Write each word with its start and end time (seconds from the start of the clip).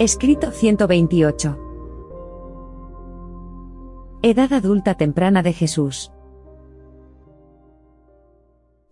Escrito 0.00 0.50
128. 0.50 1.58
Edad 4.22 4.52
adulta 4.54 4.94
temprana 4.94 5.42
de 5.42 5.52
Jesús. 5.52 6.10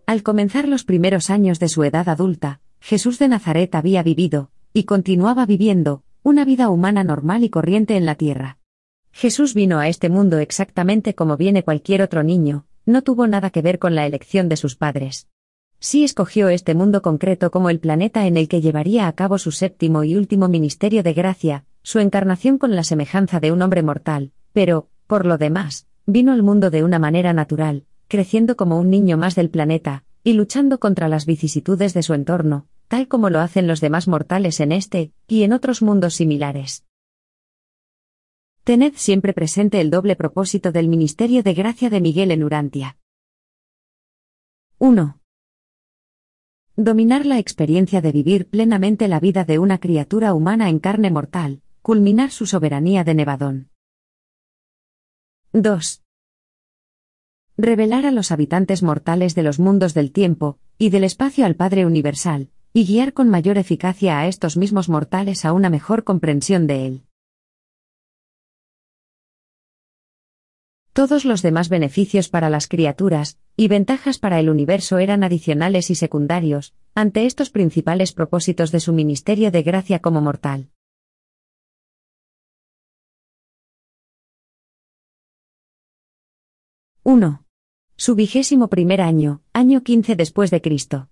Al 0.05 0.23
comenzar 0.23 0.69
los 0.69 0.85
primeros 0.85 1.31
años 1.31 1.61
de 1.61 1.71
su 1.71 1.83
edad 1.83 2.11
adulta, 2.11 2.61
Jesús 2.79 3.19
de 3.19 3.29
Nazaret 3.29 3.75
había 3.75 4.03
vivido, 4.03 4.51
y 4.75 4.85
continuaba 4.85 5.47
viviendo, 5.47 6.03
una 6.23 6.45
vida 6.45 6.69
humana 6.69 7.05
normal 7.05 7.43
y 7.43 7.49
corriente 7.49 7.97
en 7.97 8.05
la 8.05 8.17
tierra. 8.17 8.59
Jesús 9.11 9.55
vino 9.55 9.79
a 9.79 9.89
este 9.89 10.11
mundo 10.11 10.41
exactamente 10.41 11.15
como 11.15 11.39
viene 11.39 11.65
cualquier 11.65 12.03
otro 12.03 12.23
niño, 12.23 12.67
no 12.85 13.01
tuvo 13.01 13.27
nada 13.27 13.49
que 13.49 13.63
ver 13.63 13.79
con 13.79 13.95
la 13.95 14.05
elección 14.05 14.51
de 14.51 14.59
sus 14.59 14.77
padres. 14.77 15.27
Sí 15.81 16.03
escogió 16.03 16.49
este 16.49 16.75
mundo 16.75 17.03
concreto 17.03 17.53
como 17.53 17.71
el 17.71 17.79
planeta 17.79 18.27
en 18.27 18.37
el 18.37 18.49
que 18.49 18.61
llevaría 18.61 19.07
a 19.07 19.13
cabo 19.13 19.39
su 19.39 19.53
séptimo 19.53 20.03
y 20.03 20.17
último 20.17 20.49
ministerio 20.49 21.05
de 21.05 21.13
gracia, 21.13 21.65
su 21.83 22.01
encarnación 22.01 22.59
con 22.59 22.75
la 22.75 22.83
semejanza 22.83 23.39
de 23.39 23.53
un 23.53 23.63
hombre 23.63 23.85
mortal, 23.85 24.33
pero, 24.53 24.89
por 25.07 25.25
lo 25.25 25.39
demás, 25.39 25.87
vino 26.05 26.33
al 26.33 26.43
mundo 26.43 26.71
de 26.71 26.83
una 26.83 26.99
manera 26.99 27.33
natural, 27.33 27.85
creciendo 28.09 28.57
como 28.57 28.81
un 28.81 28.91
niño 28.91 29.17
más 29.19 29.37
del 29.37 29.51
planeta, 29.51 30.05
y 30.25 30.33
luchando 30.33 30.81
contra 30.81 31.09
las 31.09 31.27
vicisitudes 31.27 31.95
de 31.95 32.03
su 32.03 32.13
entorno, 32.13 32.67
tal 32.89 33.07
como 33.07 33.31
lo 33.31 33.39
hacen 33.39 33.69
los 33.69 33.81
demás 33.81 34.09
mortales 34.09 34.59
en 34.59 34.73
este, 34.73 35.13
y 35.29 35.45
en 35.45 35.53
otros 35.53 35.81
mundos 35.81 36.15
similares. 36.15 36.85
Tened 38.65 38.95
siempre 38.97 39.33
presente 39.33 39.81
el 39.81 39.91
doble 39.91 40.17
propósito 40.17 40.73
del 40.73 40.89
ministerio 40.89 41.45
de 41.45 41.55
gracia 41.55 41.89
de 41.89 42.01
Miguel 42.01 42.33
en 42.33 42.43
Urantia. 42.43 42.99
1 44.79 45.18
dominar 46.79 47.27
la 47.27 47.41
experiencia 47.41 48.01
de 48.01 48.13
vivir 48.13 48.49
plenamente 48.49 49.09
la 49.09 49.19
vida 49.19 49.45
de 49.45 49.59
una 49.59 49.79
criatura 49.79 50.33
humana 50.33 50.69
en 50.69 50.79
carne 50.79 51.11
mortal, 51.11 51.61
culminar 51.83 52.31
su 52.31 52.47
soberanía 52.47 53.03
de 53.03 53.15
Nevadón. 53.15 53.71
2. 55.53 56.05
Revelar 57.57 58.07
a 58.07 58.13
los 58.13 58.31
habitantes 58.31 58.85
mortales 58.85 59.35
de 59.35 59.43
los 59.43 59.59
mundos 59.59 59.93
del 59.93 60.13
tiempo 60.13 60.61
y 60.79 60.91
del 60.91 61.03
espacio 61.03 61.47
al 61.47 61.57
Padre 61.57 61.85
Universal, 61.85 62.51
y 62.73 62.87
guiar 62.87 63.13
con 63.13 63.29
mayor 63.29 63.59
eficacia 63.59 64.21
a 64.21 64.29
estos 64.29 64.57
mismos 64.57 64.89
mortales 64.89 65.45
a 65.45 65.53
una 65.53 65.71
mejor 65.71 66.05
comprensión 66.05 66.69
de 66.69 66.87
él. 66.87 67.08
Todos 70.99 71.25
los 71.25 71.43
demás 71.43 71.69
beneficios 71.69 72.29
para 72.29 72.51
las 72.51 72.67
criaturas, 72.67 73.39
y 73.57 73.69
ventajas 73.69 74.19
para 74.19 74.41
el 74.41 74.51
universo 74.51 74.99
eran 74.99 75.23
adicionales 75.23 75.91
y 75.91 75.95
secundarios, 75.95 76.75
ante 76.93 77.25
estos 77.25 77.51
principales 77.51 78.13
propósitos 78.13 78.73
de 78.73 78.81
su 78.81 78.93
ministerio 78.93 79.53
de 79.53 79.63
gracia 79.63 80.01
como 80.01 80.21
mortal. 80.21 80.73
¡1! 87.05 87.45
Su 87.95 88.17
vigésimo 88.17 88.67
primer 88.67 89.01
año, 89.01 89.41
año 89.53 89.85
15 89.85 90.17
después 90.17 90.51
de 90.51 90.61
Cristo. 90.61 91.11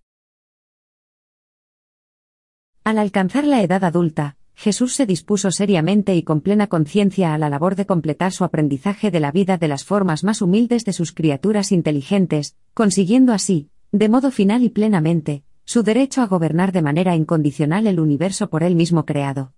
Al 2.82 2.98
alcanzar 2.98 3.44
la 3.44 3.62
edad 3.62 3.84
adulta, 3.84 4.36
Jesús 4.56 4.94
se 4.94 5.04
dispuso 5.04 5.50
seriamente 5.50 6.16
y 6.16 6.22
con 6.22 6.40
plena 6.40 6.66
conciencia 6.66 7.34
a 7.34 7.38
la 7.38 7.50
labor 7.50 7.76
de 7.76 7.84
completar 7.84 8.32
su 8.32 8.42
aprendizaje 8.42 9.10
de 9.10 9.20
la 9.20 9.30
vida 9.30 9.58
de 9.58 9.68
las 9.68 9.84
formas 9.84 10.24
más 10.24 10.40
humildes 10.40 10.86
de 10.86 10.94
sus 10.94 11.12
criaturas 11.12 11.72
inteligentes, 11.72 12.56
consiguiendo 12.72 13.34
así, 13.34 13.68
de 13.92 14.08
modo 14.08 14.30
final 14.30 14.64
y 14.64 14.70
plenamente, 14.70 15.44
su 15.66 15.82
derecho 15.82 16.22
a 16.22 16.26
gobernar 16.26 16.72
de 16.72 16.80
manera 16.80 17.14
incondicional 17.14 17.86
el 17.86 18.00
universo 18.00 18.48
por 18.48 18.62
él 18.62 18.76
mismo 18.76 19.04
creado. 19.04 19.52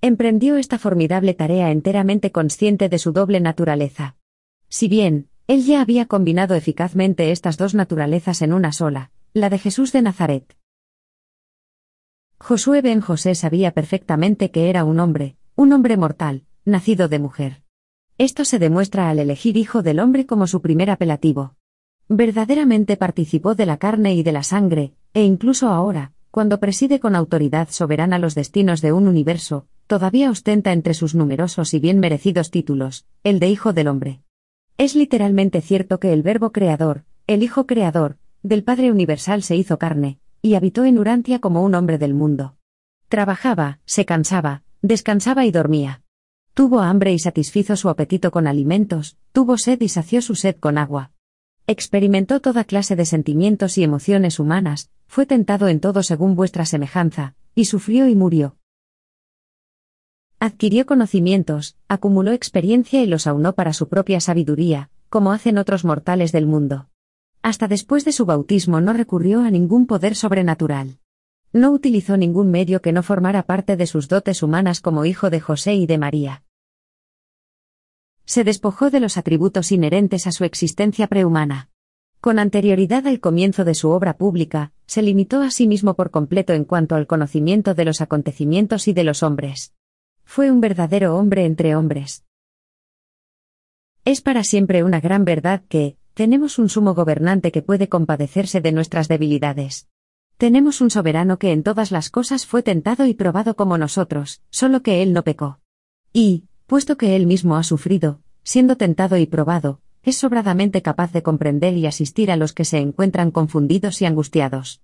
Emprendió 0.00 0.56
esta 0.56 0.78
formidable 0.78 1.32
tarea 1.32 1.70
enteramente 1.70 2.32
consciente 2.32 2.88
de 2.88 2.98
su 2.98 3.12
doble 3.12 3.38
naturaleza. 3.38 4.16
Si 4.68 4.88
bien, 4.88 5.28
él 5.46 5.64
ya 5.64 5.80
había 5.80 6.06
combinado 6.06 6.56
eficazmente 6.56 7.30
estas 7.30 7.56
dos 7.56 7.74
naturalezas 7.74 8.42
en 8.42 8.52
una 8.52 8.72
sola, 8.72 9.12
la 9.32 9.48
de 9.48 9.58
Jesús 9.58 9.92
de 9.92 10.02
Nazaret, 10.02 10.56
Josué 12.42 12.80
ben 12.80 13.02
José 13.02 13.34
sabía 13.34 13.70
perfectamente 13.70 14.50
que 14.50 14.70
era 14.70 14.84
un 14.84 14.98
hombre, 14.98 15.36
un 15.56 15.72
hombre 15.74 15.98
mortal, 15.98 16.44
nacido 16.64 17.06
de 17.06 17.18
mujer. 17.18 17.62
Esto 18.16 18.46
se 18.46 18.58
demuestra 18.58 19.10
al 19.10 19.18
elegir 19.18 19.58
hijo 19.58 19.82
del 19.82 20.00
hombre 20.00 20.26
como 20.26 20.46
su 20.46 20.62
primer 20.62 20.90
apelativo. 20.90 21.54
Verdaderamente 22.08 22.96
participó 22.96 23.54
de 23.54 23.66
la 23.66 23.76
carne 23.76 24.14
y 24.14 24.22
de 24.22 24.32
la 24.32 24.42
sangre, 24.42 24.94
e 25.12 25.22
incluso 25.22 25.68
ahora, 25.68 26.12
cuando 26.30 26.60
preside 26.60 26.98
con 26.98 27.14
autoridad 27.14 27.68
soberana 27.70 28.18
los 28.18 28.34
destinos 28.34 28.80
de 28.80 28.92
un 28.92 29.06
universo, 29.06 29.66
todavía 29.86 30.30
ostenta 30.30 30.72
entre 30.72 30.94
sus 30.94 31.14
numerosos 31.14 31.74
y 31.74 31.78
bien 31.78 32.00
merecidos 32.00 32.50
títulos, 32.50 33.04
el 33.22 33.38
de 33.38 33.50
Hijo 33.50 33.74
del 33.74 33.88
Hombre. 33.88 34.22
Es 34.78 34.96
literalmente 34.96 35.60
cierto 35.60 36.00
que 36.00 36.12
el 36.12 36.22
Verbo 36.22 36.52
Creador, 36.52 37.04
el 37.26 37.42
Hijo 37.42 37.66
Creador, 37.66 38.16
del 38.42 38.64
Padre 38.64 38.90
Universal 38.90 39.42
se 39.42 39.56
hizo 39.56 39.78
carne, 39.78 40.19
y 40.42 40.54
habitó 40.54 40.84
en 40.84 40.98
Urantia 40.98 41.38
como 41.38 41.62
un 41.62 41.74
hombre 41.74 41.98
del 41.98 42.14
mundo. 42.14 42.56
Trabajaba, 43.08 43.80
se 43.84 44.04
cansaba, 44.04 44.62
descansaba 44.82 45.44
y 45.46 45.50
dormía. 45.50 46.02
Tuvo 46.54 46.80
hambre 46.80 47.12
y 47.12 47.18
satisfizo 47.18 47.76
su 47.76 47.88
apetito 47.88 48.30
con 48.30 48.46
alimentos, 48.46 49.16
tuvo 49.32 49.56
sed 49.56 49.80
y 49.80 49.88
sació 49.88 50.20
su 50.22 50.34
sed 50.34 50.56
con 50.56 50.78
agua. 50.78 51.12
Experimentó 51.66 52.40
toda 52.40 52.64
clase 52.64 52.96
de 52.96 53.04
sentimientos 53.04 53.78
y 53.78 53.84
emociones 53.84 54.38
humanas, 54.38 54.90
fue 55.06 55.26
tentado 55.26 55.68
en 55.68 55.80
todo 55.80 56.02
según 56.02 56.34
vuestra 56.36 56.66
semejanza, 56.66 57.34
y 57.54 57.66
sufrió 57.66 58.08
y 58.08 58.14
murió. 58.14 58.56
Adquirió 60.38 60.86
conocimientos, 60.86 61.76
acumuló 61.88 62.32
experiencia 62.32 63.02
y 63.02 63.06
los 63.06 63.26
aunó 63.26 63.54
para 63.54 63.72
su 63.72 63.88
propia 63.88 64.20
sabiduría, 64.20 64.90
como 65.08 65.32
hacen 65.32 65.58
otros 65.58 65.84
mortales 65.84 66.32
del 66.32 66.46
mundo. 66.46 66.89
Hasta 67.42 67.68
después 67.68 68.04
de 68.04 68.12
su 68.12 68.26
bautismo 68.26 68.80
no 68.80 68.92
recurrió 68.92 69.40
a 69.40 69.50
ningún 69.50 69.86
poder 69.86 70.14
sobrenatural. 70.14 70.98
No 71.52 71.72
utilizó 71.72 72.16
ningún 72.16 72.50
medio 72.50 72.82
que 72.82 72.92
no 72.92 73.02
formara 73.02 73.44
parte 73.44 73.76
de 73.76 73.86
sus 73.86 74.08
dotes 74.08 74.42
humanas 74.42 74.80
como 74.80 75.04
hijo 75.04 75.30
de 75.30 75.40
José 75.40 75.74
y 75.74 75.86
de 75.86 75.98
María. 75.98 76.44
Se 78.24 78.44
despojó 78.44 78.90
de 78.90 79.00
los 79.00 79.16
atributos 79.16 79.72
inherentes 79.72 80.26
a 80.26 80.32
su 80.32 80.44
existencia 80.44 81.08
prehumana. 81.08 81.70
Con 82.20 82.38
anterioridad 82.38 83.06
al 83.06 83.18
comienzo 83.18 83.64
de 83.64 83.74
su 83.74 83.88
obra 83.88 84.18
pública, 84.18 84.72
se 84.86 85.02
limitó 85.02 85.40
a 85.40 85.50
sí 85.50 85.66
mismo 85.66 85.94
por 85.94 86.10
completo 86.10 86.52
en 86.52 86.64
cuanto 86.64 86.94
al 86.94 87.06
conocimiento 87.06 87.74
de 87.74 87.86
los 87.86 88.02
acontecimientos 88.02 88.86
y 88.86 88.92
de 88.92 89.04
los 89.04 89.22
hombres. 89.22 89.72
Fue 90.24 90.50
un 90.50 90.60
verdadero 90.60 91.16
hombre 91.16 91.46
entre 91.46 91.74
hombres. 91.74 92.24
Es 94.04 94.20
para 94.20 94.44
siempre 94.44 94.84
una 94.84 95.00
gran 95.00 95.24
verdad 95.24 95.62
que, 95.68 95.96
tenemos 96.20 96.58
un 96.58 96.68
sumo 96.68 96.92
gobernante 96.92 97.50
que 97.50 97.62
puede 97.62 97.88
compadecerse 97.88 98.60
de 98.60 98.72
nuestras 98.72 99.08
debilidades. 99.08 99.88
Tenemos 100.36 100.82
un 100.82 100.90
soberano 100.90 101.38
que 101.38 101.50
en 101.50 101.62
todas 101.62 101.90
las 101.92 102.10
cosas 102.10 102.44
fue 102.44 102.62
tentado 102.62 103.06
y 103.06 103.14
probado 103.14 103.56
como 103.56 103.78
nosotros, 103.78 104.42
solo 104.50 104.82
que 104.82 105.02
él 105.02 105.14
no 105.14 105.24
pecó. 105.24 105.60
Y, 106.12 106.44
puesto 106.66 106.98
que 106.98 107.16
él 107.16 107.26
mismo 107.26 107.56
ha 107.56 107.62
sufrido, 107.62 108.20
siendo 108.42 108.76
tentado 108.76 109.16
y 109.16 109.24
probado, 109.24 109.80
es 110.02 110.18
sobradamente 110.18 110.82
capaz 110.82 111.10
de 111.10 111.22
comprender 111.22 111.74
y 111.78 111.86
asistir 111.86 112.30
a 112.30 112.36
los 112.36 112.52
que 112.52 112.66
se 112.66 112.80
encuentran 112.80 113.30
confundidos 113.30 114.02
y 114.02 114.04
angustiados. 114.04 114.82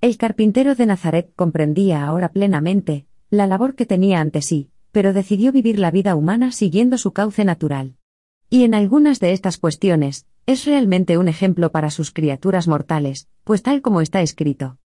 El 0.00 0.18
carpintero 0.18 0.76
de 0.76 0.86
Nazaret 0.86 1.32
comprendía 1.34 2.06
ahora 2.06 2.28
plenamente 2.28 3.08
la 3.28 3.48
labor 3.48 3.74
que 3.74 3.86
tenía 3.86 4.20
ante 4.20 4.40
sí, 4.40 4.70
pero 4.92 5.12
decidió 5.12 5.50
vivir 5.50 5.80
la 5.80 5.90
vida 5.90 6.14
humana 6.14 6.52
siguiendo 6.52 6.96
su 6.96 7.12
cauce 7.12 7.44
natural. 7.44 7.97
Y 8.50 8.64
en 8.64 8.74
algunas 8.74 9.20
de 9.20 9.32
estas 9.32 9.58
cuestiones, 9.58 10.26
es 10.46 10.64
realmente 10.64 11.18
un 11.18 11.28
ejemplo 11.28 11.70
para 11.70 11.90
sus 11.90 12.10
criaturas 12.10 12.66
mortales, 12.66 13.28
pues 13.44 13.62
tal 13.62 13.82
como 13.82 14.00
está 14.00 14.22
escrito. 14.22 14.78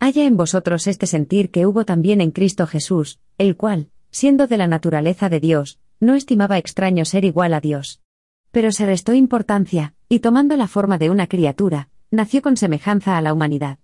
Haya 0.00 0.24
en 0.24 0.36
vosotros 0.36 0.88
este 0.88 1.06
sentir 1.06 1.50
que 1.50 1.64
hubo 1.64 1.84
también 1.84 2.20
en 2.20 2.32
Cristo 2.32 2.66
Jesús, 2.66 3.20
el 3.38 3.56
cual, 3.56 3.90
siendo 4.10 4.48
de 4.48 4.56
la 4.56 4.66
naturaleza 4.66 5.28
de 5.28 5.38
Dios, 5.38 5.78
no 6.00 6.14
estimaba 6.14 6.58
extraño 6.58 7.04
ser 7.04 7.24
igual 7.24 7.54
a 7.54 7.60
Dios. 7.60 8.02
Pero 8.50 8.72
se 8.72 8.84
restó 8.84 9.14
importancia, 9.14 9.94
y 10.08 10.18
tomando 10.18 10.56
la 10.56 10.66
forma 10.66 10.98
de 10.98 11.10
una 11.10 11.28
criatura, 11.28 11.88
nació 12.10 12.42
con 12.42 12.56
semejanza 12.56 13.16
a 13.16 13.20
la 13.20 13.32
humanidad. 13.32 13.78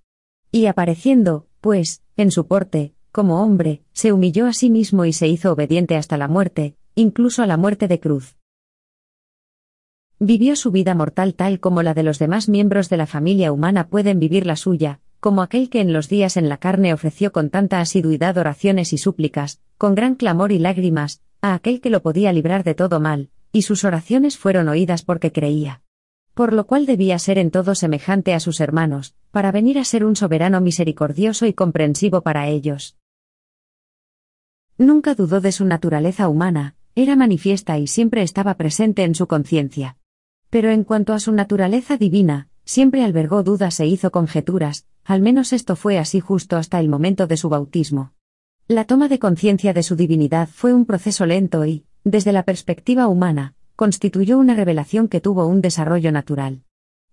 Y 0.50 0.66
apareciendo, 0.66 1.46
pues, 1.60 2.02
en 2.16 2.30
su 2.30 2.46
porte, 2.46 2.94
como 3.12 3.42
hombre, 3.42 3.82
se 3.92 4.12
humilló 4.12 4.46
a 4.46 4.52
sí 4.52 4.70
mismo 4.70 5.04
y 5.04 5.12
se 5.12 5.28
hizo 5.28 5.52
obediente 5.52 5.96
hasta 5.96 6.16
la 6.16 6.28
muerte, 6.28 6.76
incluso 6.94 7.42
a 7.42 7.46
la 7.46 7.56
muerte 7.56 7.88
de 7.88 8.00
cruz. 8.00 8.36
Vivió 10.18 10.54
su 10.56 10.70
vida 10.70 10.94
mortal 10.94 11.34
tal 11.34 11.58
como 11.58 11.82
la 11.82 11.94
de 11.94 12.02
los 12.02 12.18
demás 12.18 12.48
miembros 12.48 12.88
de 12.88 12.96
la 12.96 13.06
familia 13.06 13.52
humana 13.52 13.88
pueden 13.88 14.20
vivir 14.20 14.46
la 14.46 14.56
suya, 14.56 15.00
como 15.18 15.42
aquel 15.42 15.70
que 15.70 15.80
en 15.80 15.92
los 15.92 16.08
días 16.08 16.36
en 16.36 16.48
la 16.48 16.58
carne 16.58 16.92
ofreció 16.92 17.32
con 17.32 17.50
tanta 17.50 17.80
asiduidad 17.80 18.36
oraciones 18.38 18.92
y 18.92 18.98
súplicas, 18.98 19.60
con 19.78 19.94
gran 19.94 20.14
clamor 20.14 20.52
y 20.52 20.58
lágrimas, 20.58 21.22
a 21.40 21.54
aquel 21.54 21.80
que 21.80 21.90
lo 21.90 22.02
podía 22.02 22.32
librar 22.32 22.64
de 22.64 22.74
todo 22.74 23.00
mal, 23.00 23.30
y 23.52 23.62
sus 23.62 23.84
oraciones 23.84 24.38
fueron 24.38 24.68
oídas 24.68 25.02
porque 25.02 25.32
creía. 25.32 25.82
por 26.34 26.52
lo 26.52 26.66
cual 26.66 26.86
debía 26.86 27.18
ser 27.18 27.38
en 27.38 27.50
todo 27.50 27.74
semejante 27.74 28.32
a 28.32 28.40
sus 28.40 28.60
hermanos, 28.60 29.14
para 29.30 29.52
venir 29.52 29.78
a 29.78 29.84
ser 29.84 30.04
un 30.04 30.16
soberano 30.16 30.60
misericordioso 30.60 31.46
y 31.46 31.52
comprensivo 31.52 32.22
para 32.22 32.48
ellos. 32.48 32.96
Nunca 34.78 35.14
dudó 35.14 35.40
de 35.40 35.52
su 35.52 35.64
naturaleza 35.66 36.28
humana, 36.28 36.76
era 36.94 37.16
manifiesta 37.16 37.78
y 37.78 37.86
siempre 37.86 38.22
estaba 38.22 38.54
presente 38.54 39.04
en 39.04 39.14
su 39.14 39.26
conciencia. 39.26 39.96
Pero 40.50 40.70
en 40.70 40.84
cuanto 40.84 41.14
a 41.14 41.20
su 41.20 41.32
naturaleza 41.32 41.96
divina, 41.96 42.48
siempre 42.64 43.02
albergó 43.02 43.42
dudas 43.42 43.80
e 43.80 43.86
hizo 43.86 44.10
conjeturas, 44.10 44.86
al 45.04 45.22
menos 45.22 45.52
esto 45.52 45.74
fue 45.76 45.98
así 45.98 46.20
justo 46.20 46.56
hasta 46.56 46.78
el 46.80 46.88
momento 46.88 47.26
de 47.26 47.36
su 47.36 47.48
bautismo. 47.48 48.12
La 48.68 48.84
toma 48.84 49.08
de 49.08 49.18
conciencia 49.18 49.72
de 49.72 49.82
su 49.82 49.96
divinidad 49.96 50.48
fue 50.48 50.74
un 50.74 50.84
proceso 50.84 51.26
lento 51.26 51.64
y, 51.64 51.84
desde 52.04 52.32
la 52.32 52.44
perspectiva 52.44 53.08
humana, 53.08 53.54
constituyó 53.74 54.38
una 54.38 54.54
revelación 54.54 55.08
que 55.08 55.20
tuvo 55.20 55.46
un 55.46 55.62
desarrollo 55.62 56.12
natural. 56.12 56.62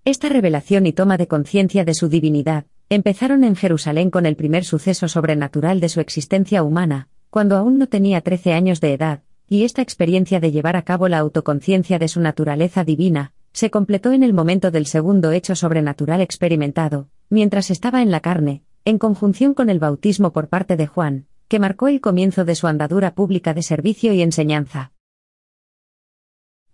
Esta 0.05 0.29
revelación 0.29 0.85
y 0.85 0.93
toma 0.93 1.17
de 1.17 1.27
conciencia 1.27 1.85
de 1.85 1.93
su 1.93 2.09
divinidad, 2.09 2.65
empezaron 2.89 3.43
en 3.43 3.55
Jerusalén 3.55 4.11
con 4.11 4.25
el 4.25 4.35
primer 4.35 4.65
suceso 4.65 5.07
sobrenatural 5.07 5.79
de 5.79 5.89
su 5.89 5.99
existencia 5.99 6.63
humana, 6.63 7.07
cuando 7.29 7.55
aún 7.57 7.77
no 7.77 7.87
tenía 7.87 8.21
trece 8.21 8.53
años 8.53 8.81
de 8.81 8.93
edad, 8.93 9.23
y 9.49 9.63
esta 9.63 9.81
experiencia 9.81 10.39
de 10.39 10.51
llevar 10.51 10.75
a 10.75 10.83
cabo 10.83 11.07
la 11.07 11.17
autoconciencia 11.17 11.97
de 11.97 12.07
su 12.07 12.21
naturaleza 12.21 12.83
divina, 12.83 13.33
se 13.51 13.71
completó 13.71 14.11
en 14.11 14.21
el 14.21 14.31
momento 14.31 14.69
del 14.69 14.85
segundo 14.85 15.31
hecho 15.31 15.55
sobrenatural 15.55 16.21
experimentado, 16.21 17.09
mientras 17.29 17.71
estaba 17.71 18.03
en 18.03 18.11
la 18.11 18.19
carne, 18.19 18.63
en 18.85 18.99
conjunción 18.99 19.55
con 19.55 19.69
el 19.69 19.79
bautismo 19.79 20.31
por 20.31 20.47
parte 20.49 20.77
de 20.77 20.85
Juan, 20.85 21.25
que 21.47 21.59
marcó 21.59 21.87
el 21.87 21.99
comienzo 21.99 22.45
de 22.45 22.53
su 22.53 22.67
andadura 22.67 23.15
pública 23.15 23.55
de 23.55 23.63
servicio 23.63 24.13
y 24.13 24.21
enseñanza. 24.21 24.91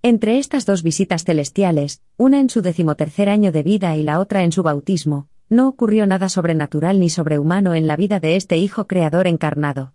Entre 0.01 0.37
estas 0.37 0.65
dos 0.65 0.83
visitas 0.83 1.23
celestiales, 1.23 2.03
una 2.17 2.39
en 2.39 2.49
su 2.49 2.61
decimotercer 2.61 3.29
año 3.29 3.51
de 3.53 3.63
vida 3.63 3.95
y 3.95 4.03
la 4.03 4.19
otra 4.19 4.43
en 4.43 4.51
su 4.51 4.61
bautismo, 4.61 5.29
no 5.49 5.67
ocurrió 5.67 6.05
nada 6.05 6.27
sobrenatural 6.27 6.99
ni 6.99 7.09
sobrehumano 7.09 7.73
en 7.73 7.87
la 7.87 7.95
vida 7.95 8.19
de 8.19 8.35
este 8.35 8.57
Hijo 8.57 8.85
Creador 8.85 9.27
encarnado. 9.27 9.93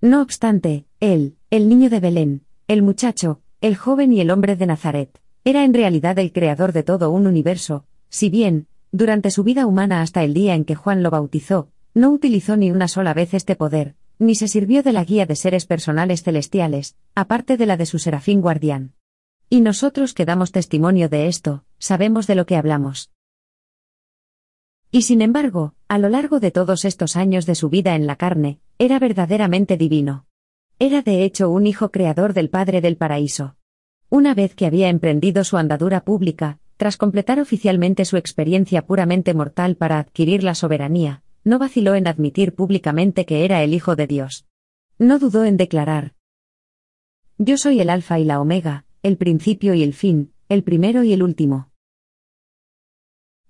No 0.00 0.22
obstante, 0.22 0.86
él, 1.00 1.36
el 1.50 1.68
niño 1.68 1.90
de 1.90 2.00
Belén, 2.00 2.42
el 2.66 2.82
muchacho, 2.82 3.40
el 3.60 3.76
joven 3.76 4.12
y 4.12 4.20
el 4.20 4.30
hombre 4.30 4.56
de 4.56 4.66
Nazaret, 4.66 5.20
era 5.44 5.64
en 5.64 5.72
realidad 5.72 6.18
el 6.18 6.32
creador 6.32 6.72
de 6.72 6.82
todo 6.82 7.10
un 7.10 7.26
universo, 7.26 7.84
si 8.08 8.30
bien, 8.30 8.66
durante 8.90 9.30
su 9.30 9.44
vida 9.44 9.66
humana 9.66 10.02
hasta 10.02 10.24
el 10.24 10.34
día 10.34 10.54
en 10.54 10.64
que 10.64 10.74
Juan 10.74 11.02
lo 11.02 11.10
bautizó, 11.10 11.68
no 11.94 12.10
utilizó 12.10 12.56
ni 12.56 12.70
una 12.70 12.88
sola 12.88 13.14
vez 13.14 13.32
este 13.34 13.54
poder, 13.54 13.94
ni 14.18 14.34
se 14.34 14.48
sirvió 14.48 14.82
de 14.82 14.92
la 14.92 15.04
guía 15.04 15.24
de 15.24 15.36
seres 15.36 15.66
personales 15.66 16.22
celestiales, 16.22 16.96
aparte 17.14 17.56
de 17.56 17.66
la 17.66 17.76
de 17.76 17.86
su 17.86 17.98
serafín 17.98 18.40
guardián. 18.40 18.94
Y 19.48 19.60
nosotros 19.60 20.14
que 20.14 20.24
damos 20.24 20.52
testimonio 20.52 21.08
de 21.08 21.28
esto, 21.28 21.64
sabemos 21.78 22.26
de 22.26 22.34
lo 22.34 22.44
que 22.44 22.56
hablamos. 22.56 23.10
Y 24.90 25.02
sin 25.02 25.22
embargo, 25.22 25.74
a 25.86 25.98
lo 25.98 26.08
largo 26.08 26.40
de 26.40 26.50
todos 26.50 26.84
estos 26.84 27.14
años 27.14 27.46
de 27.46 27.54
su 27.54 27.68
vida 27.68 27.94
en 27.94 28.06
la 28.06 28.16
carne, 28.16 28.58
era 28.78 28.98
verdaderamente 28.98 29.76
divino. 29.76 30.27
Era 30.80 31.02
de 31.02 31.24
hecho 31.24 31.50
un 31.50 31.66
hijo 31.66 31.90
creador 31.90 32.34
del 32.34 32.50
Padre 32.50 32.80
del 32.80 32.96
Paraíso. 32.96 33.56
Una 34.10 34.32
vez 34.34 34.54
que 34.54 34.64
había 34.64 34.88
emprendido 34.88 35.42
su 35.42 35.56
andadura 35.56 36.04
pública, 36.04 36.60
tras 36.76 36.96
completar 36.96 37.40
oficialmente 37.40 38.04
su 38.04 38.16
experiencia 38.16 38.86
puramente 38.86 39.34
mortal 39.34 39.74
para 39.74 39.98
adquirir 39.98 40.44
la 40.44 40.54
soberanía, 40.54 41.24
no 41.42 41.58
vaciló 41.58 41.96
en 41.96 42.06
admitir 42.06 42.54
públicamente 42.54 43.26
que 43.26 43.44
era 43.44 43.64
el 43.64 43.74
Hijo 43.74 43.96
de 43.96 44.06
Dios. 44.06 44.46
No 44.98 45.18
dudó 45.18 45.44
en 45.44 45.56
declarar, 45.56 46.14
Yo 47.38 47.56
soy 47.56 47.80
el 47.80 47.90
Alfa 47.90 48.20
y 48.20 48.24
la 48.24 48.40
Omega, 48.40 48.84
el 49.02 49.16
principio 49.16 49.74
y 49.74 49.82
el 49.82 49.94
fin, 49.94 50.32
el 50.48 50.62
primero 50.62 51.02
y 51.02 51.12
el 51.12 51.24
último. 51.24 51.72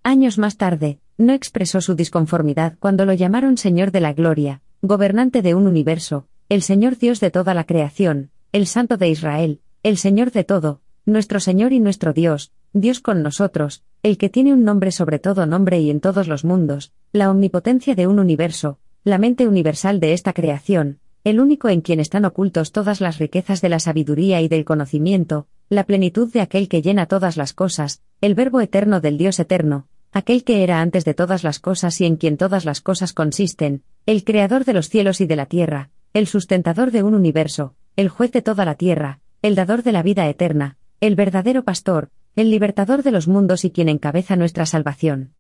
Años 0.03 0.39
más 0.39 0.57
tarde, 0.57 0.99
no 1.19 1.35
expresó 1.35 1.83
su 1.83 1.95
disconformidad 1.95 2.79
cuando 2.79 3.05
lo 3.05 3.13
llamaron 3.13 3.59
Señor 3.59 3.93
de 3.93 4.01
la 4.01 4.15
Gloria, 4.15 4.63
gobernante 4.81 5.43
de 5.43 5.55
un 5.55 5.67
universo, 5.67 6.27
el 6.49 6.63
Señor 6.63 6.97
Dios 6.97 7.21
de 7.21 7.31
toda 7.31 7.53
la 7.53 7.65
creación, 7.65 8.31
el 8.53 8.67
Santo 8.67 8.97
de 8.97 9.11
Israel, 9.11 9.61
el 9.83 9.99
Señor 9.99 10.31
de 10.31 10.45
todo, 10.45 10.81
nuestro 11.05 11.41
Señor 11.41 11.75
y 11.75 11.81
nuestro 11.81 12.15
Dios, 12.15 12.53
Dios 12.73 13.01
con 13.01 13.23
nosotros, 13.23 13.83
el 14.03 14.17
que 14.17 14.31
tiene 14.31 14.55
un 14.55 14.65
nombre 14.65 14.91
sobre 14.91 15.19
todo 15.19 15.45
nombre 15.45 15.79
y 15.79 15.91
en 15.91 16.01
todos 16.01 16.27
los 16.27 16.47
mundos, 16.47 16.95
la 17.13 17.31
omnipotencia 17.31 17.95
de 17.95 18.07
un 18.07 18.19
universo, 18.19 18.79
la 19.05 19.19
mente 19.19 19.47
universal 19.47 20.01
de 20.01 20.15
esta 20.15 20.33
creación, 20.33 21.01
el 21.23 21.39
único 21.39 21.69
en 21.69 21.83
quien 21.83 22.01
están 22.01 22.25
ocultos 22.25 22.73
todas 22.73 23.03
las 23.03 23.19
riquezas 23.19 23.61
de 23.61 23.69
la 23.69 23.79
sabiduría 23.79 24.41
y 24.41 24.49
del 24.49 24.65
conocimiento, 24.65 25.49
la 25.69 25.85
plenitud 25.85 26.33
de 26.33 26.41
aquel 26.41 26.71
que 26.71 26.81
llena 26.81 27.05
todas 27.05 27.37
las 27.37 27.53
cosas, 27.53 28.01
el 28.23 28.35
verbo 28.35 28.63
eterno 28.63 29.03
del 29.03 29.19
Dios 29.19 29.39
eterno, 29.39 29.87
aquel 30.13 30.45
que 30.45 30.63
era 30.63 30.81
antes 30.81 31.05
de 31.05 31.13
todas 31.13 31.45
las 31.45 31.59
cosas 31.59 32.01
y 32.01 32.07
en 32.07 32.17
quien 32.17 32.39
todas 32.39 32.65
las 32.65 32.81
cosas 32.81 33.13
consisten, 33.13 33.83
el 34.07 34.25
creador 34.25 34.65
de 34.65 34.73
los 34.73 34.89
cielos 34.89 35.21
y 35.21 35.27
de 35.27 35.37
la 35.37 35.45
tierra, 35.45 35.91
el 36.13 36.27
sustentador 36.27 36.91
de 36.91 37.03
un 37.03 37.15
universo, 37.15 37.75
el 37.97 38.09
juez 38.09 38.33
de 38.33 38.43
toda 38.43 38.65
la 38.65 38.75
tierra, 38.75 39.21
el 39.43 39.55
dador 39.55 39.83
de 39.83 39.93
la 39.93 40.03
vida 40.03 40.29
eterna, 40.29 40.77
el 41.01 41.15
verdadero 41.15 41.65
pastor, 41.65 42.11
el 42.35 42.51
libertador 42.51 43.03
de 43.03 43.11
los 43.11 43.29
mundos 43.29 43.65
y 43.65 43.71
quien 43.71 43.89
encabeza 43.89 44.37
nuestra 44.37 44.67
salvación. 44.67 45.35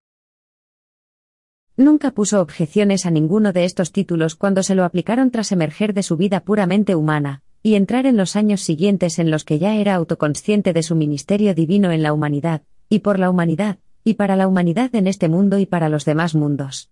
Nunca 1.76 2.10
puso 2.10 2.40
objeciones 2.40 3.06
a 3.06 3.10
ninguno 3.10 3.52
de 3.52 3.64
estos 3.64 3.92
títulos 3.92 4.34
cuando 4.34 4.64
se 4.64 4.74
lo 4.74 4.84
aplicaron 4.84 5.30
tras 5.30 5.52
emerger 5.52 5.94
de 5.94 6.02
su 6.02 6.16
vida 6.16 6.40
puramente 6.40 6.96
humana, 6.96 7.42
y 7.62 7.76
entrar 7.76 8.06
en 8.06 8.16
los 8.16 8.34
años 8.34 8.62
siguientes 8.62 9.18
en 9.18 9.30
los 9.30 9.44
que 9.44 9.58
ya 9.58 9.76
era 9.76 9.94
autoconsciente 9.94 10.72
de 10.72 10.82
su 10.82 10.96
ministerio 10.96 11.54
divino 11.54 11.92
en 11.92 12.02
la 12.02 12.12
humanidad, 12.12 12.62
y 12.88 13.00
por 13.00 13.18
la 13.18 13.30
humanidad, 13.30 13.78
y 14.02 14.14
para 14.14 14.36
la 14.36 14.48
humanidad 14.48 14.94
en 14.94 15.06
este 15.06 15.28
mundo 15.28 15.58
y 15.58 15.66
para 15.66 15.88
los 15.88 16.04
demás 16.04 16.34
mundos. 16.34 16.90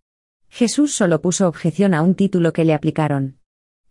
Jesús 0.48 0.94
solo 0.94 1.20
puso 1.20 1.48
objeción 1.48 1.94
a 1.94 2.02
un 2.02 2.14
título 2.14 2.52
que 2.52 2.64
le 2.64 2.74
aplicaron. 2.74 3.38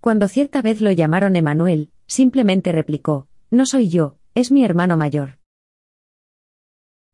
Cuando 0.06 0.28
cierta 0.28 0.62
vez 0.62 0.82
lo 0.82 0.92
llamaron 0.92 1.36
Emanuel, 1.36 1.90
simplemente 2.06 2.72
replicó, 2.72 3.28
No 3.50 3.66
soy 3.66 3.90
yo, 3.90 4.20
es 4.36 4.52
mi 4.52 4.64
hermano 4.64 4.98
mayor. 4.98 5.40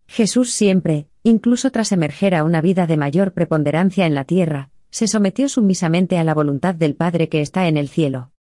Jesús 0.07 0.51
siempre, 0.51 1.07
incluso 1.23 1.71
tras 1.71 1.93
emerger 1.93 2.35
a 2.35 2.43
una 2.43 2.59
vida 2.59 2.87
de 2.87 2.97
mayor 2.97 3.31
preponderancia 3.31 4.05
en 4.05 4.13
la 4.13 4.25
tierra, 4.25 4.71
se 4.89 5.07
sometió 5.07 5.47
sumisamente 5.47 6.17
a 6.17 6.25
la 6.25 6.33
voluntad 6.33 6.75
del 6.75 6.95
Padre 6.95 7.29
que 7.29 7.39
está 7.39 7.69
en 7.69 7.77
el 7.77 7.87
cielo. 7.87 8.33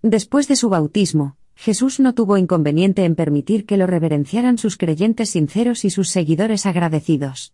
Después 0.00 0.48
de 0.48 0.56
su 0.56 0.70
bautismo, 0.70 1.36
Jesús 1.54 2.00
no 2.00 2.14
tuvo 2.14 2.38
inconveniente 2.38 3.04
en 3.04 3.14
permitir 3.14 3.66
que 3.66 3.76
lo 3.76 3.86
reverenciaran 3.86 4.56
sus 4.56 4.78
creyentes 4.78 5.28
sinceros 5.28 5.84
y 5.84 5.90
sus 5.90 6.08
seguidores 6.08 6.64
agradecidos. 6.64 7.52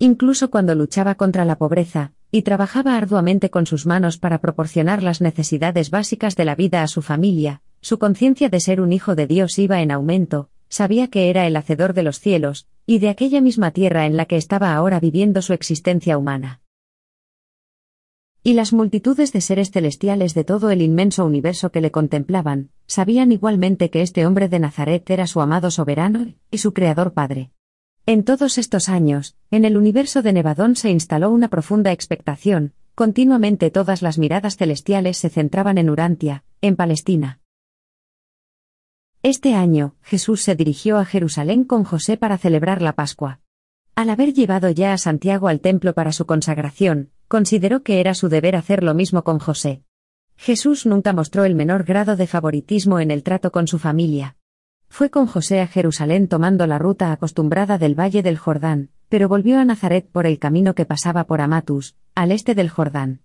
Incluso 0.00 0.50
cuando 0.50 0.74
luchaba 0.74 1.14
contra 1.14 1.44
la 1.44 1.58
pobreza, 1.58 2.12
y 2.34 2.42
trabajaba 2.42 2.96
arduamente 2.96 3.48
con 3.48 3.64
sus 3.64 3.86
manos 3.86 4.18
para 4.18 4.40
proporcionar 4.40 5.04
las 5.04 5.20
necesidades 5.20 5.90
básicas 5.90 6.34
de 6.34 6.44
la 6.44 6.56
vida 6.56 6.82
a 6.82 6.88
su 6.88 7.00
familia, 7.00 7.62
su 7.80 8.00
conciencia 8.00 8.48
de 8.48 8.58
ser 8.58 8.80
un 8.80 8.92
hijo 8.92 9.14
de 9.14 9.28
Dios 9.28 9.56
iba 9.60 9.80
en 9.82 9.92
aumento, 9.92 10.50
sabía 10.68 11.06
que 11.06 11.30
era 11.30 11.46
el 11.46 11.54
hacedor 11.54 11.94
de 11.94 12.02
los 12.02 12.18
cielos, 12.18 12.66
y 12.86 12.98
de 12.98 13.10
aquella 13.10 13.40
misma 13.40 13.70
tierra 13.70 14.04
en 14.04 14.16
la 14.16 14.24
que 14.24 14.36
estaba 14.36 14.74
ahora 14.74 14.98
viviendo 14.98 15.42
su 15.42 15.52
existencia 15.52 16.18
humana. 16.18 16.60
Y 18.42 18.54
las 18.54 18.72
multitudes 18.72 19.32
de 19.32 19.40
seres 19.40 19.70
celestiales 19.70 20.34
de 20.34 20.42
todo 20.42 20.72
el 20.72 20.82
inmenso 20.82 21.24
universo 21.24 21.70
que 21.70 21.80
le 21.80 21.92
contemplaban, 21.92 22.70
sabían 22.88 23.30
igualmente 23.30 23.90
que 23.90 24.02
este 24.02 24.26
hombre 24.26 24.48
de 24.48 24.58
Nazaret 24.58 25.08
era 25.08 25.28
su 25.28 25.40
amado 25.40 25.70
soberano 25.70 26.34
y 26.50 26.58
su 26.58 26.74
creador 26.74 27.12
Padre. 27.12 27.52
En 28.06 28.22
todos 28.22 28.58
estos 28.58 28.90
años, 28.90 29.34
en 29.50 29.64
el 29.64 29.78
universo 29.78 30.20
de 30.20 30.34
Nevadón 30.34 30.76
se 30.76 30.90
instaló 30.90 31.30
una 31.30 31.48
profunda 31.48 31.90
expectación, 31.90 32.74
continuamente 32.94 33.70
todas 33.70 34.02
las 34.02 34.18
miradas 34.18 34.58
celestiales 34.58 35.16
se 35.16 35.30
centraban 35.30 35.78
en 35.78 35.88
Urantia, 35.88 36.44
en 36.60 36.76
Palestina. 36.76 37.40
Este 39.22 39.54
año, 39.54 39.94
Jesús 40.02 40.42
se 40.42 40.54
dirigió 40.54 40.98
a 40.98 41.06
Jerusalén 41.06 41.64
con 41.64 41.84
José 41.84 42.18
para 42.18 42.36
celebrar 42.36 42.82
la 42.82 42.92
Pascua. 42.92 43.40
Al 43.94 44.10
haber 44.10 44.34
llevado 44.34 44.68
ya 44.68 44.92
a 44.92 44.98
Santiago 44.98 45.48
al 45.48 45.60
templo 45.60 45.94
para 45.94 46.12
su 46.12 46.26
consagración, 46.26 47.10
consideró 47.26 47.82
que 47.82 48.00
era 48.00 48.12
su 48.12 48.28
deber 48.28 48.54
hacer 48.54 48.84
lo 48.84 48.92
mismo 48.92 49.24
con 49.24 49.38
José. 49.38 49.82
Jesús 50.36 50.84
nunca 50.84 51.14
mostró 51.14 51.46
el 51.46 51.54
menor 51.54 51.84
grado 51.84 52.16
de 52.16 52.26
favoritismo 52.26 53.00
en 53.00 53.10
el 53.10 53.22
trato 53.22 53.50
con 53.50 53.66
su 53.66 53.78
familia. 53.78 54.36
Fue 54.96 55.10
con 55.10 55.26
José 55.26 55.60
a 55.60 55.66
Jerusalén 55.66 56.28
tomando 56.28 56.68
la 56.68 56.78
ruta 56.78 57.10
acostumbrada 57.10 57.78
del 57.78 57.98
Valle 57.98 58.22
del 58.22 58.38
Jordán, 58.38 58.90
pero 59.08 59.28
volvió 59.28 59.58
a 59.58 59.64
Nazaret 59.64 60.08
por 60.08 60.24
el 60.24 60.38
camino 60.38 60.76
que 60.76 60.84
pasaba 60.84 61.24
por 61.24 61.40
Amatus, 61.40 61.96
al 62.14 62.30
este 62.30 62.54
del 62.54 62.70
Jordán. 62.70 63.20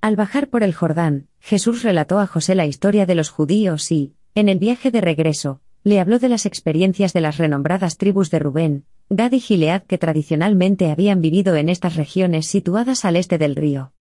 Al 0.00 0.14
bajar 0.14 0.46
por 0.46 0.62
el 0.62 0.72
Jordán, 0.72 1.26
Jesús 1.40 1.82
relató 1.82 2.20
a 2.20 2.28
José 2.28 2.54
la 2.54 2.66
historia 2.66 3.04
de 3.04 3.16
los 3.16 3.30
judíos 3.30 3.90
y, 3.90 4.14
en 4.36 4.48
el 4.48 4.60
viaje 4.60 4.92
de 4.92 5.00
regreso, 5.00 5.60
le 5.82 5.98
habló 5.98 6.20
de 6.20 6.28
las 6.28 6.46
experiencias 6.46 7.12
de 7.12 7.20
las 7.20 7.36
renombradas 7.36 7.96
tribus 7.96 8.30
de 8.30 8.38
Rubén, 8.38 8.84
Gad 9.10 9.32
y 9.32 9.40
Gilead 9.40 9.82
que 9.88 9.98
tradicionalmente 9.98 10.88
habían 10.88 11.20
vivido 11.20 11.56
en 11.56 11.68
estas 11.68 11.96
regiones 11.96 12.46
situadas 12.46 13.04
al 13.04 13.16
este 13.16 13.38
del 13.38 13.56
río. 13.56 13.92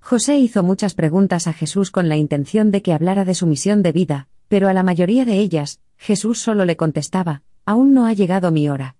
José 0.00 0.38
hizo 0.38 0.62
muchas 0.62 0.94
preguntas 0.94 1.46
a 1.46 1.52
Jesús 1.52 1.90
con 1.90 2.08
la 2.08 2.16
intención 2.16 2.70
de 2.70 2.80
que 2.80 2.94
hablara 2.94 3.26
de 3.26 3.34
su 3.34 3.46
misión 3.46 3.82
de 3.82 3.92
vida, 3.92 4.28
pero 4.54 4.68
a 4.68 4.72
la 4.72 4.84
mayoría 4.84 5.24
de 5.24 5.40
ellas, 5.40 5.80
Jesús 5.96 6.40
solo 6.40 6.64
le 6.64 6.76
contestaba, 6.76 7.42
aún 7.64 7.92
no 7.92 8.06
ha 8.06 8.12
llegado 8.12 8.52
mi 8.52 8.68
hora. 8.68 8.94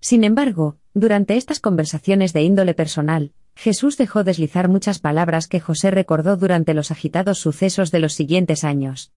Sin 0.00 0.24
embargo, 0.24 0.78
durante 0.94 1.36
estas 1.36 1.60
conversaciones 1.60 2.32
de 2.32 2.44
índole 2.44 2.72
personal, 2.72 3.34
Jesús 3.54 3.98
dejó 3.98 4.24
deslizar 4.24 4.70
muchas 4.70 5.00
palabras 5.00 5.48
que 5.48 5.60
José 5.60 5.90
recordó 5.90 6.38
durante 6.38 6.72
los 6.72 6.90
agitados 6.90 7.38
sucesos 7.38 7.90
de 7.90 7.98
los 7.98 8.14
siguientes 8.14 8.64
años. 8.64 9.12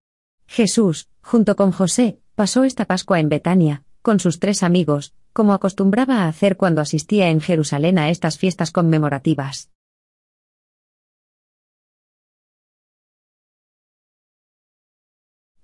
Jesús, 0.47 1.07
junto 1.21 1.55
con 1.55 1.71
José, 1.71 2.19
pasó 2.35 2.65
esta 2.65 2.83
Pascua 2.83 3.21
en 3.21 3.29
Betania, 3.29 3.83
con 4.01 4.19
sus 4.19 4.41
tres 4.41 4.63
amigos, 4.63 5.13
como 5.31 5.53
acostumbraba 5.53 6.23
a 6.23 6.27
hacer 6.27 6.57
cuando 6.57 6.81
asistía 6.81 7.29
en 7.29 7.39
Jerusalén 7.39 7.97
a 7.97 8.09
estas 8.09 8.37
fiestas 8.37 8.71
conmemorativas. 8.71 9.69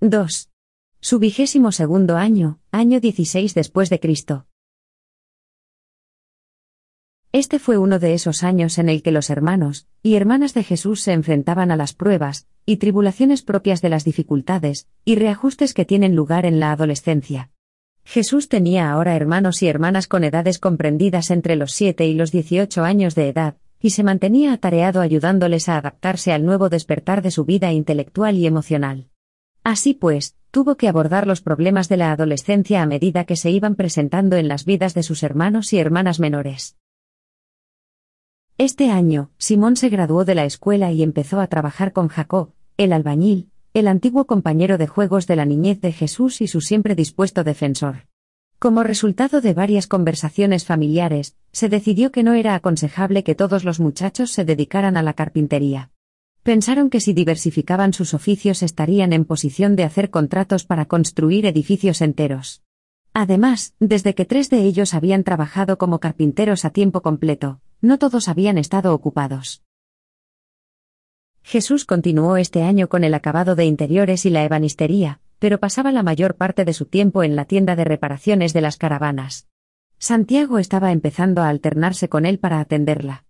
—2. 0.10 0.50
Su 1.00 1.20
vigésimo 1.20 1.72
segundo 1.72 2.18
año, 2.18 2.60
año 2.72 3.00
16 3.00 3.54
después 3.54 3.90
de 3.90 4.00
Cristo. 4.00 4.48
Este 7.32 7.60
fue 7.60 7.78
uno 7.78 8.00
de 8.00 8.14
esos 8.14 8.44
años 8.44 8.78
en 8.78 8.88
el 8.88 9.02
que 9.02 9.12
los 9.12 9.30
hermanos 9.30 9.88
y 10.02 10.16
hermanas 10.16 10.54
de 10.54 10.64
Jesús 10.64 11.02
se 11.02 11.12
enfrentaban 11.12 11.70
a 11.70 11.76
las 11.76 11.94
pruebas 11.94 12.48
y 12.66 12.78
tribulaciones 12.78 13.42
propias 13.42 13.82
de 13.82 13.90
las 13.90 14.06
dificultades 14.06 14.88
y 15.04 15.16
reajustes 15.16 15.74
que 15.74 15.86
tienen 15.86 16.16
lugar 16.16 16.46
en 16.46 16.60
la 16.60 16.72
adolescencia. 16.72 17.52
Jesús 18.06 18.48
tenía 18.48 18.92
ahora 18.92 19.16
hermanos 19.16 19.62
y 19.64 19.68
hermanas 19.68 20.08
con 20.08 20.24
edades 20.24 20.60
comprendidas 20.60 21.32
entre 21.32 21.56
los 21.56 21.74
7 21.74 22.06
y 22.06 22.14
los 22.14 22.32
18 22.32 22.84
años 22.84 23.16
de 23.16 23.30
edad, 23.30 23.58
y 23.82 23.90
se 23.90 24.04
mantenía 24.04 24.54
atareado 24.54 25.02
ayudándoles 25.02 25.68
a 25.68 25.78
adaptarse 25.78 26.32
al 26.32 26.46
nuevo 26.46 26.70
despertar 26.70 27.22
de 27.22 27.32
su 27.32 27.46
vida 27.46 27.74
intelectual 27.74 28.38
y 28.38 28.48
emocional. 28.48 29.10
Así 29.66 29.96
pues, 29.96 30.36
tuvo 30.52 30.78
que 30.78 30.88
abordar 30.88 31.26
los 31.26 31.42
problemas 31.42 31.90
de 31.90 31.98
la 31.98 32.12
adolescencia 32.12 32.84
a 32.84 32.86
medida 32.86 33.26
que 33.26 33.36
se 33.36 33.50
iban 33.50 33.74
presentando 33.74 34.36
en 34.36 34.48
las 34.48 34.64
vidas 34.64 34.94
de 34.94 35.02
sus 35.02 35.24
hermanos 35.24 35.74
y 35.74 35.80
hermanas 35.80 36.20
menores. 36.20 36.78
Este 38.60 38.92
año, 38.92 39.32
Simón 39.40 39.76
se 39.76 39.90
graduó 39.90 40.24
de 40.24 40.36
la 40.36 40.46
escuela 40.46 40.92
y 40.92 41.02
empezó 41.02 41.42
a 41.42 41.48
trabajar 41.48 41.94
con 41.94 42.10
Jacob, 42.10 42.52
el 42.78 42.94
albañil, 42.94 43.50
el 43.74 43.88
antiguo 43.88 44.26
compañero 44.26 44.78
de 44.78 44.86
juegos 44.86 45.26
de 45.26 45.36
la 45.36 45.46
niñez 45.46 45.82
de 45.82 45.92
Jesús 45.92 46.42
y 46.42 46.48
su 46.48 46.62
siempre 46.62 46.94
dispuesto 46.94 47.44
defensor. 47.44 48.06
Como 48.60 48.84
resultado 48.84 49.42
de 49.42 49.56
varias 49.56 49.88
conversaciones 49.88 50.64
familiares, 50.64 51.38
se 51.52 51.70
decidió 51.70 52.12
que 52.12 52.22
no 52.22 52.34
era 52.34 52.54
aconsejable 52.54 53.24
que 53.24 53.34
todos 53.34 53.64
los 53.64 53.80
muchachos 53.80 54.32
se 54.32 54.46
dedicaran 54.46 54.96
a 54.96 55.02
la 55.02 55.14
carpintería. 55.14 55.90
Pensaron 56.46 56.92
que 56.92 57.00
si 57.00 57.14
diversificaban 57.14 57.92
sus 57.92 58.14
oficios 58.14 58.62
estarían 58.62 59.14
en 59.14 59.26
posición 59.26 59.76
de 59.76 59.84
hacer 59.84 60.12
contratos 60.12 60.64
para 60.64 60.86
construir 60.86 61.48
edificios 61.48 62.02
enteros. 62.02 62.62
Además, 63.14 63.74
desde 63.80 64.14
que 64.14 64.26
tres 64.26 64.52
de 64.52 64.62
ellos 64.62 64.94
habían 64.94 65.24
trabajado 65.24 65.80
como 65.80 66.00
carpinteros 66.00 66.64
a 66.64 66.70
tiempo 66.70 67.02
completo, 67.02 67.62
no 67.82 67.98
todos 67.98 68.28
habían 68.28 68.60
estado 68.60 68.94
ocupados. 68.94 69.64
Jesús 71.42 71.84
continuó 71.84 72.38
este 72.38 72.62
año 72.62 72.90
con 72.90 73.04
el 73.04 73.16
acabado 73.16 73.56
de 73.56 73.66
interiores 73.66 74.28
y 74.28 74.30
la 74.30 74.44
ebanistería, 74.44 75.22
pero 75.40 75.60
pasaba 75.60 75.92
la 75.92 76.04
mayor 76.04 76.36
parte 76.36 76.64
de 76.64 76.74
su 76.74 76.86
tiempo 76.86 77.24
en 77.24 77.36
la 77.36 77.46
tienda 77.46 77.76
de 77.76 77.86
reparaciones 77.86 78.54
de 78.54 78.62
las 78.62 78.78
caravanas. 78.78 79.48
Santiago 79.98 80.60
estaba 80.60 80.92
empezando 80.92 81.42
a 81.42 81.50
alternarse 81.50 82.08
con 82.08 82.24
él 82.24 82.38
para 82.38 82.60
atenderla. 82.60 83.26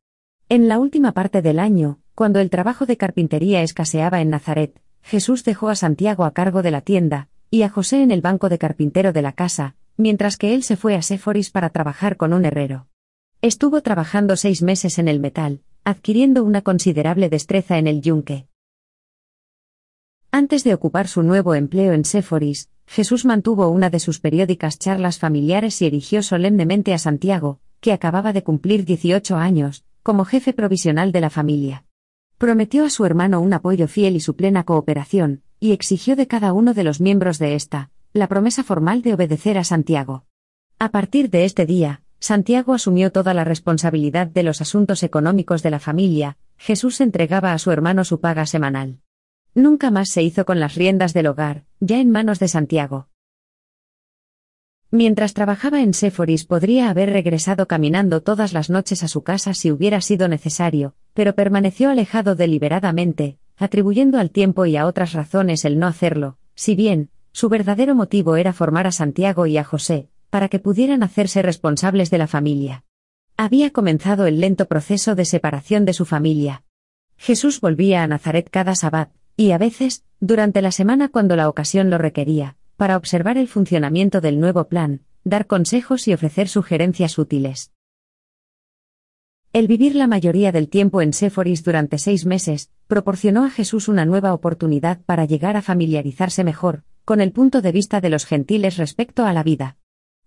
En 0.50 0.68
la 0.68 0.80
última 0.80 1.14
parte 1.14 1.42
del 1.42 1.60
año, 1.60 2.02
cuando 2.16 2.40
el 2.40 2.50
trabajo 2.50 2.86
de 2.86 2.96
carpintería 2.96 3.62
escaseaba 3.62 4.22
en 4.22 4.30
Nazaret, 4.30 4.80
Jesús 5.04 5.44
dejó 5.44 5.68
a 5.68 5.76
Santiago 5.76 6.24
a 6.24 6.32
cargo 6.32 6.62
de 6.62 6.72
la 6.72 6.80
tienda, 6.80 7.28
y 7.52 7.64
a 7.64 7.70
José 7.70 8.02
en 8.02 8.10
el 8.10 8.22
banco 8.22 8.48
de 8.48 8.58
carpintero 8.58 9.12
de 9.12 9.22
la 9.22 9.34
casa, 9.34 9.76
mientras 9.98 10.38
que 10.38 10.56
él 10.56 10.64
se 10.64 10.78
fue 10.78 10.96
a 10.96 11.02
Séforis 11.02 11.52
para 11.52 11.70
trabajar 11.70 12.16
con 12.16 12.32
un 12.32 12.46
herrero. 12.46 12.88
Estuvo 13.42 13.82
trabajando 13.82 14.38
seis 14.38 14.62
meses 14.62 14.98
en 14.98 15.10
el 15.10 15.20
metal, 15.20 15.62
adquiriendo 15.84 16.44
una 16.46 16.62
considerable 16.62 17.30
destreza 17.30 17.78
en 17.78 17.88
el 17.88 18.02
yunque. 18.02 18.48
Antes 20.32 20.64
de 20.64 20.74
ocupar 20.74 21.10
su 21.10 21.22
nuevo 21.22 21.54
empleo 21.54 21.92
en 21.94 22.06
Séforis, 22.06 22.70
Jesús 22.88 23.26
mantuvo 23.26 23.68
una 23.70 23.90
de 23.90 24.00
sus 24.00 24.20
periódicas 24.20 24.80
charlas 24.80 25.20
familiares 25.20 25.82
y 25.82 25.88
erigió 25.88 26.24
solemnemente 26.24 26.94
a 26.94 26.98
Santiago, 26.98 27.60
que 27.82 27.92
acababa 27.92 28.32
de 28.32 28.44
cumplir 28.44 28.86
18 28.86 29.36
años, 29.36 29.84
como 30.02 30.24
jefe 30.24 30.54
provisional 30.54 31.12
de 31.12 31.22
la 31.22 31.30
familia. 31.30 31.85
Prometió 32.38 32.84
a 32.84 32.90
su 32.90 33.06
hermano 33.06 33.40
un 33.40 33.54
apoyo 33.54 33.88
fiel 33.88 34.18
y 34.18 34.20
su 34.20 34.36
plena 34.36 34.66
cooperación, 34.66 35.42
y 35.62 35.72
exigió 35.72 36.18
de 36.18 36.28
cada 36.28 36.52
uno 36.52 36.74
de 36.74 36.84
los 36.84 37.00
miembros 37.00 37.40
de 37.40 37.56
esta, 37.56 37.92
la 38.12 38.28
promesa 38.28 38.64
formal 38.64 39.02
de 39.02 39.14
obedecer 39.14 39.58
a 39.58 39.64
Santiago. 39.64 40.26
A 40.78 40.90
partir 40.90 41.30
de 41.30 41.46
este 41.46 41.66
día, 41.66 42.02
Santiago 42.20 42.74
asumió 42.74 43.12
toda 43.14 43.34
la 43.34 43.46
responsabilidad 43.46 44.28
de 44.28 44.44
los 44.44 44.60
asuntos 44.60 45.04
económicos 45.04 45.64
de 45.64 45.70
la 45.70 45.80
familia, 45.80 46.38
Jesús 46.58 47.00
entregaba 47.00 47.54
a 47.54 47.60
su 47.60 47.72
hermano 47.72 48.04
su 48.04 48.20
paga 48.20 48.46
semanal. 48.46 49.00
Nunca 49.54 49.90
más 49.90 50.10
se 50.10 50.22
hizo 50.22 50.46
con 50.46 50.60
las 50.60 50.76
riendas 50.76 51.14
del 51.14 51.28
hogar, 51.28 51.64
ya 51.80 52.00
en 52.00 52.12
manos 52.12 52.40
de 52.40 52.50
Santiago. 52.50 53.08
Mientras 54.92 55.34
trabajaba 55.34 55.82
en 55.82 55.94
Séforis 55.94 56.46
podría 56.46 56.90
haber 56.90 57.12
regresado 57.12 57.68
caminando 57.68 58.22
todas 58.22 58.52
las 58.52 58.70
noches 58.70 59.04
a 59.04 59.08
su 59.08 59.24
casa 59.24 59.54
si 59.54 59.72
hubiera 59.72 60.02
sido 60.02 60.28
necesario, 60.28 60.96
pero 61.16 61.34
permaneció 61.34 61.90
alejado 61.90 62.36
deliberadamente, 62.36 63.40
atribuyendo 63.58 64.20
al 64.20 64.30
tiempo 64.30 64.66
y 64.66 64.76
a 64.76 64.86
otras 64.86 65.14
razones 65.14 65.64
el 65.66 65.80
no 65.80 65.88
hacerlo, 65.88 66.38
si 66.56 66.76
bien, 66.76 67.10
su 67.32 67.48
verdadero 67.50 67.96
motivo 67.96 68.36
era 68.36 68.54
formar 68.54 68.86
a 68.86 68.92
Santiago 68.92 69.48
y 69.48 69.58
a 69.58 69.64
José, 69.64 70.10
para 70.30 70.50
que 70.50 70.60
pudieran 70.60 71.04
hacerse 71.04 71.42
responsables 71.42 72.12
de 72.12 72.18
la 72.18 72.28
familia. 72.28 72.84
Había 73.38 73.72
comenzado 73.72 74.28
el 74.28 74.42
lento 74.42 74.68
proceso 74.68 75.16
de 75.16 75.24
separación 75.24 75.86
de 75.86 75.94
su 75.94 76.06
familia. 76.06 76.64
Jesús 77.18 77.62
volvía 77.62 78.04
a 78.04 78.08
Nazaret 78.08 78.50
cada 78.52 78.76
sabbat, 78.76 79.10
y 79.38 79.52
a 79.52 79.58
veces, 79.58 80.04
durante 80.20 80.62
la 80.62 80.72
semana 80.72 81.08
cuando 81.08 81.38
la 81.38 81.48
ocasión 81.48 81.90
lo 81.90 81.98
requería, 81.98 82.58
para 82.76 82.98
observar 82.98 83.38
el 83.38 83.48
funcionamiento 83.48 84.20
del 84.20 84.40
nuevo 84.42 84.68
plan, 84.68 85.02
dar 85.24 85.48
consejos 85.48 86.10
y 86.10 86.14
ofrecer 86.14 86.50
sugerencias 86.50 87.18
útiles. 87.18 87.72
El 89.56 89.70
vivir 89.70 89.96
la 89.96 90.08
mayoría 90.08 90.52
del 90.52 90.68
tiempo 90.68 91.02
en 91.02 91.14
Séforis 91.14 91.64
durante 91.64 91.98
seis 91.98 92.26
meses, 92.26 92.72
proporcionó 92.88 93.46
a 93.46 93.50
Jesús 93.50 93.88
una 93.88 94.04
nueva 94.04 94.34
oportunidad 94.34 95.00
para 95.06 95.24
llegar 95.24 95.56
a 95.56 95.62
familiarizarse 95.62 96.44
mejor, 96.44 96.84
con 97.06 97.22
el 97.22 97.32
punto 97.32 97.62
de 97.62 97.72
vista 97.72 98.02
de 98.02 98.10
los 98.10 98.26
gentiles 98.26 98.76
respecto 98.76 99.24
a 99.24 99.32
la 99.32 99.44
vida. 99.44 99.78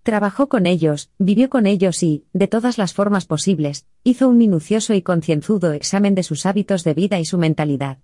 Trabajó 0.03 0.49
con 0.49 0.65
ellos, 0.65 1.11
vivió 1.19 1.51
con 1.51 1.67
ellos 1.67 2.03
y, 2.03 2.25
de 2.33 2.49
todas 2.49 2.79
las 2.79 2.95
formas 2.95 3.27
posibles, 3.27 3.85
hizo 4.03 4.31
un 4.31 4.39
minucioso 4.39 4.95
y 4.95 5.03
concienzudo 5.03 5.75
examen 5.75 6.15
de 6.15 6.23
sus 6.23 6.47
hábitos 6.47 6.83
de 6.83 6.95
vida 6.95 7.21
y 7.21 7.27
su 7.27 7.37
mentalidad. 7.37 7.99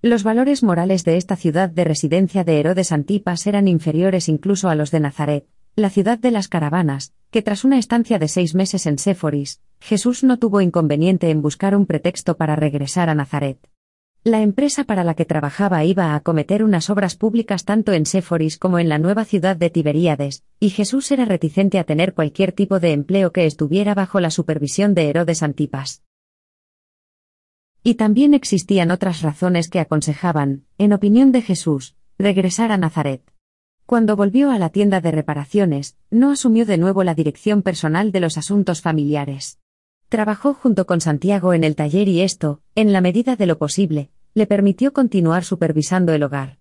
Los 0.00 0.22
valores 0.22 0.62
morales 0.62 1.04
de 1.04 1.18
esta 1.18 1.36
ciudad 1.36 1.68
de 1.68 1.84
residencia 1.84 2.44
de 2.44 2.60
Herodes 2.60 2.92
Antipas 2.92 3.46
eran 3.46 3.68
inferiores 3.68 4.30
incluso 4.30 4.70
a 4.70 4.74
los 4.74 4.90
de 4.90 5.00
Nazaret, 5.00 5.46
la 5.76 5.90
ciudad 5.90 6.18
de 6.20 6.30
las 6.30 6.46
caravanas, 6.46 7.14
que 7.32 7.42
tras 7.42 7.64
una 7.64 7.78
estancia 7.78 8.20
de 8.20 8.28
seis 8.28 8.54
meses 8.54 8.86
en 8.86 8.96
Séforis, 8.96 9.60
Jesús 9.80 10.22
no 10.22 10.38
tuvo 10.38 10.60
inconveniente 10.60 11.30
en 11.30 11.42
buscar 11.42 11.74
un 11.74 11.84
pretexto 11.84 12.36
para 12.36 12.54
regresar 12.54 13.08
a 13.08 13.14
Nazaret. 13.16 13.58
La 14.22 14.40
empresa 14.40 14.84
para 14.84 15.02
la 15.02 15.14
que 15.14 15.24
trabajaba 15.24 15.84
iba 15.84 16.12
a 16.12 16.14
acometer 16.14 16.62
unas 16.62 16.90
obras 16.90 17.16
públicas 17.16 17.64
tanto 17.64 17.92
en 17.92 18.06
Séforis 18.06 18.56
como 18.56 18.78
en 18.78 18.88
la 18.88 18.98
nueva 18.98 19.24
ciudad 19.24 19.56
de 19.56 19.68
Tiberíades, 19.68 20.44
y 20.60 20.70
Jesús 20.70 21.10
era 21.10 21.24
reticente 21.24 21.80
a 21.80 21.84
tener 21.84 22.14
cualquier 22.14 22.52
tipo 22.52 22.78
de 22.78 22.92
empleo 22.92 23.32
que 23.32 23.44
estuviera 23.44 23.94
bajo 23.94 24.20
la 24.20 24.30
supervisión 24.30 24.94
de 24.94 25.10
Herodes 25.10 25.42
Antipas. 25.42 26.04
Y 27.82 27.96
también 27.96 28.32
existían 28.32 28.92
otras 28.92 29.22
razones 29.22 29.68
que 29.68 29.80
aconsejaban, 29.80 30.64
en 30.78 30.92
opinión 30.92 31.32
de 31.32 31.42
Jesús, 31.42 31.96
regresar 32.16 32.70
a 32.70 32.78
Nazaret. 32.78 33.33
Cuando 33.86 34.16
volvió 34.16 34.50
a 34.50 34.58
la 34.58 34.70
tienda 34.70 35.02
de 35.02 35.10
reparaciones, 35.10 35.96
no 36.10 36.30
asumió 36.30 36.64
de 36.64 36.78
nuevo 36.78 37.04
la 37.04 37.14
dirección 37.14 37.60
personal 37.60 38.12
de 38.12 38.20
los 38.20 38.38
asuntos 38.38 38.80
familiares. 38.80 39.58
Trabajó 40.08 40.54
junto 40.54 40.86
con 40.86 41.02
Santiago 41.02 41.52
en 41.52 41.64
el 41.64 41.76
taller 41.76 42.08
y 42.08 42.22
esto, 42.22 42.62
en 42.74 42.94
la 42.94 43.02
medida 43.02 43.36
de 43.36 43.46
lo 43.46 43.58
posible, 43.58 44.10
le 44.32 44.46
permitió 44.46 44.94
continuar 44.94 45.44
supervisando 45.44 46.14
el 46.14 46.22
hogar. 46.22 46.58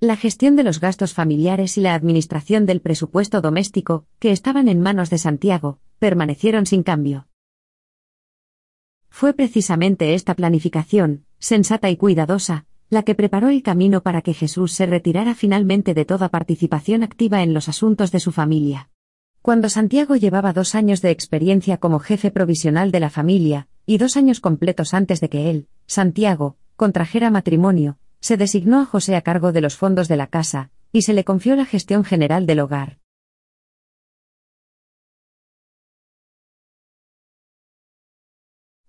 La 0.00 0.16
gestión 0.16 0.56
de 0.56 0.64
los 0.64 0.80
gastos 0.80 1.12
familiares 1.12 1.76
y 1.76 1.82
la 1.82 1.94
administración 1.94 2.64
del 2.64 2.80
presupuesto 2.80 3.42
doméstico, 3.42 4.06
que 4.18 4.32
estaban 4.32 4.66
en 4.68 4.80
manos 4.80 5.10
de 5.10 5.18
Santiago, 5.18 5.78
permanecieron 5.98 6.64
sin 6.64 6.82
cambio. 6.82 7.28
Fue 9.10 9.34
precisamente 9.34 10.14
esta 10.14 10.34
planificación, 10.34 11.26
sensata 11.38 11.90
y 11.90 11.96
cuidadosa, 11.98 12.64
la 12.92 13.04
que 13.04 13.14
preparó 13.14 13.48
el 13.48 13.62
camino 13.62 14.02
para 14.02 14.20
que 14.20 14.34
Jesús 14.34 14.72
se 14.72 14.84
retirara 14.84 15.34
finalmente 15.34 15.94
de 15.94 16.04
toda 16.04 16.28
participación 16.28 17.02
activa 17.02 17.42
en 17.42 17.54
los 17.54 17.70
asuntos 17.70 18.12
de 18.12 18.20
su 18.20 18.32
familia. 18.32 18.90
Cuando 19.40 19.70
Santiago 19.70 20.14
llevaba 20.14 20.52
dos 20.52 20.74
años 20.74 21.00
de 21.00 21.10
experiencia 21.10 21.78
como 21.78 22.00
jefe 22.00 22.30
provisional 22.30 22.92
de 22.92 23.00
la 23.00 23.08
familia, 23.08 23.66
y 23.86 23.96
dos 23.96 24.18
años 24.18 24.40
completos 24.40 24.92
antes 24.92 25.20
de 25.20 25.30
que 25.30 25.48
él, 25.48 25.68
Santiago, 25.86 26.58
contrajera 26.76 27.30
matrimonio, 27.30 27.96
se 28.20 28.36
designó 28.36 28.82
a 28.82 28.84
José 28.84 29.16
a 29.16 29.22
cargo 29.22 29.52
de 29.52 29.62
los 29.62 29.78
fondos 29.78 30.06
de 30.06 30.18
la 30.18 30.26
casa, 30.26 30.70
y 30.92 31.00
se 31.00 31.14
le 31.14 31.24
confió 31.24 31.56
la 31.56 31.64
gestión 31.64 32.04
general 32.04 32.44
del 32.44 32.60
hogar. 32.60 32.98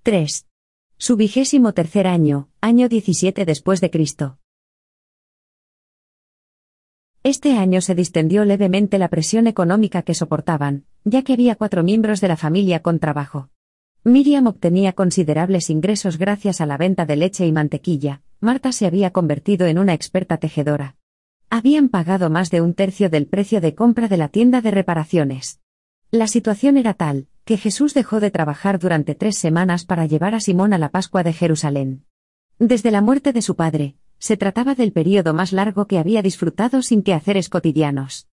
—3. 0.03 0.45
Su 1.05 1.17
vigésimo 1.17 1.73
tercer 1.73 2.07
año, 2.07 2.47
año 2.61 2.87
17 2.87 3.43
después 3.43 3.81
de 3.81 3.91
Cristo. 3.91 4.37
Este 7.23 7.57
año 7.57 7.81
se 7.81 7.93
distendió 7.93 8.45
levemente 8.45 8.97
la 8.97 9.09
presión 9.09 9.47
económica 9.47 10.03
que 10.03 10.13
soportaban, 10.13 10.85
ya 11.03 11.21
que 11.23 11.33
había 11.33 11.57
cuatro 11.57 11.83
miembros 11.83 12.21
de 12.21 12.29
la 12.29 12.37
familia 12.37 12.81
con 12.81 12.99
trabajo. 12.99 13.49
Miriam 14.05 14.47
obtenía 14.47 14.93
considerables 14.93 15.69
ingresos 15.69 16.17
gracias 16.17 16.61
a 16.61 16.65
la 16.65 16.77
venta 16.77 17.05
de 17.05 17.17
leche 17.17 17.45
y 17.45 17.51
mantequilla, 17.51 18.21
Marta 18.39 18.71
se 18.71 18.85
había 18.85 19.11
convertido 19.11 19.67
en 19.67 19.79
una 19.79 19.93
experta 19.93 20.37
tejedora. 20.37 20.95
Habían 21.49 21.89
pagado 21.89 22.29
más 22.29 22.49
de 22.49 22.61
un 22.61 22.75
tercio 22.75 23.09
del 23.09 23.27
precio 23.27 23.59
de 23.59 23.75
compra 23.75 24.07
de 24.07 24.15
la 24.15 24.29
tienda 24.29 24.61
de 24.61 24.71
reparaciones. 24.71 25.59
La 26.11 26.27
situación 26.27 26.77
era 26.77 26.93
tal, 26.93 27.27
que 27.45 27.57
Jesús 27.57 27.93
dejó 27.93 28.19
de 28.19 28.31
trabajar 28.31 28.79
durante 28.79 29.15
tres 29.15 29.37
semanas 29.37 29.85
para 29.85 30.05
llevar 30.05 30.35
a 30.35 30.39
Simón 30.39 30.73
a 30.73 30.77
la 30.77 30.89
Pascua 30.89 31.23
de 31.23 31.33
Jerusalén. 31.33 32.05
Desde 32.59 32.91
la 32.91 33.01
muerte 33.01 33.33
de 33.33 33.41
su 33.41 33.55
padre, 33.55 33.95
se 34.17 34.37
trataba 34.37 34.75
del 34.75 34.93
período 34.93 35.33
más 35.33 35.51
largo 35.51 35.85
que 35.85 35.99
había 35.99 36.21
disfrutado 36.21 36.81
sin 36.81 37.03
quehaceres 37.03 37.49
cotidianos. 37.49 38.29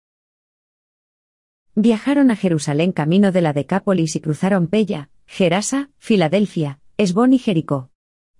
Viajaron 1.75 2.31
a 2.31 2.37
Jerusalén 2.37 2.93
camino 2.93 3.33
de 3.33 3.40
la 3.40 3.52
Decápolis 3.52 4.14
y 4.14 4.21
cruzaron 4.21 4.69
Pella, 4.69 5.11
Gerasa, 5.26 5.90
Filadelfia, 5.99 6.79
Esbón 6.97 7.33
y 7.33 7.38
Jericó. 7.38 7.90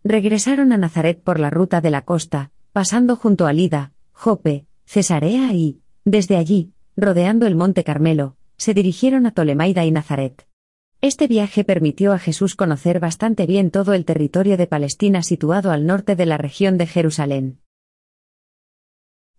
Regresaron 0.05 0.73
a 0.73 0.77
Nazaret 0.77 1.23
por 1.23 1.41
la 1.41 1.51
ruta 1.51 1.81
de 1.81 1.91
la 1.91 2.03
costa, 2.03 2.53
pasando 2.73 3.17
junto 3.17 3.47
a 3.47 3.53
Lida, 3.53 3.93
Jope, 4.13 4.67
Cesarea 4.85 5.53
y, 5.53 5.81
desde 6.05 6.37
allí, 6.37 6.73
rodeando 6.97 7.47
el 7.47 7.57
monte 7.57 7.85
Carmelo, 7.85 8.37
se 8.57 8.75
dirigieron 8.75 9.27
a 9.27 9.33
Tolemaida 9.33 9.85
y 9.85 9.91
Nazaret. 9.91 10.47
Este 11.03 11.29
viaje 11.29 11.65
permitió 11.65 12.13
a 12.13 12.19
Jesús 12.19 12.55
conocer 12.55 13.01
bastante 13.01 13.47
bien 13.47 13.71
todo 13.71 13.95
el 13.95 14.05
territorio 14.05 14.59
de 14.59 14.67
Palestina 14.67 15.23
situado 15.23 15.71
al 15.71 15.87
norte 15.87 16.15
de 16.15 16.27
la 16.27 16.37
región 16.37 16.77
de 16.77 16.87
Jerusalén. 16.87 17.61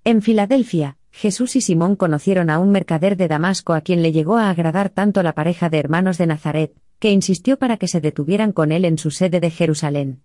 En 0.03 0.23
Filadelfia, 0.23 0.97
Jesús 1.11 1.55
y 1.55 1.61
Simón 1.61 1.95
conocieron 1.95 2.49
a 2.49 2.57
un 2.57 2.71
mercader 2.71 3.15
de 3.15 3.27
Damasco 3.27 3.73
a 3.73 3.81
quien 3.81 4.01
le 4.01 4.11
llegó 4.11 4.37
a 4.37 4.49
agradar 4.49 4.89
tanto 4.89 5.21
la 5.21 5.33
pareja 5.33 5.69
de 5.69 5.77
hermanos 5.77 6.17
de 6.17 6.25
Nazaret, 6.25 6.73
que 6.97 7.11
insistió 7.11 7.59
para 7.59 7.77
que 7.77 7.87
se 7.87 8.01
detuvieran 8.01 8.53
con 8.53 8.71
él 8.71 8.83
en 8.83 8.97
su 8.97 9.11
sede 9.11 9.39
de 9.39 9.51
Jerusalén. 9.51 10.23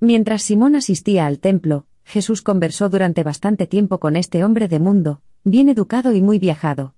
Mientras 0.00 0.42
Simón 0.42 0.76
asistía 0.76 1.24
al 1.24 1.38
templo, 1.38 1.86
Jesús 2.04 2.42
conversó 2.42 2.90
durante 2.90 3.22
bastante 3.22 3.66
tiempo 3.66 4.00
con 4.00 4.16
este 4.16 4.44
hombre 4.44 4.68
de 4.68 4.80
mundo, 4.80 5.22
bien 5.44 5.70
educado 5.70 6.12
y 6.12 6.20
muy 6.20 6.38
viajado. 6.38 6.94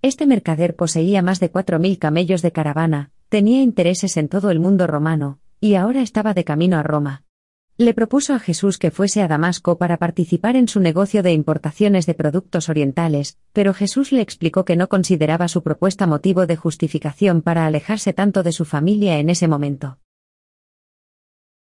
Este 0.00 0.24
mercader 0.26 0.74
poseía 0.74 1.20
más 1.20 1.38
de 1.38 1.50
cuatro 1.50 1.78
mil 1.78 1.98
camellos 1.98 2.40
de 2.40 2.52
caravana, 2.52 3.10
tenía 3.36 3.60
intereses 3.60 4.16
en 4.16 4.28
todo 4.28 4.50
el 4.50 4.60
mundo 4.60 4.86
romano, 4.86 5.40
y 5.60 5.74
ahora 5.74 6.00
estaba 6.00 6.32
de 6.32 6.42
camino 6.42 6.78
a 6.78 6.82
Roma. 6.82 7.24
Le 7.76 7.92
propuso 7.92 8.32
a 8.32 8.38
Jesús 8.38 8.78
que 8.78 8.90
fuese 8.90 9.20
a 9.20 9.28
Damasco 9.28 9.76
para 9.76 9.98
participar 9.98 10.56
en 10.56 10.68
su 10.68 10.80
negocio 10.80 11.22
de 11.22 11.34
importaciones 11.34 12.06
de 12.06 12.14
productos 12.14 12.70
orientales, 12.70 13.36
pero 13.52 13.74
Jesús 13.74 14.10
le 14.10 14.22
explicó 14.22 14.64
que 14.64 14.74
no 14.74 14.88
consideraba 14.88 15.48
su 15.48 15.62
propuesta 15.62 16.06
motivo 16.06 16.46
de 16.46 16.56
justificación 16.56 17.42
para 17.42 17.66
alejarse 17.66 18.14
tanto 18.14 18.42
de 18.42 18.52
su 18.52 18.64
familia 18.64 19.18
en 19.18 19.28
ese 19.28 19.48
momento. 19.48 19.98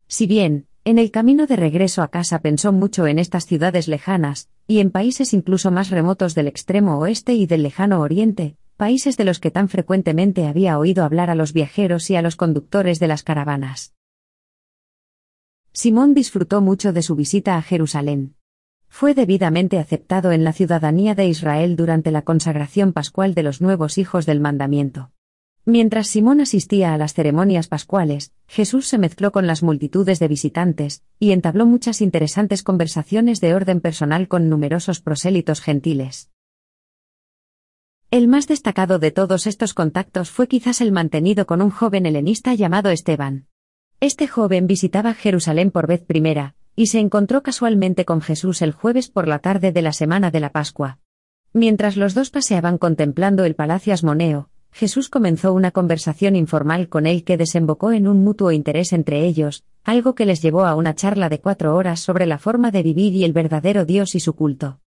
Si 0.09 0.27
bien, 0.27 0.67
en 0.83 0.99
el 0.99 1.11
camino 1.11 1.47
de 1.47 1.55
regreso 1.55 2.01
a 2.01 2.09
casa 2.09 2.39
pensó 2.39 2.73
mucho 2.73 3.07
en 3.07 3.19
estas 3.19 3.45
ciudades 3.45 3.87
lejanas, 3.87 4.49
y 4.67 4.79
en 4.79 4.91
países 4.91 5.33
incluso 5.33 5.71
más 5.71 5.91
remotos 5.91 6.35
del 6.35 6.47
extremo 6.47 6.99
oeste 6.99 7.35
y 7.35 7.45
del 7.45 7.63
lejano 7.63 8.01
oriente, 8.01 8.57
países 8.83 9.15
de 9.15 9.23
los 9.23 9.39
que 9.39 9.49
tan 9.49 9.69
frecuentemente 9.69 10.45
había 10.45 10.77
oído 10.77 11.05
hablar 11.05 11.29
a 11.29 11.35
los 11.35 11.53
viajeros 11.53 12.09
y 12.09 12.17
a 12.17 12.21
los 12.21 12.35
conductores 12.35 12.99
de 12.99 13.07
las 13.07 13.23
caravanas. 13.23 13.93
Simón 15.71 16.13
disfrutó 16.13 16.59
mucho 16.59 16.91
de 16.91 17.01
su 17.01 17.15
visita 17.15 17.55
a 17.55 17.61
Jerusalén. 17.61 18.35
Fue 18.89 19.13
debidamente 19.13 19.79
aceptado 19.79 20.33
en 20.33 20.43
la 20.43 20.51
ciudadanía 20.51 21.15
de 21.15 21.29
Israel 21.29 21.77
durante 21.77 22.11
la 22.11 22.23
consagración 22.23 22.91
pascual 22.91 23.33
de 23.35 23.43
los 23.43 23.61
nuevos 23.61 23.97
hijos 23.97 24.25
del 24.25 24.41
mandamiento. 24.41 25.11
Mientras 25.63 26.07
Simón 26.07 26.41
asistía 26.41 26.93
a 26.93 26.97
las 26.97 27.13
ceremonias 27.13 27.69
pascuales, 27.69 28.33
Jesús 28.47 28.85
se 28.89 28.97
mezcló 28.97 29.31
con 29.31 29.47
las 29.47 29.63
multitudes 29.63 30.19
de 30.19 30.27
visitantes, 30.27 31.03
y 31.19 31.31
entabló 31.31 31.65
muchas 31.65 32.01
interesantes 32.01 32.63
conversaciones 32.63 33.39
de 33.39 33.55
orden 33.55 33.79
personal 33.79 34.27
con 34.27 34.49
numerosos 34.49 34.99
prosélitos 34.99 35.61
gentiles. 35.61 36.32
El 38.13 38.27
más 38.27 38.45
destacado 38.45 38.99
de 38.99 39.09
todos 39.09 39.47
estos 39.47 39.73
contactos 39.73 40.29
fue 40.29 40.47
quizás 40.47 40.81
el 40.81 40.91
mantenido 40.91 41.47
con 41.47 41.63
un 41.63 41.71
joven 41.71 42.05
helenista 42.05 42.53
llamado 42.53 42.91
Esteban. 42.91 43.47
Este 44.01 44.27
joven 44.27 44.67
visitaba 44.67 45.15
Jerusalén 45.15 45.71
por 45.71 45.87
vez 45.87 46.03
primera, 46.05 46.53
y 46.75 46.85
se 46.85 46.99
encontró 46.99 47.41
casualmente 47.41 48.05
con 48.05 48.21
Jesús 48.21 48.61
el 48.61 48.71
jueves 48.71 49.09
por 49.09 49.27
la 49.27 49.39
tarde 49.39 49.71
de 49.71 49.81
la 49.81 49.93
semana 49.93 50.29
de 50.29 50.41
la 50.41 50.51
Pascua. 50.51 50.99
Mientras 51.53 51.97
los 51.97 52.13
dos 52.13 52.29
paseaban 52.29 52.77
contemplando 52.77 53.45
el 53.45 53.55
palacio 53.55 53.95
Asmoneo, 53.95 54.51
Jesús 54.71 55.09
comenzó 55.09 55.51
una 55.51 55.71
conversación 55.71 56.35
informal 56.35 56.89
con 56.89 57.07
él 57.07 57.23
que 57.23 57.37
desembocó 57.37 57.93
en 57.93 58.07
un 58.07 58.23
mutuo 58.23 58.51
interés 58.51 58.93
entre 58.93 59.25
ellos, 59.25 59.63
algo 59.83 60.13
que 60.13 60.27
les 60.27 60.39
llevó 60.39 60.65
a 60.65 60.75
una 60.75 60.93
charla 60.93 61.29
de 61.29 61.39
cuatro 61.41 61.75
horas 61.75 61.99
sobre 61.99 62.27
la 62.27 62.37
forma 62.37 62.69
de 62.69 62.83
vivir 62.83 63.15
y 63.15 63.23
el 63.23 63.33
verdadero 63.33 63.85
Dios 63.85 64.13
y 64.13 64.19
su 64.19 64.35
culto. 64.35 64.82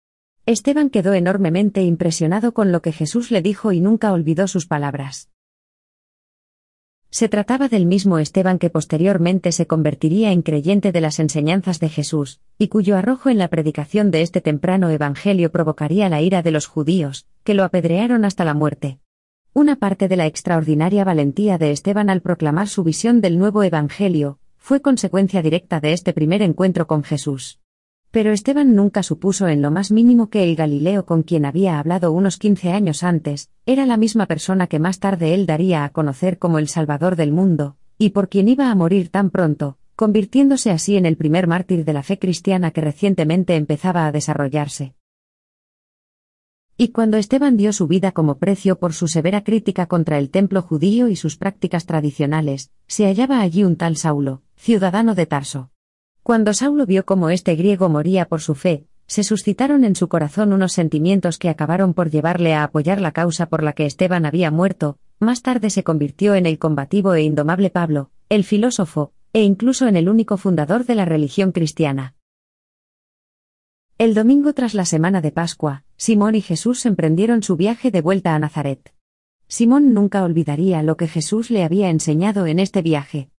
Esteban 0.46 0.90
quedó 0.90 1.12
enormemente 1.12 1.82
impresionado 1.82 2.54
con 2.54 2.70
lo 2.70 2.80
que 2.80 2.92
Jesús 2.92 3.32
le 3.32 3.42
dijo 3.42 3.72
y 3.72 3.80
nunca 3.80 4.12
olvidó 4.12 4.46
sus 4.46 4.66
palabras. 4.66 5.28
Se 7.10 7.28
trataba 7.28 7.66
del 7.68 7.84
mismo 7.84 8.20
Esteban 8.20 8.60
que 8.60 8.70
posteriormente 8.70 9.50
se 9.50 9.66
convertiría 9.66 10.30
en 10.30 10.42
creyente 10.42 10.92
de 10.92 11.00
las 11.00 11.18
enseñanzas 11.18 11.80
de 11.80 11.88
Jesús, 11.88 12.40
y 12.58 12.68
cuyo 12.68 12.96
arrojo 12.96 13.28
en 13.28 13.38
la 13.38 13.48
predicación 13.48 14.12
de 14.12 14.22
este 14.22 14.40
temprano 14.40 14.88
Evangelio 14.90 15.50
provocaría 15.50 16.08
la 16.08 16.22
ira 16.22 16.42
de 16.42 16.52
los 16.52 16.68
judíos, 16.68 17.26
que 17.42 17.54
lo 17.54 17.64
apedrearon 17.64 18.24
hasta 18.24 18.44
la 18.44 18.54
muerte. 18.54 19.00
Una 19.52 19.74
parte 19.74 20.06
de 20.06 20.16
la 20.16 20.26
extraordinaria 20.26 21.02
valentía 21.02 21.58
de 21.58 21.72
Esteban 21.72 22.08
al 22.08 22.22
proclamar 22.22 22.68
su 22.68 22.84
visión 22.84 23.20
del 23.20 23.36
nuevo 23.36 23.64
Evangelio, 23.64 24.38
fue 24.58 24.80
consecuencia 24.80 25.42
directa 25.42 25.80
de 25.80 25.92
este 25.92 26.12
primer 26.12 26.40
encuentro 26.42 26.86
con 26.86 27.02
Jesús. 27.02 27.58
Pero 28.16 28.32
Esteban 28.32 28.74
nunca 28.74 29.02
supuso 29.02 29.46
en 29.46 29.60
lo 29.60 29.70
más 29.70 29.92
mínimo 29.92 30.30
que 30.30 30.42
el 30.42 30.56
Galileo 30.56 31.04
con 31.04 31.22
quien 31.22 31.44
había 31.44 31.78
hablado 31.78 32.12
unos 32.12 32.38
15 32.38 32.72
años 32.72 33.02
antes, 33.02 33.50
era 33.66 33.84
la 33.84 33.98
misma 33.98 34.24
persona 34.24 34.68
que 34.68 34.78
más 34.78 35.00
tarde 35.00 35.34
él 35.34 35.44
daría 35.44 35.84
a 35.84 35.90
conocer 35.90 36.38
como 36.38 36.58
el 36.58 36.66
Salvador 36.68 37.16
del 37.16 37.30
mundo, 37.30 37.76
y 37.98 38.08
por 38.16 38.30
quien 38.30 38.48
iba 38.48 38.70
a 38.70 38.74
morir 38.74 39.10
tan 39.10 39.28
pronto, 39.28 39.76
convirtiéndose 39.96 40.70
así 40.70 40.96
en 40.96 41.04
el 41.04 41.18
primer 41.18 41.46
mártir 41.46 41.84
de 41.84 41.92
la 41.92 42.02
fe 42.02 42.18
cristiana 42.18 42.70
que 42.70 42.80
recientemente 42.80 43.54
empezaba 43.54 44.06
a 44.06 44.12
desarrollarse. 44.12 44.94
Y 46.78 46.92
cuando 46.92 47.18
Esteban 47.18 47.58
dio 47.58 47.74
su 47.74 47.86
vida 47.86 48.12
como 48.12 48.38
precio 48.38 48.78
por 48.78 48.94
su 48.94 49.08
severa 49.08 49.44
crítica 49.44 49.88
contra 49.88 50.16
el 50.16 50.30
templo 50.30 50.62
judío 50.62 51.08
y 51.08 51.16
sus 51.16 51.36
prácticas 51.36 51.84
tradicionales, 51.84 52.70
se 52.86 53.04
hallaba 53.04 53.40
allí 53.40 53.62
un 53.62 53.76
tal 53.76 53.98
Saulo, 53.98 54.40
ciudadano 54.56 55.14
de 55.14 55.26
Tarso. 55.26 55.70
Cuando 56.26 56.52
Saulo 56.54 56.86
vio 56.86 57.06
cómo 57.06 57.30
este 57.30 57.54
griego 57.54 57.88
moría 57.88 58.26
por 58.26 58.40
su 58.40 58.56
fe, 58.56 58.84
se 59.06 59.22
suscitaron 59.22 59.84
en 59.84 59.94
su 59.94 60.08
corazón 60.08 60.52
unos 60.52 60.72
sentimientos 60.72 61.38
que 61.38 61.48
acabaron 61.48 61.94
por 61.94 62.10
llevarle 62.10 62.52
a 62.52 62.64
apoyar 62.64 63.00
la 63.00 63.12
causa 63.12 63.46
por 63.46 63.62
la 63.62 63.74
que 63.74 63.86
Esteban 63.86 64.26
había 64.26 64.50
muerto, 64.50 64.98
más 65.20 65.42
tarde 65.42 65.70
se 65.70 65.84
convirtió 65.84 66.34
en 66.34 66.46
el 66.46 66.58
combativo 66.58 67.14
e 67.14 67.22
indomable 67.22 67.70
Pablo, 67.70 68.10
el 68.28 68.42
filósofo, 68.42 69.12
e 69.32 69.44
incluso 69.44 69.86
en 69.86 69.94
el 69.94 70.08
único 70.08 70.36
fundador 70.36 70.84
de 70.84 70.96
la 70.96 71.04
religión 71.04 71.52
cristiana. 71.52 72.16
El 73.96 74.12
domingo 74.12 74.52
tras 74.52 74.74
la 74.74 74.84
semana 74.84 75.20
de 75.20 75.30
Pascua, 75.30 75.84
Simón 75.96 76.34
y 76.34 76.40
Jesús 76.40 76.86
emprendieron 76.86 77.44
su 77.44 77.54
viaje 77.54 77.92
de 77.92 78.00
vuelta 78.00 78.34
a 78.34 78.40
Nazaret. 78.40 78.92
Simón 79.46 79.94
nunca 79.94 80.24
olvidaría 80.24 80.82
lo 80.82 80.96
que 80.96 81.06
Jesús 81.06 81.52
le 81.52 81.62
había 81.62 81.88
enseñado 81.88 82.46
en 82.46 82.58
este 82.58 82.82
viaje. 82.82 83.30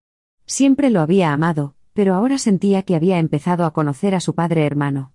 Siempre 0.46 0.88
lo 0.88 1.02
había 1.02 1.34
amado, 1.34 1.74
pero 1.98 2.14
ahora 2.14 2.38
sentía 2.38 2.84
que 2.84 2.94
había 2.94 3.18
empezado 3.18 3.64
a 3.64 3.72
conocer 3.72 4.14
a 4.14 4.20
su 4.20 4.36
padre 4.36 4.64
hermano. 4.64 5.14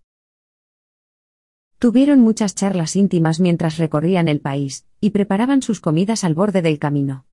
Tuvieron 1.79 2.19
muchas 2.19 2.55
charlas 2.55 2.97
íntimas 2.97 3.39
mientras 3.39 3.77
recorrían 3.77 4.27
el 4.27 4.41
país, 4.41 4.85
y 4.99 5.11
preparaban 5.11 5.61
sus 5.61 5.79
comidas 5.79 6.25
al 6.25 6.33
borde 6.33 6.61
del 6.61 6.79
camino. 6.79 7.25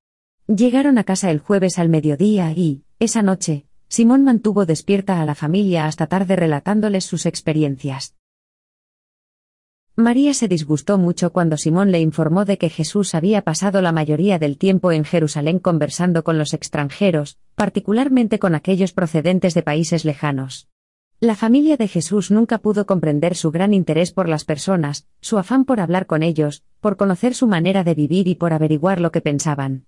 Llegaron 0.47 0.99
a 0.99 1.03
casa 1.03 1.33
el 1.33 1.41
jueves 1.41 1.81
al 1.81 1.89
mediodía 1.89 2.53
y, 2.53 2.85
esa 3.01 3.23
noche, 3.23 3.67
Simón 3.89 4.23
mantuvo 4.23 4.67
despierta 4.67 5.21
a 5.21 5.25
la 5.25 5.35
familia 5.35 5.87
hasta 5.87 6.07
tarde 6.07 6.37
relatándoles 6.37 7.05
sus 7.05 7.27
experiencias. 7.27 8.15
María 9.97 10.33
se 10.35 10.49
disgustó 10.49 10.99
mucho 10.99 11.33
cuando 11.33 11.57
Simón 11.57 11.91
le 11.91 12.01
informó 12.01 12.45
de 12.45 12.59
que 12.59 12.71
Jesús 12.71 13.15
había 13.15 13.43
pasado 13.43 13.83
la 13.83 13.93
mayoría 13.93 14.39
del 14.39 14.57
tiempo 14.57 14.93
en 14.93 15.05
Jerusalén 15.05 15.59
conversando 15.59 16.25
con 16.25 16.39
los 16.39 16.55
extranjeros, 16.55 17.39
particularmente 17.55 18.39
con 18.39 18.55
aquellos 18.55 18.93
procedentes 18.93 19.55
de 19.55 19.63
países 19.63 20.05
lejanos. 20.05 20.69
La 21.19 21.35
familia 21.35 21.77
de 21.77 21.87
Jesús 21.87 22.31
nunca 22.31 22.57
pudo 22.59 22.87
comprender 22.87 23.37
su 23.37 23.51
gran 23.51 23.75
interés 23.75 24.11
por 24.11 24.27
las 24.27 24.47
personas, 24.47 25.07
su 25.21 25.37
afán 25.37 25.67
por 25.67 25.81
hablar 25.81 26.07
con 26.07 26.23
ellos, 26.23 26.65
por 26.81 26.97
conocer 26.97 27.35
su 27.35 27.47
manera 27.47 27.85
de 27.85 27.95
vivir 27.95 28.27
y 28.27 28.37
por 28.37 28.55
averiguar 28.55 29.03
lo 29.03 29.13
que 29.13 29.21
pensaban. 29.21 29.85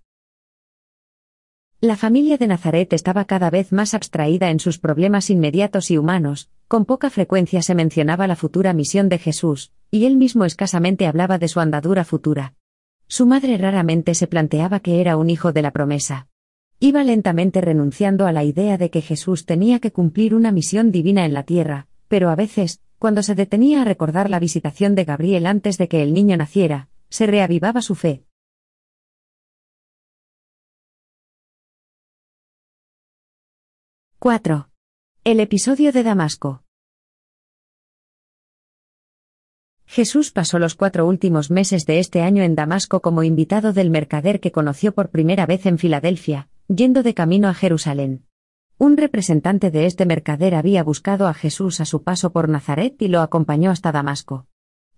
La 1.80 1.96
familia 1.96 2.36
de 2.36 2.46
Nazaret 2.46 2.92
estaba 2.92 3.24
cada 3.24 3.50
vez 3.50 3.72
más 3.72 3.94
abstraída 3.94 4.50
en 4.50 4.60
sus 4.60 4.78
problemas 4.78 5.30
inmediatos 5.30 5.90
y 5.90 5.96
humanos, 5.96 6.50
con 6.72 6.86
poca 6.86 7.10
frecuencia 7.10 7.60
se 7.60 7.74
mencionaba 7.74 8.26
la 8.26 8.34
futura 8.34 8.72
misión 8.72 9.10
de 9.10 9.18
Jesús, 9.18 9.72
y 9.90 10.06
él 10.06 10.16
mismo 10.16 10.46
escasamente 10.46 11.06
hablaba 11.06 11.36
de 11.36 11.46
su 11.46 11.60
andadura 11.60 12.02
futura. 12.02 12.54
Su 13.08 13.26
madre 13.26 13.58
raramente 13.58 14.14
se 14.14 14.26
planteaba 14.26 14.80
que 14.80 15.02
era 15.02 15.18
un 15.18 15.28
hijo 15.28 15.52
de 15.52 15.60
la 15.60 15.70
promesa. 15.70 16.28
Iba 16.80 17.04
lentamente 17.04 17.60
renunciando 17.60 18.24
a 18.24 18.32
la 18.32 18.42
idea 18.42 18.78
de 18.78 18.88
que 18.88 19.02
Jesús 19.02 19.44
tenía 19.44 19.80
que 19.80 19.92
cumplir 19.92 20.34
una 20.34 20.50
misión 20.50 20.92
divina 20.92 21.26
en 21.26 21.34
la 21.34 21.42
tierra, 21.42 21.88
pero 22.08 22.30
a 22.30 22.36
veces, 22.36 22.80
cuando 22.98 23.22
se 23.22 23.34
detenía 23.34 23.82
a 23.82 23.84
recordar 23.84 24.30
la 24.30 24.38
visitación 24.38 24.94
de 24.94 25.04
Gabriel 25.04 25.44
antes 25.44 25.76
de 25.76 25.88
que 25.88 26.02
el 26.02 26.14
niño 26.14 26.38
naciera, 26.38 26.88
se 27.10 27.26
reavivaba 27.26 27.82
su 27.82 27.94
fe. 27.94 28.24
4. 34.18 34.70
El 35.24 35.38
episodio 35.38 35.92
de 35.92 36.02
Damasco. 36.02 36.61
Jesús 39.92 40.32
pasó 40.32 40.58
los 40.58 40.74
cuatro 40.74 41.06
últimos 41.06 41.50
meses 41.50 41.84
de 41.84 41.98
este 41.98 42.22
año 42.22 42.42
en 42.42 42.54
Damasco 42.54 43.02
como 43.02 43.24
invitado 43.24 43.74
del 43.74 43.90
mercader 43.90 44.40
que 44.40 44.50
conoció 44.50 44.94
por 44.94 45.10
primera 45.10 45.44
vez 45.44 45.66
en 45.66 45.76
Filadelfia, 45.76 46.48
yendo 46.66 47.02
de 47.02 47.12
camino 47.12 47.46
a 47.46 47.52
Jerusalén. 47.52 48.24
Un 48.78 48.96
representante 48.96 49.70
de 49.70 49.84
este 49.84 50.06
mercader 50.06 50.54
había 50.54 50.82
buscado 50.82 51.28
a 51.28 51.34
Jesús 51.34 51.78
a 51.82 51.84
su 51.84 52.02
paso 52.02 52.32
por 52.32 52.48
Nazaret 52.48 52.94
y 53.02 53.08
lo 53.08 53.20
acompañó 53.20 53.70
hasta 53.70 53.92
Damasco. 53.92 54.46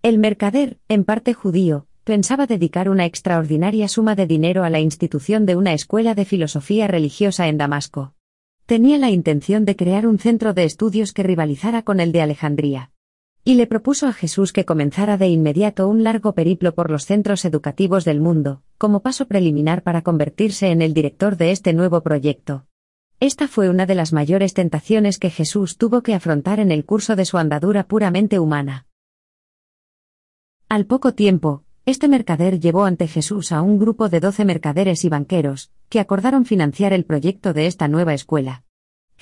El 0.01 0.21
mercader, 0.21 0.79
en 0.87 1.03
parte 1.03 1.35
judío, 1.35 1.89
pensaba 2.05 2.47
dedicar 2.47 2.89
una 2.89 3.05
extraordinaria 3.05 3.89
suma 3.89 4.15
de 4.15 4.29
dinero 4.29 4.63
a 4.63 4.71
la 4.71 4.79
institución 4.79 5.45
de 5.45 5.57
una 5.57 5.73
escuela 5.73 6.15
de 6.15 6.25
filosofía 6.25 6.87
religiosa 6.87 7.49
en 7.49 7.59
Damasco. 7.59 8.15
Tenía 8.67 8.99
la 8.99 9.11
intención 9.11 9.65
de 9.65 9.75
crear 9.75 10.07
un 10.07 10.21
centro 10.21 10.55
de 10.55 10.63
estudios 10.63 11.13
que 11.13 11.25
rivalizara 11.25 11.83
con 11.83 11.99
el 11.99 12.13
de 12.13 12.23
Alejandría. 12.23 12.93
Y 13.47 13.57
le 13.57 13.67
propuso 13.67 14.07
a 14.07 14.15
Jesús 14.15 14.55
que 14.55 14.65
comenzara 14.65 15.19
de 15.19 15.29
inmediato 15.29 15.87
un 15.87 16.03
largo 16.03 16.33
periplo 16.33 16.75
por 16.75 16.91
los 16.91 17.05
centros 17.05 17.45
educativos 17.45 18.07
del 18.07 18.19
mundo, 18.19 18.63
como 18.79 19.01
paso 19.01 19.29
preliminar 19.29 19.83
para 19.83 20.01
convertirse 20.01 20.71
en 20.71 20.81
el 20.81 20.95
director 20.95 21.37
de 21.37 21.51
este 21.51 21.75
nuevo 21.75 22.03
proyecto. 22.03 22.65
Esta 23.21 23.47
fue 23.47 23.69
una 23.69 23.85
de 23.85 23.97
las 23.97 24.15
mayores 24.15 24.55
tentaciones 24.55 25.19
que 25.19 25.29
Jesús 25.29 25.77
tuvo 25.77 26.03
que 26.03 26.15
afrontar 26.15 26.59
en 26.59 26.73
el 26.73 26.87
curso 26.87 27.17
de 27.17 27.27
su 27.27 27.37
andadura 27.37 27.87
puramente 27.87 28.39
humana. 28.39 28.87
Al 30.71 30.87
poco 30.87 31.13
tiempo, 31.13 31.65
este 31.85 32.09
mercader 32.09 32.61
llevó 32.61 32.87
ante 32.87 33.09
Jesús 33.09 33.53
a 33.53 33.61
un 33.61 33.79
grupo 33.79 34.09
de 34.09 34.21
doce 34.21 34.47
mercaderes 34.47 35.05
y 35.05 35.11
banqueros, 35.11 35.71
que 35.91 36.01
acordaron 36.01 36.47
financiar 36.47 36.95
el 36.95 37.05
proyecto 37.05 37.53
de 37.53 37.67
esta 37.67 37.89
nueva 37.89 38.15
escuela. 38.15 38.64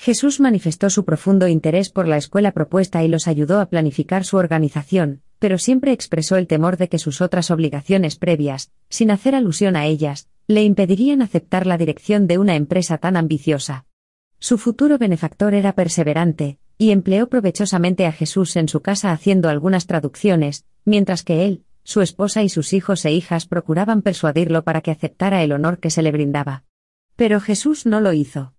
Jesús 0.03 0.41
manifestó 0.41 0.89
su 0.89 1.05
profundo 1.05 1.47
interés 1.47 1.89
por 1.89 2.09
la 2.09 2.17
escuela 2.17 2.51
propuesta 2.51 3.05
y 3.05 3.07
los 3.07 3.25
ayudó 3.25 3.61
a 3.61 3.67
planificar 3.67 4.25
su 4.25 4.35
organización, 4.35 5.21
pero 5.39 5.57
siempre 5.57 5.93
expresó 5.93 6.35
el 6.35 6.45
temor 6.45 6.75
de 6.75 6.89
que 6.89 6.99
sus 6.99 7.21
otras 7.21 7.49
obligaciones 7.51 8.17
previas, 8.17 8.69
sin 8.89 9.11
hacer 9.11 9.33
alusión 9.33 9.77
a 9.77 9.85
ellas, 9.85 10.27
le 10.45 10.65
impedirían 10.65 11.21
aceptar 11.21 11.65
la 11.65 11.77
dirección 11.77 12.27
de 12.27 12.37
una 12.37 12.57
empresa 12.57 12.97
tan 12.97 13.15
ambiciosa. 13.15 13.85
Su 14.39 14.57
futuro 14.57 14.97
benefactor 14.97 15.53
era 15.53 15.71
perseverante, 15.71 16.59
y 16.77 16.91
empleó 16.91 17.29
provechosamente 17.29 18.05
a 18.05 18.11
Jesús 18.11 18.57
en 18.57 18.67
su 18.67 18.81
casa 18.81 19.13
haciendo 19.13 19.47
algunas 19.47 19.87
traducciones, 19.87 20.65
mientras 20.83 21.23
que 21.23 21.45
él, 21.45 21.63
su 21.85 22.01
esposa 22.01 22.43
y 22.43 22.49
sus 22.49 22.73
hijos 22.73 23.05
e 23.05 23.13
hijas 23.13 23.45
procuraban 23.45 24.01
persuadirlo 24.01 24.65
para 24.65 24.81
que 24.81 24.91
aceptara 24.91 25.43
el 25.43 25.53
honor 25.53 25.79
que 25.79 25.89
se 25.89 26.01
le 26.01 26.11
brindaba. 26.11 26.65
Pero 27.15 27.39
Jesús 27.39 27.85
no 27.85 28.01
lo 28.01 28.11
hizo. 28.11 28.53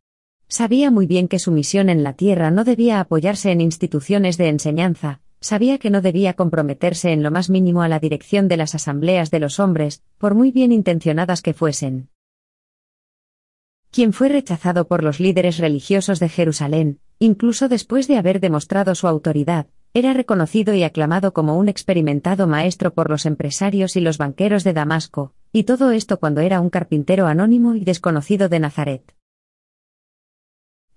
Sabía 0.48 0.90
muy 0.90 1.06
bien 1.06 1.28
que 1.28 1.38
su 1.38 1.50
misión 1.50 1.88
en 1.88 2.02
la 2.02 2.12
tierra 2.12 2.50
no 2.50 2.64
debía 2.64 3.00
apoyarse 3.00 3.50
en 3.50 3.60
instituciones 3.60 4.36
de 4.36 4.48
enseñanza, 4.48 5.20
sabía 5.40 5.78
que 5.78 5.90
no 5.90 6.00
debía 6.00 6.34
comprometerse 6.34 7.12
en 7.12 7.22
lo 7.22 7.30
más 7.30 7.50
mínimo 7.50 7.82
a 7.82 7.88
la 7.88 7.98
dirección 7.98 8.48
de 8.48 8.56
las 8.56 8.74
asambleas 8.74 9.30
de 9.30 9.40
los 9.40 9.60
hombres, 9.60 10.02
por 10.18 10.34
muy 10.34 10.50
bien 10.50 10.72
intencionadas 10.72 11.42
que 11.42 11.54
fuesen. 11.54 12.08
Quien 13.90 14.12
fue 14.12 14.28
rechazado 14.28 14.88
por 14.88 15.04
los 15.04 15.20
líderes 15.20 15.58
religiosos 15.58 16.18
de 16.18 16.28
Jerusalén, 16.28 16.98
incluso 17.18 17.68
después 17.68 18.08
de 18.08 18.16
haber 18.16 18.40
demostrado 18.40 18.94
su 18.94 19.06
autoridad, 19.06 19.66
era 19.92 20.12
reconocido 20.12 20.74
y 20.74 20.82
aclamado 20.82 21.32
como 21.32 21.56
un 21.56 21.68
experimentado 21.68 22.48
maestro 22.48 22.92
por 22.92 23.08
los 23.08 23.26
empresarios 23.26 23.94
y 23.94 24.00
los 24.00 24.18
banqueros 24.18 24.64
de 24.64 24.72
Damasco, 24.72 25.32
y 25.52 25.62
todo 25.62 25.92
esto 25.92 26.18
cuando 26.18 26.40
era 26.40 26.60
un 26.60 26.70
carpintero 26.70 27.26
anónimo 27.26 27.76
y 27.76 27.84
desconocido 27.84 28.48
de 28.48 28.58
Nazaret. 28.58 29.14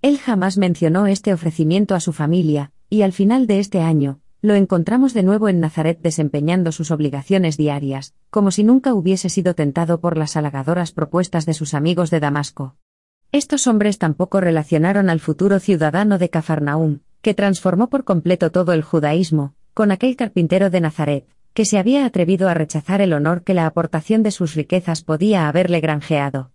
Él 0.00 0.18
jamás 0.18 0.58
mencionó 0.58 1.08
este 1.08 1.32
ofrecimiento 1.32 1.96
a 1.96 2.00
su 2.00 2.12
familia, 2.12 2.70
y 2.88 3.02
al 3.02 3.12
final 3.12 3.48
de 3.48 3.58
este 3.58 3.80
año, 3.80 4.20
lo 4.40 4.54
encontramos 4.54 5.12
de 5.12 5.24
nuevo 5.24 5.48
en 5.48 5.58
Nazaret 5.58 5.98
desempeñando 6.00 6.70
sus 6.70 6.92
obligaciones 6.92 7.56
diarias, 7.56 8.14
como 8.30 8.52
si 8.52 8.62
nunca 8.62 8.94
hubiese 8.94 9.28
sido 9.28 9.54
tentado 9.54 10.00
por 10.00 10.16
las 10.16 10.36
halagadoras 10.36 10.92
propuestas 10.92 11.46
de 11.46 11.54
sus 11.54 11.74
amigos 11.74 12.10
de 12.10 12.20
Damasco. 12.20 12.76
Estos 13.32 13.66
hombres 13.66 13.98
tampoco 13.98 14.40
relacionaron 14.40 15.10
al 15.10 15.18
futuro 15.18 15.58
ciudadano 15.58 16.18
de 16.18 16.30
Cafarnaúm, 16.30 17.00
que 17.20 17.34
transformó 17.34 17.90
por 17.90 18.04
completo 18.04 18.52
todo 18.52 18.72
el 18.72 18.82
judaísmo, 18.82 19.54
con 19.74 19.90
aquel 19.90 20.14
carpintero 20.14 20.70
de 20.70 20.80
Nazaret, 20.80 21.26
que 21.54 21.64
se 21.64 21.76
había 21.76 22.06
atrevido 22.06 22.48
a 22.48 22.54
rechazar 22.54 23.00
el 23.00 23.12
honor 23.12 23.42
que 23.42 23.54
la 23.54 23.66
aportación 23.66 24.22
de 24.22 24.30
sus 24.30 24.54
riquezas 24.54 25.02
podía 25.02 25.48
haberle 25.48 25.80
granjeado. 25.80 26.52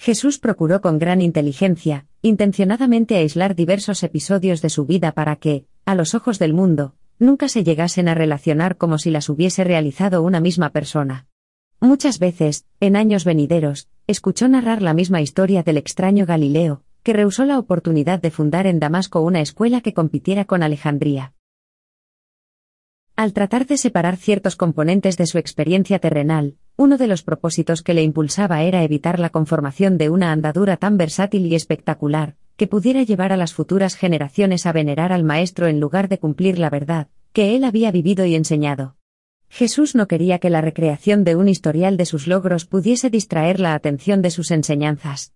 Jesús 0.00 0.38
procuró 0.38 0.80
con 0.80 0.98
gran 0.98 1.20
inteligencia, 1.20 2.06
intencionadamente 2.22 3.16
aislar 3.18 3.54
diversos 3.54 4.02
episodios 4.02 4.62
de 4.62 4.70
su 4.70 4.86
vida 4.86 5.12
para 5.12 5.36
que, 5.36 5.66
a 5.84 5.94
los 5.94 6.14
ojos 6.14 6.38
del 6.38 6.54
mundo, 6.54 6.94
nunca 7.18 7.50
se 7.50 7.64
llegasen 7.64 8.08
a 8.08 8.14
relacionar 8.14 8.78
como 8.78 8.96
si 8.96 9.10
las 9.10 9.28
hubiese 9.28 9.62
realizado 9.62 10.22
una 10.22 10.40
misma 10.40 10.70
persona. 10.70 11.26
Muchas 11.80 12.18
veces, 12.18 12.64
en 12.80 12.96
años 12.96 13.26
venideros, 13.26 13.90
escuchó 14.06 14.48
narrar 14.48 14.80
la 14.80 14.94
misma 14.94 15.20
historia 15.20 15.62
del 15.62 15.76
extraño 15.76 16.24
Galileo, 16.24 16.82
que 17.02 17.12
rehusó 17.12 17.44
la 17.44 17.58
oportunidad 17.58 18.22
de 18.22 18.30
fundar 18.30 18.66
en 18.66 18.80
Damasco 18.80 19.20
una 19.20 19.42
escuela 19.42 19.82
que 19.82 19.92
compitiera 19.92 20.46
con 20.46 20.62
Alejandría. 20.62 21.34
Al 23.16 23.34
tratar 23.34 23.66
de 23.66 23.76
separar 23.76 24.16
ciertos 24.16 24.56
componentes 24.56 25.18
de 25.18 25.26
su 25.26 25.36
experiencia 25.36 25.98
terrenal, 25.98 26.56
uno 26.80 26.96
de 26.96 27.06
los 27.06 27.22
propósitos 27.22 27.82
que 27.82 27.92
le 27.92 28.02
impulsaba 28.02 28.62
era 28.62 28.82
evitar 28.82 29.18
la 29.18 29.28
conformación 29.28 29.98
de 29.98 30.08
una 30.08 30.32
andadura 30.32 30.78
tan 30.78 30.96
versátil 30.96 31.44
y 31.44 31.54
espectacular, 31.54 32.36
que 32.56 32.66
pudiera 32.66 33.02
llevar 33.02 33.34
a 33.34 33.36
las 33.36 33.52
futuras 33.52 33.96
generaciones 33.96 34.64
a 34.64 34.72
venerar 34.72 35.12
al 35.12 35.22
Maestro 35.22 35.66
en 35.66 35.78
lugar 35.78 36.08
de 36.08 36.18
cumplir 36.18 36.58
la 36.58 36.70
verdad, 36.70 37.08
que 37.34 37.54
él 37.54 37.64
había 37.64 37.90
vivido 37.90 38.24
y 38.24 38.34
enseñado. 38.34 38.96
Jesús 39.50 39.94
no 39.94 40.08
quería 40.08 40.38
que 40.38 40.48
la 40.48 40.62
recreación 40.62 41.22
de 41.22 41.36
un 41.36 41.50
historial 41.50 41.98
de 41.98 42.06
sus 42.06 42.26
logros 42.26 42.64
pudiese 42.64 43.10
distraer 43.10 43.60
la 43.60 43.74
atención 43.74 44.22
de 44.22 44.30
sus 44.30 44.50
enseñanzas. 44.50 45.34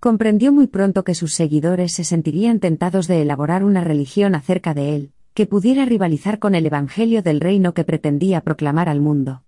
Comprendió 0.00 0.50
muy 0.50 0.66
pronto 0.66 1.04
que 1.04 1.14
sus 1.14 1.34
seguidores 1.34 1.92
se 1.92 2.04
sentirían 2.04 2.58
tentados 2.58 3.06
de 3.06 3.20
elaborar 3.20 3.64
una 3.64 3.84
religión 3.84 4.34
acerca 4.34 4.72
de 4.72 4.96
él, 4.96 5.12
que 5.34 5.44
pudiera 5.44 5.84
rivalizar 5.84 6.38
con 6.38 6.54
el 6.54 6.64
Evangelio 6.64 7.20
del 7.20 7.40
reino 7.40 7.74
que 7.74 7.84
pretendía 7.84 8.40
proclamar 8.40 8.88
al 8.88 9.02
mundo. 9.02 9.42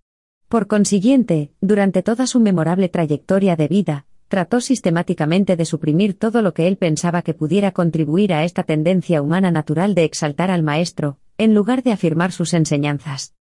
Por 0.49 0.67
consiguiente, 0.67 1.53
durante 1.61 2.03
toda 2.03 2.27
su 2.27 2.41
memorable 2.41 2.89
trayectoria 2.89 3.55
de 3.55 3.69
vida, 3.69 4.07
trató 4.29 4.63
sistemáticamente 4.63 5.57
de 5.57 5.67
suprimir 5.67 6.19
todo 6.19 6.41
lo 6.41 6.55
que 6.55 6.67
él 6.67 6.79
pensaba 6.79 7.21
que 7.21 7.35
pudiera 7.35 7.73
contribuir 7.73 8.33
a 8.33 8.45
esta 8.45 8.63
tendencia 8.63 9.21
humana 9.21 9.51
natural 9.51 9.95
de 9.95 10.05
exaltar 10.05 10.51
al 10.51 10.63
Maestro, 10.63 11.19
en 11.37 11.55
lugar 11.55 11.83
de 11.83 11.93
afirmar 11.93 12.33
sus 12.33 12.55
enseñanzas. 12.55 13.35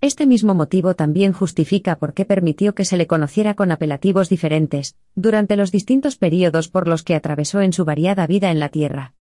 Este 0.00 0.24
mismo 0.24 0.54
motivo 0.54 0.94
también 0.94 1.32
justifica 1.32 1.96
por 1.96 2.14
qué 2.14 2.24
permitió 2.24 2.76
que 2.76 2.84
se 2.84 2.96
le 2.96 3.08
conociera 3.08 3.54
con 3.54 3.72
apelativos 3.72 4.28
diferentes, 4.28 4.96
durante 5.16 5.56
los 5.56 5.72
distintos 5.72 6.16
períodos 6.16 6.68
por 6.68 6.86
los 6.86 7.02
que 7.02 7.16
atravesó 7.16 7.60
en 7.60 7.72
su 7.72 7.84
variada 7.84 8.28
vida 8.28 8.52
en 8.52 8.60
la 8.60 8.68
Tierra. 8.68 9.14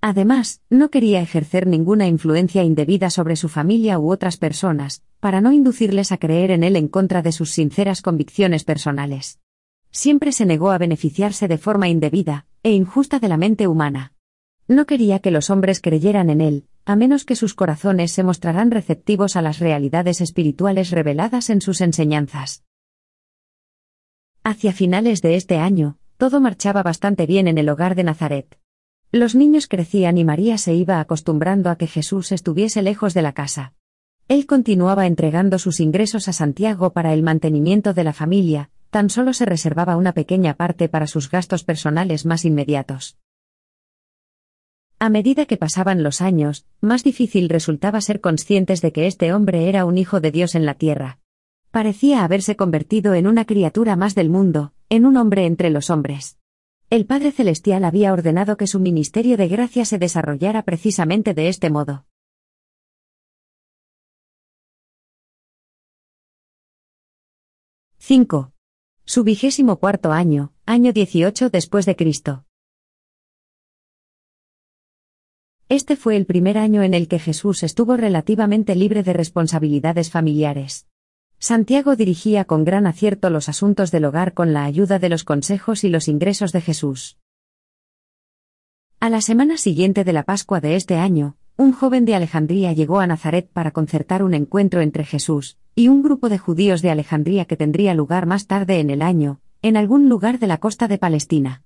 Además, 0.00 0.60
no 0.70 0.90
quería 0.90 1.20
ejercer 1.20 1.66
ninguna 1.66 2.06
influencia 2.06 2.62
indebida 2.62 3.10
sobre 3.10 3.34
su 3.34 3.48
familia 3.48 3.98
u 3.98 4.12
otras 4.12 4.36
personas, 4.36 5.02
para 5.18 5.40
no 5.40 5.52
inducirles 5.52 6.12
a 6.12 6.18
creer 6.18 6.52
en 6.52 6.62
él 6.62 6.76
en 6.76 6.86
contra 6.86 7.20
de 7.20 7.32
sus 7.32 7.50
sinceras 7.50 8.00
convicciones 8.00 8.62
personales. 8.62 9.40
Siempre 9.90 10.30
se 10.30 10.46
negó 10.46 10.70
a 10.70 10.78
beneficiarse 10.78 11.48
de 11.48 11.58
forma 11.58 11.88
indebida 11.88 12.46
e 12.62 12.70
injusta 12.70 13.18
de 13.18 13.28
la 13.28 13.36
mente 13.36 13.66
humana. 13.66 14.12
No 14.68 14.86
quería 14.86 15.18
que 15.18 15.30
los 15.30 15.50
hombres 15.50 15.80
creyeran 15.80 16.30
en 16.30 16.42
él, 16.42 16.66
a 16.84 16.94
menos 16.94 17.24
que 17.24 17.34
sus 17.34 17.54
corazones 17.54 18.12
se 18.12 18.22
mostrarán 18.22 18.70
receptivos 18.70 19.34
a 19.34 19.42
las 19.42 19.58
realidades 19.58 20.20
espirituales 20.20 20.90
reveladas 20.90 21.50
en 21.50 21.60
sus 21.60 21.80
enseñanzas. 21.80 22.64
Hacia 24.44 24.72
finales 24.72 25.22
de 25.22 25.34
este 25.34 25.56
año, 25.56 25.98
todo 26.18 26.40
marchaba 26.40 26.82
bastante 26.82 27.26
bien 27.26 27.48
en 27.48 27.58
el 27.58 27.68
hogar 27.68 27.94
de 27.94 28.04
Nazaret. 28.04 28.57
Los 29.10 29.34
niños 29.34 29.68
crecían 29.68 30.18
y 30.18 30.24
María 30.24 30.58
se 30.58 30.74
iba 30.74 31.00
acostumbrando 31.00 31.70
a 31.70 31.76
que 31.76 31.86
Jesús 31.86 32.30
estuviese 32.30 32.82
lejos 32.82 33.14
de 33.14 33.22
la 33.22 33.32
casa. 33.32 33.72
Él 34.28 34.44
continuaba 34.44 35.06
entregando 35.06 35.58
sus 35.58 35.80
ingresos 35.80 36.28
a 36.28 36.34
Santiago 36.34 36.92
para 36.92 37.14
el 37.14 37.22
mantenimiento 37.22 37.94
de 37.94 38.04
la 38.04 38.12
familia, 38.12 38.68
tan 38.90 39.08
solo 39.08 39.32
se 39.32 39.46
reservaba 39.46 39.96
una 39.96 40.12
pequeña 40.12 40.54
parte 40.54 40.90
para 40.90 41.06
sus 41.06 41.30
gastos 41.30 41.64
personales 41.64 42.26
más 42.26 42.44
inmediatos. 42.44 43.16
A 44.98 45.08
medida 45.08 45.46
que 45.46 45.56
pasaban 45.56 46.02
los 46.02 46.20
años, 46.20 46.66
más 46.82 47.02
difícil 47.02 47.48
resultaba 47.48 48.02
ser 48.02 48.20
conscientes 48.20 48.82
de 48.82 48.92
que 48.92 49.06
este 49.06 49.32
hombre 49.32 49.70
era 49.70 49.86
un 49.86 49.96
hijo 49.96 50.20
de 50.20 50.32
Dios 50.32 50.54
en 50.54 50.66
la 50.66 50.74
tierra. 50.74 51.18
Parecía 51.70 52.24
haberse 52.24 52.56
convertido 52.56 53.14
en 53.14 53.26
una 53.26 53.46
criatura 53.46 53.96
más 53.96 54.14
del 54.14 54.28
mundo, 54.28 54.74
en 54.90 55.06
un 55.06 55.16
hombre 55.16 55.46
entre 55.46 55.70
los 55.70 55.88
hombres. 55.88 56.37
El 56.90 57.04
Padre 57.04 57.32
Celestial 57.32 57.84
había 57.84 58.14
ordenado 58.14 58.56
que 58.56 58.66
su 58.66 58.80
ministerio 58.80 59.36
de 59.36 59.46
gracia 59.46 59.84
se 59.84 59.98
desarrollara 59.98 60.62
precisamente 60.62 61.34
de 61.34 61.48
este 61.48 61.68
modo. 61.68 62.06
—5. 67.98 68.52
Su 69.04 69.22
vigésimo 69.22 69.78
cuarto 69.78 70.12
año, 70.12 70.54
año 70.64 70.94
18 70.94 71.50
después 71.50 71.84
de 71.84 71.94
Cristo. 71.94 72.46
Este 75.68 75.94
fue 75.94 76.16
el 76.16 76.24
primer 76.24 76.56
año 76.56 76.82
en 76.82 76.94
el 76.94 77.06
que 77.06 77.18
Jesús 77.18 77.64
estuvo 77.64 77.98
relativamente 77.98 78.74
libre 78.74 79.02
de 79.02 79.12
responsabilidades 79.12 80.10
familiares. 80.10 80.87
Santiago 81.40 81.94
dirigía 81.94 82.44
con 82.44 82.64
gran 82.64 82.86
acierto 82.86 83.30
los 83.30 83.48
asuntos 83.48 83.92
del 83.92 84.06
hogar 84.06 84.34
con 84.34 84.52
la 84.52 84.64
ayuda 84.64 84.98
de 84.98 85.08
los 85.08 85.22
consejos 85.22 85.84
y 85.84 85.88
los 85.88 86.08
ingresos 86.08 86.50
de 86.50 86.60
Jesús. 86.60 87.16
A 88.98 89.08
la 89.08 89.20
semana 89.20 89.56
siguiente 89.56 90.02
de 90.02 90.12
la 90.12 90.24
Pascua 90.24 90.60
de 90.60 90.74
este 90.74 90.96
año, 90.96 91.36
un 91.56 91.70
joven 91.72 92.04
de 92.04 92.16
Alejandría 92.16 92.72
llegó 92.72 92.98
a 92.98 93.06
Nazaret 93.06 93.48
para 93.52 93.70
concertar 93.70 94.24
un 94.24 94.34
encuentro 94.34 94.80
entre 94.80 95.04
Jesús 95.04 95.58
y 95.76 95.86
un 95.86 96.02
grupo 96.02 96.28
de 96.28 96.38
judíos 96.38 96.82
de 96.82 96.90
Alejandría 96.90 97.44
que 97.44 97.56
tendría 97.56 97.94
lugar 97.94 98.26
más 98.26 98.48
tarde 98.48 98.80
en 98.80 98.90
el 98.90 99.00
año, 99.00 99.40
en 99.62 99.76
algún 99.76 100.08
lugar 100.08 100.40
de 100.40 100.48
la 100.48 100.58
costa 100.58 100.88
de 100.88 100.98
Palestina. 100.98 101.62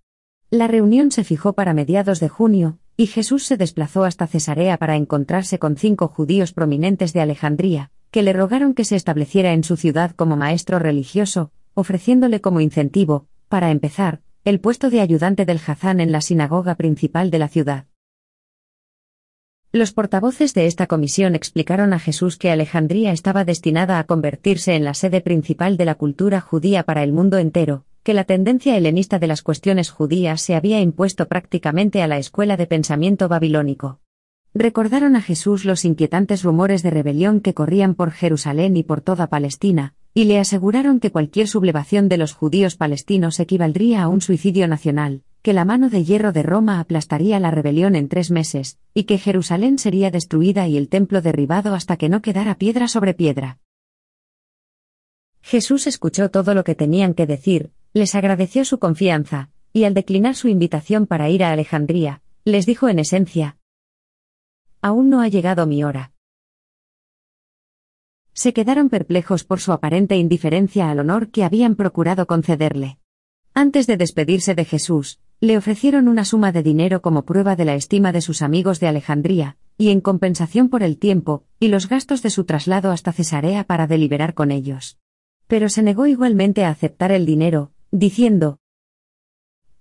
La 0.51 0.67
reunión 0.67 1.11
se 1.11 1.25
fijó 1.25 1.55
para 1.55 1.73
mediados 1.73 2.21
de 2.21 2.29
junio, 2.29 2.79
y 2.99 3.07
Jesús 3.07 3.47
se 3.47 3.57
desplazó 3.57 4.05
hasta 4.05 4.27
Cesarea 4.27 4.77
para 4.77 4.97
encontrarse 4.97 5.59
con 5.59 5.79
cinco 5.79 6.09
judíos 6.09 6.53
prominentes 6.53 7.15
de 7.15 7.23
Alejandría, 7.23 7.91
que 8.13 8.23
le 8.23 8.35
rogaron 8.35 8.75
que 8.75 8.85
se 8.85 8.95
estableciera 8.95 9.55
en 9.55 9.65
su 9.65 9.77
ciudad 9.77 10.13
como 10.13 10.37
maestro 10.37 10.79
religioso, 10.79 11.51
ofreciéndole 11.73 12.43
como 12.43 12.61
incentivo, 12.61 13.27
para 13.49 13.71
empezar, 13.71 14.21
el 14.45 14.61
puesto 14.61 14.91
de 14.91 15.01
ayudante 15.01 15.47
del 15.47 15.59
Hazán 15.67 15.99
en 15.99 16.13
la 16.13 16.21
sinagoga 16.21 16.75
principal 16.75 17.31
de 17.31 17.39
la 17.39 17.49
ciudad. 17.49 17.87
Los 19.73 19.95
portavoces 19.95 20.53
de 20.53 20.67
esta 20.67 20.87
comisión 20.87 21.35
explicaron 21.35 21.95
a 21.95 21.99
Jesús 21.99 22.37
que 22.37 22.51
Alejandría 22.51 23.13
estaba 23.13 23.47
destinada 23.47 23.99
a 23.99 24.05
convertirse 24.05 24.75
en 24.75 24.85
la 24.85 24.93
sede 24.93 25.23
principal 25.23 25.79
de 25.79 25.87
la 25.87 25.95
cultura 25.95 26.43
judía 26.43 26.83
para 26.83 27.03
el 27.03 27.15
mundo 27.15 27.39
entero, 27.39 27.87
que 28.03 28.13
la 28.13 28.25
tendencia 28.25 28.77
helenista 28.77 29.19
de 29.21 29.29
las 29.29 29.41
cuestiones 29.41 29.89
judías 29.89 30.43
se 30.43 30.55
había 30.55 30.81
impuesto 30.81 31.29
prácticamente 31.29 32.03
a 32.03 32.09
la 32.09 32.19
escuela 32.19 32.59
de 32.59 32.67
pensamiento 32.67 33.29
babilónico. 33.29 34.01
Recordaron 34.55 35.17
a 35.17 35.23
Jesús 35.23 35.65
los 35.65 35.87
inquietantes 35.87 36.43
rumores 36.43 36.83
de 36.83 36.91
rebelión 36.91 37.41
que 37.41 37.55
corrían 37.55 37.95
por 37.95 38.11
Jerusalén 38.11 38.77
y 38.77 38.83
por 38.83 39.01
toda 39.01 39.29
Palestina, 39.29 39.95
y 40.13 40.25
le 40.25 40.39
aseguraron 40.39 41.01
que 41.01 41.11
cualquier 41.11 41.49
sublevación 41.49 42.11
de 42.11 42.19
los 42.19 42.35
judíos 42.35 42.77
palestinos 42.77 43.41
equivaldría 43.41 44.03
a 44.03 44.09
un 44.09 44.21
suicidio 44.21 44.69
nacional, 44.69 45.23
que 45.41 45.55
la 45.55 45.65
mano 45.65 45.89
de 45.89 46.05
hierro 46.05 46.33
de 46.33 46.43
Roma 46.43 46.81
aplastaría 46.81 47.41
la 47.41 47.51
rebelión 47.51 47.97
en 47.97 48.09
tres 48.09 48.31
meses, 48.31 48.79
y 48.93 49.05
que 49.05 49.17
Jerusalén 49.17 49.79
sería 49.79 50.11
destruida 50.11 50.69
y 50.69 50.77
el 50.77 50.91
templo 50.91 51.23
derribado 51.23 51.75
hasta 51.75 51.97
que 51.97 52.11
no 52.11 52.21
quedara 52.21 52.57
piedra 52.57 52.89
sobre 52.89 53.15
piedra. 53.15 53.59
Jesús 55.41 55.87
escuchó 55.87 56.31
todo 56.31 56.55
lo 56.55 56.63
que 56.63 56.75
tenían 56.75 57.15
que 57.15 57.27
decir, 57.27 57.71
les 57.95 58.15
agradeció 58.15 58.67
su 58.67 58.79
confianza, 58.79 59.49
y 59.73 59.85
al 59.85 59.95
declinar 59.95 60.35
su 60.35 60.49
invitación 60.49 61.07
para 61.07 61.31
ir 61.31 61.43
a 61.43 61.53
Alejandría, 61.53 62.21
les 62.45 62.67
dijo 62.67 62.89
en 62.91 62.99
esencia, 62.99 63.57
Aún 64.85 65.11
no 65.11 65.21
ha 65.21 65.29
llegado 65.29 65.65
mi 65.65 65.85
hora. 65.85 66.13
Se 68.33 68.53
quedaron 68.53 68.89
perplejos 68.89 69.45
por 69.45 69.61
su 69.61 69.71
aparente 69.71 70.17
indiferencia 70.17 70.91
al 70.91 70.99
honor 70.99 71.31
que 71.31 71.45
habían 71.45 71.77
procurado 71.77 72.27
concederle. 72.27 72.99
Antes 73.55 73.87
de 73.87 73.97
despedirse 73.97 74.57
de 74.57 74.65
Jesús, 74.65 75.21
le 75.39 75.57
ofrecieron 75.57 76.09
una 76.09 76.25
suma 76.25 76.51
de 76.51 76.65
dinero 76.65 77.01
como 77.01 77.25
prueba 77.25 77.55
de 77.55 77.65
la 77.65 77.77
estima 77.77 78.11
de 78.11 78.23
sus 78.23 78.43
amigos 78.43 78.81
de 78.81 78.89
Alejandría, 78.89 79.57
y 79.79 79.91
en 79.91 80.01
compensación 80.01 80.69
por 80.69 80.83
el 80.83 80.99
tiempo 80.99 81.45
y 81.61 81.69
los 81.69 81.89
gastos 81.89 82.21
de 82.23 82.31
su 82.31 82.45
traslado 82.45 82.91
hasta 82.91 83.13
Cesarea 83.13 83.63
para 83.63 83.87
deliberar 83.87 84.35
con 84.35 84.51
ellos. 84.51 84.99
Pero 85.47 85.69
se 85.69 85.83
negó 85.83 86.07
igualmente 86.07 86.65
a 86.65 86.71
aceptar 86.71 87.13
el 87.13 87.25
dinero, 87.25 87.71
diciendo, 87.93 88.59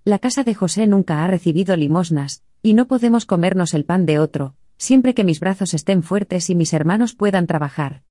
La 0.03 0.19
casa 0.19 0.43
de 0.43 0.53
José 0.53 0.85
nunca 0.85 1.23
ha 1.23 1.27
recibido 1.27 1.75
limosnas, 1.75 2.43
y 2.61 2.75
no 2.75 2.87
podemos 2.87 3.25
comernos 3.25 3.73
el 3.73 3.85
pan 3.85 4.05
de 4.05 4.19
otro, 4.19 4.55
siempre 4.81 5.13
que 5.13 5.23
mis 5.23 5.39
brazos 5.39 5.75
estén 5.75 6.01
fuertes 6.01 6.49
y 6.49 6.55
mis 6.55 6.73
hermanos 6.73 7.13
puedan 7.13 7.45
trabajar. 7.45 8.01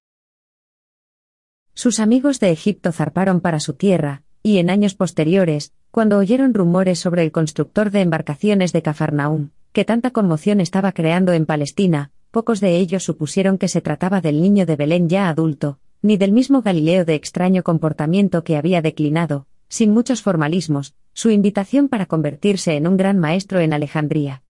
Sus 1.75 1.99
amigos 1.99 2.39
de 2.39 2.53
Egipto 2.53 2.93
zarparon 2.93 3.41
para 3.41 3.59
su 3.59 3.75
tierra, 3.75 4.23
y 4.45 4.59
en 4.59 4.71
años 4.71 4.95
posteriores, 4.95 5.73
cuando 5.91 6.17
oyeron 6.17 6.55
rumores 6.55 7.01
sobre 7.01 7.25
el 7.25 7.33
constructor 7.33 7.91
de 7.91 8.03
embarcaciones 8.03 8.73
de 8.73 8.83
Cafarnaúm, 8.83 9.51
que 9.73 9.85
tanta 9.85 10.13
conmoción 10.13 10.61
estaba 10.61 10.93
creando 10.93 11.33
en 11.33 11.45
Palestina, 11.45 12.13
pocos 12.31 12.61
de 12.61 12.77
ellos 12.77 13.03
supusieron 13.03 13.59
que 13.59 13.67
se 13.67 13.81
trataba 13.81 14.21
del 14.21 14.41
niño 14.41 14.65
de 14.65 14.77
Belén 14.77 15.09
ya 15.09 15.29
adulto, 15.29 15.81
ni 16.03 16.19
del 16.19 16.31
mismo 16.31 16.63
Galileo 16.63 17.05
de 17.05 17.17
extraño 17.17 17.65
comportamiento 17.65 18.45
que 18.45 18.57
había 18.57 18.81
declinado, 18.81 19.49
sin 19.69 19.91
muchos 19.91 20.23
formalismos, 20.23 20.95
su 21.15 21.31
invitación 21.31 21.89
para 21.89 22.07
convertirse 22.07 22.77
en 22.77 22.87
un 22.87 22.97
gran 22.97 23.19
maestro 23.19 23.59
en 23.59 23.73
Alejandría. 23.73 24.45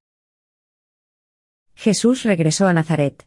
Jesús 1.80 2.24
regresó 2.24 2.66
a 2.66 2.74
Nazaret. 2.74 3.26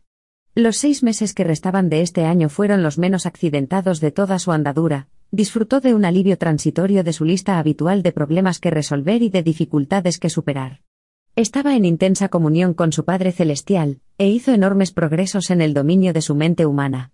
Los 0.53 0.77
seis 0.77 1.01
meses 1.01 1.33
que 1.33 1.43
restaban 1.43 1.89
de 1.89 2.01
este 2.01 2.25
año 2.25 2.49
fueron 2.49 2.83
los 2.83 2.99
menos 2.99 3.25
accidentados 3.25 3.99
de 3.99 4.11
toda 4.11 4.37
su 4.37 4.51
andadura, 4.51 5.07
disfrutó 5.31 5.79
de 5.79 5.95
un 5.95 6.05
alivio 6.05 6.37
transitorio 6.37 7.03
de 7.03 7.13
su 7.13 7.25
lista 7.25 7.57
habitual 7.57 8.03
de 8.03 8.11
problemas 8.11 8.59
que 8.59 8.69
resolver 8.69 9.23
y 9.23 9.29
de 9.29 9.41
dificultades 9.41 10.19
que 10.19 10.29
superar. 10.29 10.81
Estaba 11.35 11.75
en 11.75 11.83
intensa 11.83 12.29
comunión 12.29 12.75
con 12.75 12.91
su 12.91 13.05
Padre 13.05 13.31
Celestial, 13.31 14.01
e 14.19 14.29
hizo 14.29 14.51
enormes 14.51 14.91
progresos 14.91 15.49
en 15.49 15.59
el 15.59 15.73
dominio 15.73 16.13
de 16.13 16.21
su 16.21 16.35
mente 16.35 16.67
humana. 16.67 17.11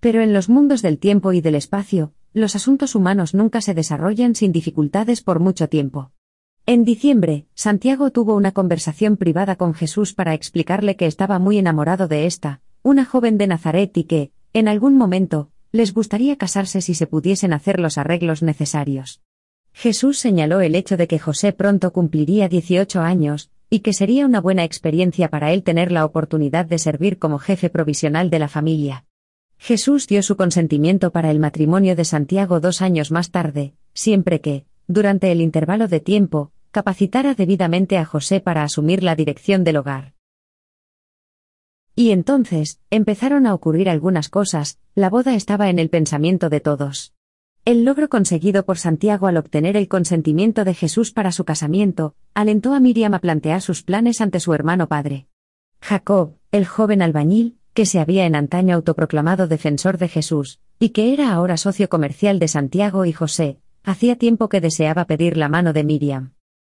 Pero 0.00 0.22
en 0.22 0.32
los 0.32 0.48
mundos 0.48 0.80
del 0.80 0.98
tiempo 0.98 1.34
y 1.34 1.42
del 1.42 1.56
espacio, 1.56 2.14
los 2.32 2.56
asuntos 2.56 2.94
humanos 2.94 3.34
nunca 3.34 3.60
se 3.60 3.74
desarrollan 3.74 4.34
sin 4.34 4.52
dificultades 4.52 5.20
por 5.20 5.38
mucho 5.38 5.68
tiempo. 5.68 6.12
En 6.66 6.84
diciembre, 6.84 7.46
Santiago 7.54 8.10
tuvo 8.10 8.34
una 8.34 8.52
conversación 8.52 9.16
privada 9.16 9.56
con 9.56 9.74
Jesús 9.74 10.14
para 10.14 10.34
explicarle 10.34 10.96
que 10.96 11.06
estaba 11.06 11.38
muy 11.38 11.58
enamorado 11.58 12.06
de 12.06 12.26
esta, 12.26 12.60
una 12.82 13.04
joven 13.04 13.38
de 13.38 13.46
Nazaret 13.46 13.96
y 13.96 14.04
que, 14.04 14.32
en 14.52 14.68
algún 14.68 14.96
momento, 14.96 15.50
les 15.72 15.94
gustaría 15.94 16.36
casarse 16.36 16.80
si 16.80 16.94
se 16.94 17.06
pudiesen 17.06 17.52
hacer 17.52 17.80
los 17.80 17.98
arreglos 17.98 18.42
necesarios. 18.42 19.20
Jesús 19.72 20.18
señaló 20.18 20.60
el 20.60 20.74
hecho 20.74 20.96
de 20.96 21.06
que 21.06 21.18
José 21.18 21.52
pronto 21.52 21.92
cumpliría 21.92 22.48
18 22.48 23.00
años, 23.00 23.50
y 23.68 23.80
que 23.80 23.92
sería 23.92 24.26
una 24.26 24.40
buena 24.40 24.64
experiencia 24.64 25.28
para 25.28 25.52
él 25.52 25.62
tener 25.62 25.92
la 25.92 26.04
oportunidad 26.04 26.66
de 26.66 26.78
servir 26.78 27.18
como 27.18 27.38
jefe 27.38 27.70
provisional 27.70 28.28
de 28.28 28.38
la 28.40 28.48
familia. 28.48 29.04
Jesús 29.58 30.08
dio 30.08 30.22
su 30.22 30.36
consentimiento 30.36 31.12
para 31.12 31.30
el 31.30 31.38
matrimonio 31.38 31.94
de 31.94 32.04
Santiago 32.04 32.58
dos 32.60 32.82
años 32.82 33.12
más 33.12 33.30
tarde, 33.30 33.74
siempre 33.94 34.40
que, 34.40 34.64
durante 34.92 35.30
el 35.30 35.40
intervalo 35.40 35.86
de 35.86 36.00
tiempo, 36.00 36.50
capacitara 36.72 37.34
debidamente 37.34 37.96
a 37.96 38.04
José 38.04 38.40
para 38.40 38.64
asumir 38.64 39.04
la 39.04 39.14
dirección 39.14 39.62
del 39.62 39.76
hogar. 39.76 40.14
Y 41.94 42.10
entonces, 42.10 42.80
empezaron 42.90 43.46
a 43.46 43.54
ocurrir 43.54 43.88
algunas 43.88 44.28
cosas, 44.28 44.80
la 44.96 45.08
boda 45.08 45.34
estaba 45.36 45.68
en 45.70 45.78
el 45.78 45.90
pensamiento 45.90 46.48
de 46.48 46.60
todos. 46.60 47.14
El 47.64 47.84
logro 47.84 48.08
conseguido 48.08 48.64
por 48.64 48.78
Santiago 48.78 49.28
al 49.28 49.36
obtener 49.36 49.76
el 49.76 49.86
consentimiento 49.86 50.64
de 50.64 50.74
Jesús 50.74 51.12
para 51.12 51.30
su 51.30 51.44
casamiento, 51.44 52.16
alentó 52.34 52.74
a 52.74 52.80
Miriam 52.80 53.14
a 53.14 53.20
plantear 53.20 53.60
sus 53.62 53.84
planes 53.84 54.20
ante 54.20 54.40
su 54.40 54.54
hermano 54.54 54.88
padre. 54.88 55.28
Jacob, 55.80 56.34
el 56.50 56.66
joven 56.66 57.00
albañil, 57.00 57.58
que 57.74 57.86
se 57.86 58.00
había 58.00 58.26
en 58.26 58.34
antaño 58.34 58.74
autoproclamado 58.74 59.46
defensor 59.46 59.98
de 59.98 60.08
Jesús, 60.08 60.58
y 60.80 60.88
que 60.88 61.12
era 61.12 61.32
ahora 61.32 61.56
socio 61.56 61.88
comercial 61.88 62.40
de 62.40 62.48
Santiago 62.48 63.04
y 63.04 63.12
José, 63.12 63.60
Hacía 63.82 64.16
tiempo 64.16 64.48
que 64.48 64.60
deseaba 64.60 65.06
pedir 65.06 65.36
la 65.36 65.48
mano 65.48 65.72
de 65.72 65.84
Miriam. 65.84 66.34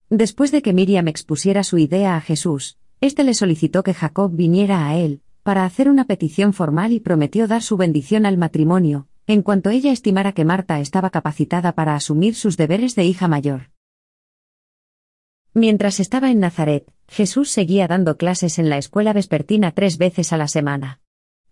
Después 0.09 0.51
de 0.51 0.61
que 0.61 0.73
Miriam 0.73 1.07
expusiera 1.07 1.63
su 1.63 1.77
idea 1.79 2.15
a 2.15 2.21
Jesús, 2.21 2.77
éste 2.99 3.23
le 3.23 3.33
solicitó 3.33 3.81
que 3.81 3.93
Jacob 3.93 4.31
viniera 4.35 4.87
a 4.87 4.95
él, 4.95 5.21
para 5.41 5.65
hacer 5.65 5.89
una 5.89 6.05
petición 6.05 6.53
formal 6.53 6.91
y 6.91 6.99
prometió 6.99 7.47
dar 7.47 7.63
su 7.63 7.75
bendición 7.75 8.27
al 8.27 8.37
matrimonio, 8.37 9.07
en 9.25 9.41
cuanto 9.41 9.71
ella 9.71 9.91
estimara 9.91 10.33
que 10.33 10.45
Marta 10.45 10.79
estaba 10.79 11.09
capacitada 11.09 11.71
para 11.73 11.95
asumir 11.95 12.35
sus 12.35 12.55
deberes 12.55 12.95
de 12.95 13.05
hija 13.05 13.27
mayor. 13.27 13.71
Mientras 15.53 15.99
estaba 15.99 16.29
en 16.29 16.39
Nazaret, 16.39 16.91
Jesús 17.07 17.49
seguía 17.49 17.87
dando 17.87 18.15
clases 18.17 18.59
en 18.59 18.69
la 18.69 18.77
escuela 18.77 19.11
vespertina 19.11 19.71
tres 19.71 19.97
veces 19.97 20.31
a 20.33 20.37
la 20.37 20.47
semana. 20.47 21.01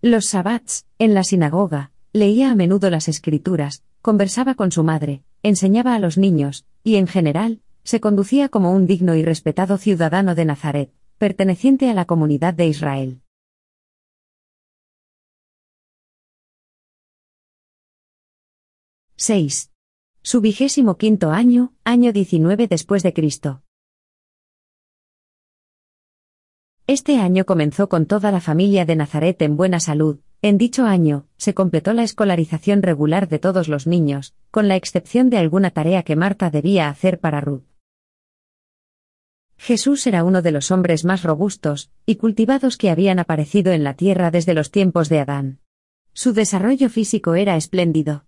Los 0.01 0.27
sabbats, 0.27 0.85
en 0.99 1.13
la 1.13 1.23
sinagoga, 1.23 1.91
leía 2.13 2.51
a 2.51 2.55
menudo 2.55 2.89
las 2.89 3.07
escrituras, 3.07 3.83
conversaba 4.01 4.55
con 4.55 4.71
su 4.71 4.83
madre, 4.83 5.23
enseñaba 5.43 5.95
a 5.95 5.99
los 5.99 6.17
niños, 6.17 6.65
y 6.83 6.95
en 6.95 7.07
general, 7.07 7.61
se 7.83 7.99
conducía 7.99 8.49
como 8.49 8.71
un 8.71 8.85
digno 8.85 9.15
y 9.15 9.23
respetado 9.23 9.77
ciudadano 9.77 10.35
de 10.35 10.45
Nazaret, 10.45 10.91
perteneciente 11.17 11.89
a 11.89 11.93
la 11.93 12.05
comunidad 12.05 12.53
de 12.53 12.67
Israel. 12.67 13.21
6. 19.15 19.71
Su 20.21 20.39
vigésimo 20.39 20.97
quinto 20.97 21.31
año, 21.31 21.73
año 21.83 22.13
19 22.13 22.67
después 22.67 23.03
de 23.03 23.13
Cristo. 23.13 23.63
Este 26.87 27.17
año 27.17 27.45
comenzó 27.45 27.89
con 27.89 28.05
toda 28.05 28.31
la 28.31 28.39
familia 28.39 28.85
de 28.85 28.95
Nazaret 28.95 29.41
en 29.41 29.57
buena 29.57 29.79
salud. 29.79 30.21
En 30.41 30.57
dicho 30.57 30.85
año, 30.85 31.25
se 31.35 31.53
completó 31.53 31.91
la 31.91 32.03
escolarización 32.03 32.81
regular 32.81 33.27
de 33.27 33.39
todos 33.39 33.67
los 33.67 33.87
niños, 33.87 34.33
con 34.51 34.69
la 34.69 34.77
excepción 34.77 35.29
de 35.29 35.37
alguna 35.37 35.71
tarea 35.71 36.03
que 36.03 36.15
Marta 36.15 36.49
debía 36.49 36.87
hacer 36.87 37.19
para 37.19 37.41
Ruth. 37.41 37.63
Jesús 39.57 40.07
era 40.07 40.23
uno 40.23 40.41
de 40.41 40.51
los 40.51 40.71
hombres 40.71 41.03
más 41.03 41.23
robustos 41.23 41.91
y 42.05 42.15
cultivados 42.15 42.77
que 42.77 42.89
habían 42.89 43.19
aparecido 43.19 43.73
en 43.73 43.83
la 43.83 43.95
tierra 43.95 44.31
desde 44.31 44.53
los 44.53 44.71
tiempos 44.71 45.09
de 45.09 45.19
Adán. 45.19 45.59
Su 46.13 46.31
desarrollo 46.31 46.89
físico 46.89 47.35
era 47.35 47.57
espléndido. 47.57 48.23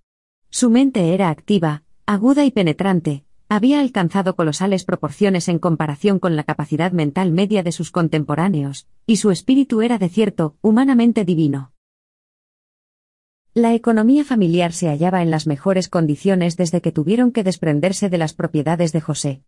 Su 0.50 0.70
mente 0.70 1.14
era 1.14 1.30
activa, 1.30 1.84
aguda 2.06 2.44
y 2.44 2.52
penetrante, 2.52 3.24
había 3.48 3.80
alcanzado 3.80 4.36
colosales 4.36 4.84
proporciones 4.84 5.48
en 5.48 5.60
comparación 5.60 6.20
con 6.20 6.36
la 6.36 6.44
capacidad 6.44 6.92
mental 6.92 7.32
media 7.32 7.64
de 7.64 7.72
sus 7.72 7.90
contemporáneos, 7.90 8.88
y 9.08 9.16
su 9.16 9.32
espíritu 9.32 9.82
era 9.82 9.98
de 9.98 10.10
cierto, 10.10 10.58
humanamente 10.62 11.24
divino. 11.24 11.71
La 13.54 13.74
economía 13.74 14.24
familiar 14.24 14.72
se 14.72 14.88
hallaba 14.88 15.22
en 15.22 15.30
las 15.30 15.46
mejores 15.46 15.90
condiciones 15.90 16.56
desde 16.56 16.80
que 16.80 16.94
tuvieron 16.94 17.34
que 17.34 17.44
desprenderse 17.44 18.10
de 18.10 18.18
las 18.18 18.34
propiedades 18.34 18.94
de 18.94 19.02
José. 19.02 19.42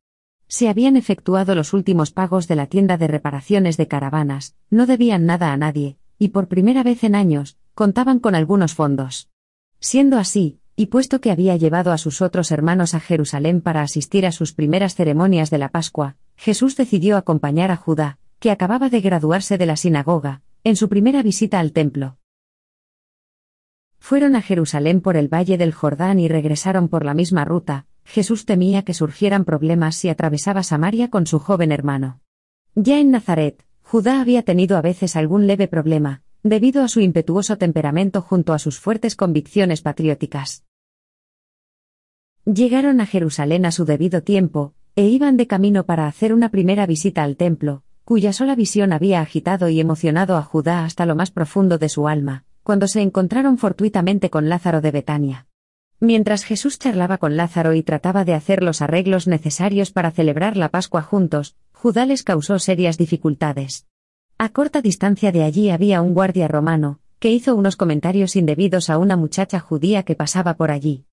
Se 0.49 0.67
habían 0.67 0.97
efectuado 0.97 1.55
los 1.55 1.71
últimos 1.71 2.11
pagos 2.11 2.49
de 2.49 2.57
la 2.57 2.67
tienda 2.67 2.97
de 2.97 3.07
reparaciones 3.07 3.77
de 3.77 3.87
caravanas, 3.87 4.57
no 4.69 4.87
debían 4.87 5.25
nada 5.25 5.53
a 5.53 5.57
nadie, 5.57 5.95
y 6.19 6.29
por 6.29 6.49
primera 6.49 6.83
vez 6.83 7.05
en 7.05 7.15
años, 7.15 7.57
contaban 7.75 8.19
con 8.19 8.35
algunos 8.35 8.73
fondos. 8.73 9.29
Siendo 9.79 10.17
así, 10.17 10.59
y 10.75 10.87
puesto 10.87 11.21
que 11.21 11.31
había 11.31 11.55
llevado 11.55 11.93
a 11.93 11.97
sus 11.97 12.21
otros 12.21 12.51
hermanos 12.51 12.95
a 12.95 12.99
Jerusalén 12.99 13.61
para 13.61 13.83
asistir 13.83 14.25
a 14.25 14.33
sus 14.33 14.51
primeras 14.51 14.95
ceremonias 14.95 15.49
de 15.49 15.59
la 15.59 15.69
Pascua, 15.69 16.17
Jesús 16.35 16.75
decidió 16.75 17.15
acompañar 17.15 17.71
a 17.71 17.77
Judá, 17.77 18.17
que 18.39 18.51
acababa 18.51 18.89
de 18.89 18.99
graduarse 18.99 19.57
de 19.57 19.65
la 19.65 19.77
sinagoga, 19.77 20.41
en 20.65 20.75
su 20.75 20.89
primera 20.89 21.23
visita 21.23 21.61
al 21.61 21.71
templo. 21.71 22.17
Fueron 24.03 24.35
a 24.35 24.41
Jerusalén 24.41 24.99
por 24.99 25.15
el 25.15 25.33
valle 25.33 25.57
del 25.57 25.71
Jordán 25.71 26.19
y 26.19 26.27
regresaron 26.27 26.89
por 26.89 27.05
la 27.05 27.13
misma 27.13 27.45
ruta, 27.45 27.85
Jesús 28.03 28.45
temía 28.45 28.81
que 28.81 28.93
surgieran 28.93 29.45
problemas 29.45 29.95
si 29.95 30.09
atravesaba 30.09 30.61
Samaria 30.61 31.09
con 31.09 31.25
su 31.25 31.39
joven 31.39 31.71
hermano. 31.71 32.19
Ya 32.75 32.99
en 32.99 33.11
Nazaret, 33.11 33.63
Judá 33.81 34.19
había 34.19 34.43
tenido 34.43 34.75
a 34.75 34.81
veces 34.81 35.15
algún 35.15 35.47
leve 35.47 35.69
problema, 35.69 36.21
debido 36.43 36.83
a 36.83 36.89
su 36.89 36.99
impetuoso 36.99 37.57
temperamento 37.57 38.21
junto 38.21 38.51
a 38.51 38.59
sus 38.59 38.77
fuertes 38.77 39.15
convicciones 39.15 39.81
patrióticas. 39.81 40.65
Llegaron 42.43 42.99
a 42.99 43.05
Jerusalén 43.05 43.65
a 43.65 43.71
su 43.71 43.85
debido 43.85 44.21
tiempo, 44.21 44.73
e 44.97 45.07
iban 45.07 45.37
de 45.37 45.47
camino 45.47 45.85
para 45.85 46.07
hacer 46.07 46.33
una 46.33 46.49
primera 46.49 46.85
visita 46.85 47.23
al 47.23 47.37
templo, 47.37 47.83
cuya 48.03 48.33
sola 48.33 48.55
visión 48.55 48.91
había 48.91 49.21
agitado 49.21 49.69
y 49.69 49.79
emocionado 49.79 50.35
a 50.35 50.41
Judá 50.41 50.83
hasta 50.83 51.05
lo 51.05 51.15
más 51.15 51.31
profundo 51.31 51.77
de 51.77 51.87
su 51.87 52.09
alma, 52.09 52.43
cuando 52.63 52.87
se 52.87 53.01
encontraron 53.01 53.57
fortuitamente 53.57 54.29
con 54.29 54.49
Lázaro 54.49 54.81
de 54.81 54.91
Betania. 54.91 55.47
Mientras 55.99 56.43
Jesús 56.43 56.79
charlaba 56.79 57.17
con 57.17 57.37
Lázaro 57.37 57.73
y 57.73 57.83
trataba 57.83 58.25
de 58.25 58.33
hacer 58.33 58.63
los 58.63 58.81
arreglos 58.81 59.27
necesarios 59.27 59.91
para 59.91 60.11
celebrar 60.11 60.57
la 60.57 60.69
Pascua 60.69 61.01
juntos, 61.01 61.55
Judá 61.71 62.05
les 62.05 62.23
causó 62.23 62.59
serias 62.59 62.97
dificultades. 62.97 63.87
A 64.37 64.49
corta 64.49 64.81
distancia 64.81 65.31
de 65.31 65.43
allí 65.43 65.69
había 65.69 66.01
un 66.01 66.13
guardia 66.13 66.47
romano, 66.47 66.99
que 67.19 67.31
hizo 67.31 67.55
unos 67.55 67.75
comentarios 67.77 68.35
indebidos 68.35 68.89
a 68.89 68.97
una 68.97 69.15
muchacha 69.15 69.59
judía 69.59 70.03
que 70.03 70.15
pasaba 70.15 70.55
por 70.55 70.71
allí. 70.71 71.05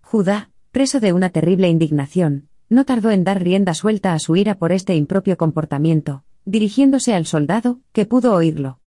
Judá, 0.00 0.50
preso 0.70 1.00
de 1.00 1.12
una 1.12 1.30
terrible 1.30 1.68
indignación, 1.68 2.48
no 2.68 2.84
tardó 2.84 3.10
en 3.10 3.24
dar 3.24 3.42
rienda 3.42 3.74
suelta 3.74 4.12
a 4.12 4.18
su 4.18 4.36
ira 4.36 4.56
por 4.56 4.72
este 4.72 4.94
impropio 4.94 5.36
comportamiento, 5.36 6.24
dirigiéndose 6.44 7.14
al 7.14 7.26
soldado, 7.26 7.80
que 7.92 8.06
pudo 8.06 8.34
oírlo. 8.34 8.78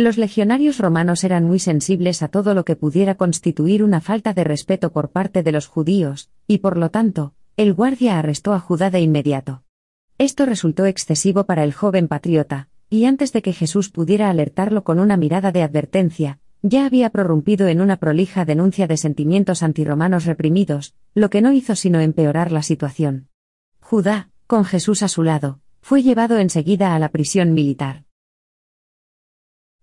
Los 0.00 0.16
legionarios 0.16 0.78
romanos 0.78 1.24
eran 1.24 1.44
muy 1.44 1.58
sensibles 1.58 2.22
a 2.22 2.28
todo 2.28 2.54
lo 2.54 2.64
que 2.64 2.74
pudiera 2.74 3.16
constituir 3.16 3.84
una 3.84 4.00
falta 4.00 4.32
de 4.32 4.44
respeto 4.44 4.92
por 4.92 5.10
parte 5.10 5.42
de 5.42 5.52
los 5.52 5.66
judíos, 5.66 6.30
y 6.46 6.58
por 6.58 6.78
lo 6.78 6.90
tanto, 6.90 7.34
el 7.58 7.74
guardia 7.74 8.18
arrestó 8.18 8.54
a 8.54 8.60
Judá 8.60 8.88
de 8.88 9.02
inmediato. 9.02 9.62
Esto 10.16 10.46
resultó 10.46 10.86
excesivo 10.86 11.44
para 11.44 11.64
el 11.64 11.74
joven 11.74 12.08
patriota, 12.08 12.70
y 12.88 13.04
antes 13.04 13.34
de 13.34 13.42
que 13.42 13.52
Jesús 13.52 13.90
pudiera 13.90 14.30
alertarlo 14.30 14.84
con 14.84 15.00
una 15.00 15.18
mirada 15.18 15.52
de 15.52 15.62
advertencia, 15.62 16.38
ya 16.62 16.86
había 16.86 17.10
prorrumpido 17.10 17.68
en 17.68 17.82
una 17.82 17.98
prolija 17.98 18.46
denuncia 18.46 18.86
de 18.86 18.96
sentimientos 18.96 19.62
antiromanos 19.62 20.24
reprimidos, 20.24 20.94
lo 21.14 21.28
que 21.28 21.42
no 21.42 21.52
hizo 21.52 21.74
sino 21.74 22.00
empeorar 22.00 22.52
la 22.52 22.62
situación. 22.62 23.28
Judá, 23.82 24.30
con 24.46 24.64
Jesús 24.64 25.02
a 25.02 25.08
su 25.08 25.24
lado, 25.24 25.60
fue 25.82 26.02
llevado 26.02 26.38
enseguida 26.38 26.94
a 26.94 26.98
la 26.98 27.10
prisión 27.10 27.52
militar. 27.52 28.04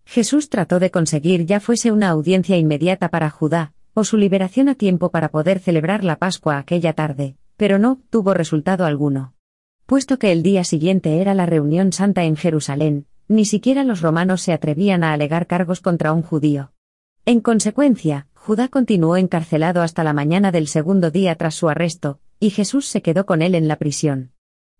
Jesús 0.07 0.49
trató 0.49 0.79
de 0.79 0.89
conseguir 0.89 1.45
ya 1.45 1.59
fuese 1.59 1.91
una 1.91 2.07
audiencia 2.07 2.55
inmediata 2.55 3.09
para 3.09 3.29
Judá, 3.29 3.73
o 3.93 4.05
su 4.05 4.15
liberación 4.15 4.69
a 4.69 4.75
tiempo 4.75 5.11
para 5.11 5.27
poder 5.27 5.59
celebrar 5.59 6.05
la 6.05 6.15
Pascua 6.15 6.57
aquella 6.57 6.93
tarde, 6.93 7.35
pero 7.57 7.77
no 7.77 7.99
tuvo 8.09 8.33
resultado 8.33 8.85
alguno. 8.85 9.33
Puesto 9.85 10.17
que 10.17 10.31
el 10.31 10.43
día 10.43 10.63
siguiente 10.63 11.19
era 11.19 11.33
la 11.33 11.45
reunión 11.45 11.91
santa 11.91 12.23
en 12.23 12.37
Jerusalén, 12.37 13.05
ni 13.27 13.43
siquiera 13.43 13.83
los 13.83 13.99
romanos 13.99 14.41
se 14.41 14.53
atrevían 14.53 15.03
a 15.03 15.11
alegar 15.11 15.45
cargos 15.45 15.81
contra 15.81 16.13
un 16.13 16.21
judío. 16.21 16.71
En 17.25 17.41
consecuencia, 17.41 18.27
Judá 18.33 18.69
continuó 18.69 19.17
encarcelado 19.17 19.81
hasta 19.81 20.05
la 20.05 20.13
mañana 20.13 20.53
del 20.53 20.67
segundo 20.67 21.11
día 21.11 21.35
tras 21.35 21.55
su 21.55 21.67
arresto, 21.67 22.21
y 22.39 22.51
Jesús 22.51 22.85
se 22.85 23.01
quedó 23.01 23.25
con 23.25 23.41
él 23.41 23.55
en 23.55 23.67
la 23.67 23.75
prisión. 23.75 24.31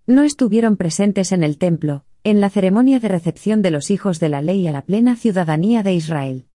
No 0.05 0.23
estuvieron 0.23 0.77
presentes 0.77 1.33
en 1.33 1.43
el 1.43 1.57
templo, 1.57 2.05
en 2.29 2.41
la 2.41 2.49
ceremonia 2.49 2.99
de 2.99 3.07
recepción 3.07 3.61
de 3.61 3.71
los 3.71 3.89
hijos 3.89 4.19
de 4.19 4.27
la 4.27 4.41
ley 4.41 4.67
a 4.67 4.73
la 4.73 4.81
plena 4.81 5.15
ciudadanía 5.15 5.81
de 5.81 5.93
Israel. 5.93 6.47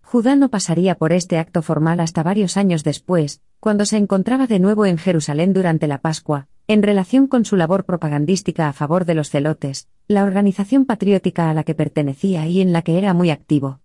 Judá 0.00 0.36
no 0.36 0.48
pasaría 0.48 0.94
por 0.94 1.12
este 1.12 1.36
acto 1.36 1.60
formal 1.60 2.00
hasta 2.00 2.22
varios 2.22 2.56
años 2.56 2.82
después, 2.82 3.42
cuando 3.60 3.84
se 3.84 3.98
encontraba 3.98 4.46
de 4.46 4.58
nuevo 4.58 4.86
en 4.86 4.96
Jerusalén 4.96 5.52
durante 5.52 5.86
la 5.86 5.98
Pascua, 5.98 6.48
en 6.66 6.82
relación 6.82 7.26
con 7.26 7.44
su 7.44 7.56
labor 7.56 7.84
propagandística 7.84 8.70
a 8.70 8.72
favor 8.72 9.04
de 9.04 9.16
los 9.16 9.28
celotes, 9.28 9.90
la 10.06 10.24
organización 10.24 10.86
patriótica 10.86 11.50
a 11.50 11.52
la 11.52 11.62
que 11.62 11.74
pertenecía 11.74 12.46
y 12.46 12.62
en 12.62 12.72
la 12.72 12.80
que 12.80 12.96
era 12.96 13.12
muy 13.12 13.28
activo. 13.28 13.82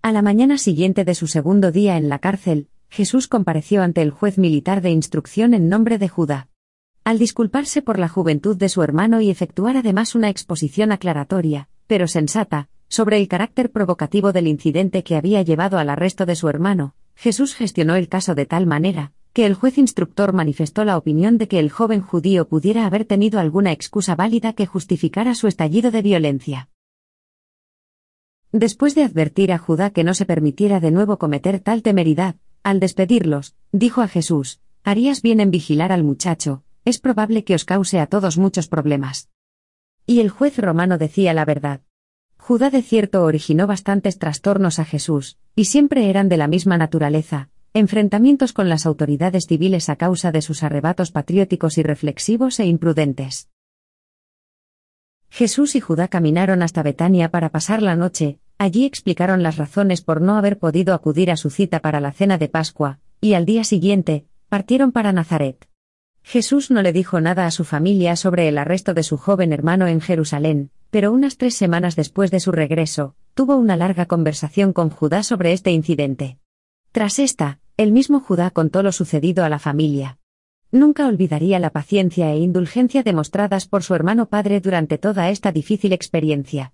A 0.00 0.12
la 0.12 0.22
mañana 0.22 0.58
siguiente 0.58 1.04
de 1.04 1.16
su 1.16 1.26
segundo 1.26 1.72
día 1.72 1.96
en 1.96 2.08
la 2.08 2.20
cárcel, 2.20 2.68
Jesús 2.88 3.26
compareció 3.26 3.82
ante 3.82 4.00
el 4.02 4.12
juez 4.12 4.38
militar 4.38 4.80
de 4.80 4.90
instrucción 4.90 5.54
en 5.54 5.68
nombre 5.68 5.98
de 5.98 6.08
Judá. 6.08 6.50
Al 7.06 7.20
disculparse 7.20 7.82
por 7.82 8.00
la 8.00 8.08
juventud 8.08 8.56
de 8.56 8.68
su 8.68 8.82
hermano 8.82 9.20
y 9.20 9.30
efectuar 9.30 9.76
además 9.76 10.16
una 10.16 10.28
exposición 10.28 10.90
aclaratoria, 10.90 11.68
pero 11.86 12.08
sensata, 12.08 12.68
sobre 12.88 13.16
el 13.18 13.28
carácter 13.28 13.70
provocativo 13.70 14.32
del 14.32 14.48
incidente 14.48 15.04
que 15.04 15.14
había 15.14 15.40
llevado 15.42 15.78
al 15.78 15.88
arresto 15.88 16.26
de 16.26 16.34
su 16.34 16.48
hermano, 16.48 16.96
Jesús 17.14 17.54
gestionó 17.54 17.94
el 17.94 18.08
caso 18.08 18.34
de 18.34 18.44
tal 18.44 18.66
manera, 18.66 19.12
que 19.32 19.46
el 19.46 19.54
juez 19.54 19.78
instructor 19.78 20.32
manifestó 20.32 20.84
la 20.84 20.98
opinión 20.98 21.38
de 21.38 21.46
que 21.46 21.60
el 21.60 21.70
joven 21.70 22.00
judío 22.00 22.48
pudiera 22.48 22.86
haber 22.86 23.04
tenido 23.04 23.38
alguna 23.38 23.70
excusa 23.70 24.16
válida 24.16 24.54
que 24.54 24.66
justificara 24.66 25.36
su 25.36 25.46
estallido 25.46 25.92
de 25.92 26.02
violencia. 26.02 26.70
Después 28.50 28.96
de 28.96 29.04
advertir 29.04 29.52
a 29.52 29.58
Judá 29.58 29.90
que 29.90 30.02
no 30.02 30.12
se 30.12 30.26
permitiera 30.26 30.80
de 30.80 30.90
nuevo 30.90 31.18
cometer 31.18 31.60
tal 31.60 31.82
temeridad, 31.82 32.34
al 32.64 32.80
despedirlos, 32.80 33.54
dijo 33.70 34.00
a 34.02 34.08
Jesús, 34.08 34.58
harías 34.82 35.22
bien 35.22 35.38
en 35.38 35.52
vigilar 35.52 35.92
al 35.92 36.02
muchacho, 36.02 36.64
es 36.86 37.00
probable 37.00 37.42
que 37.42 37.56
os 37.56 37.64
cause 37.64 37.98
a 37.98 38.06
todos 38.06 38.38
muchos 38.38 38.68
problemas. 38.68 39.28
Y 40.06 40.20
el 40.20 40.30
juez 40.30 40.56
romano 40.56 40.98
decía 40.98 41.34
la 41.34 41.44
verdad. 41.44 41.80
Judá 42.38 42.70
de 42.70 42.80
cierto 42.80 43.24
originó 43.24 43.66
bastantes 43.66 44.20
trastornos 44.20 44.78
a 44.78 44.84
Jesús, 44.84 45.36
y 45.56 45.64
siempre 45.64 46.08
eran 46.08 46.28
de 46.28 46.36
la 46.36 46.46
misma 46.46 46.78
naturaleza, 46.78 47.50
enfrentamientos 47.74 48.52
con 48.52 48.68
las 48.68 48.86
autoridades 48.86 49.46
civiles 49.48 49.88
a 49.88 49.96
causa 49.96 50.30
de 50.30 50.42
sus 50.42 50.62
arrebatos 50.62 51.10
patrióticos 51.10 51.76
y 51.76 51.82
reflexivos 51.82 52.60
e 52.60 52.66
imprudentes. 52.66 53.50
Jesús 55.28 55.74
y 55.74 55.80
Judá 55.80 56.06
caminaron 56.06 56.62
hasta 56.62 56.84
Betania 56.84 57.32
para 57.32 57.48
pasar 57.48 57.82
la 57.82 57.96
noche, 57.96 58.38
allí 58.58 58.84
explicaron 58.84 59.42
las 59.42 59.56
razones 59.56 60.02
por 60.02 60.20
no 60.20 60.36
haber 60.36 60.56
podido 60.56 60.94
acudir 60.94 61.32
a 61.32 61.36
su 61.36 61.50
cita 61.50 61.80
para 61.80 62.00
la 62.00 62.12
cena 62.12 62.38
de 62.38 62.48
Pascua, 62.48 63.00
y 63.20 63.34
al 63.34 63.44
día 63.44 63.64
siguiente, 63.64 64.24
partieron 64.48 64.92
para 64.92 65.12
Nazaret. 65.12 65.66
Jesús 66.28 66.72
no 66.72 66.82
le 66.82 66.92
dijo 66.92 67.20
nada 67.20 67.46
a 67.46 67.52
su 67.52 67.62
familia 67.62 68.16
sobre 68.16 68.48
el 68.48 68.58
arresto 68.58 68.94
de 68.94 69.04
su 69.04 69.16
joven 69.16 69.52
hermano 69.52 69.86
en 69.86 70.00
Jerusalén, 70.00 70.72
pero 70.90 71.12
unas 71.12 71.36
tres 71.36 71.54
semanas 71.54 71.94
después 71.94 72.32
de 72.32 72.40
su 72.40 72.50
regreso, 72.50 73.14
tuvo 73.34 73.54
una 73.54 73.76
larga 73.76 74.06
conversación 74.06 74.72
con 74.72 74.90
Judá 74.90 75.22
sobre 75.22 75.52
este 75.52 75.70
incidente. 75.70 76.40
Tras 76.90 77.20
esta, 77.20 77.60
el 77.76 77.92
mismo 77.92 78.18
Judá 78.18 78.50
contó 78.50 78.82
lo 78.82 78.90
sucedido 78.90 79.44
a 79.44 79.48
la 79.48 79.60
familia. 79.60 80.18
Nunca 80.72 81.06
olvidaría 81.06 81.60
la 81.60 81.70
paciencia 81.70 82.32
e 82.32 82.38
indulgencia 82.38 83.04
demostradas 83.04 83.68
por 83.68 83.84
su 83.84 83.94
hermano 83.94 84.28
padre 84.28 84.60
durante 84.60 84.98
toda 84.98 85.30
esta 85.30 85.52
difícil 85.52 85.92
experiencia. 85.92 86.72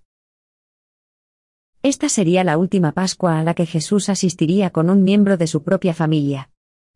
Esta 1.83 2.09
sería 2.09 2.43
la 2.43 2.57
última 2.57 2.93
Pascua 2.93 3.37
a 3.37 3.43
la 3.43 3.53
que 3.53 3.67
Jesús 3.67 4.09
asistiría 4.09 4.71
con 4.71 4.89
un 4.89 5.03
miembro 5.03 5.37
de 5.37 5.45
su 5.45 5.61
propia 5.61 5.93
familia. 5.93 6.49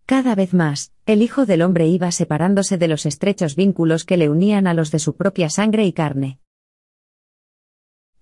Cada 0.07 0.33
vez 0.33 0.55
más, 0.55 0.91
el 1.07 1.21
Hijo 1.21 1.45
del 1.45 1.61
Hombre 1.61 1.87
iba 1.87 2.11
separándose 2.11 2.77
de 2.77 2.89
los 2.89 3.05
estrechos 3.05 3.55
vínculos 3.55 4.03
que 4.03 4.17
le 4.17 4.29
unían 4.29 4.67
a 4.67 4.73
los 4.73 4.91
de 4.91 4.99
su 4.99 5.15
propia 5.15 5.49
sangre 5.49 5.85
y 5.85 5.93
carne. 5.93 6.41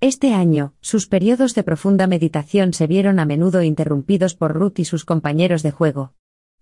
Este 0.02 0.36
año, 0.36 0.76
sus 0.82 1.08
periodos 1.08 1.56
de 1.56 1.64
profunda 1.64 2.06
meditación 2.06 2.74
se 2.74 2.86
vieron 2.86 3.18
a 3.18 3.26
menudo 3.26 3.64
interrumpidos 3.64 4.36
por 4.36 4.54
Ruth 4.54 4.78
y 4.78 4.86
sus 4.86 5.04
compañeros 5.04 5.64
de 5.64 5.72
juego. 5.72 6.14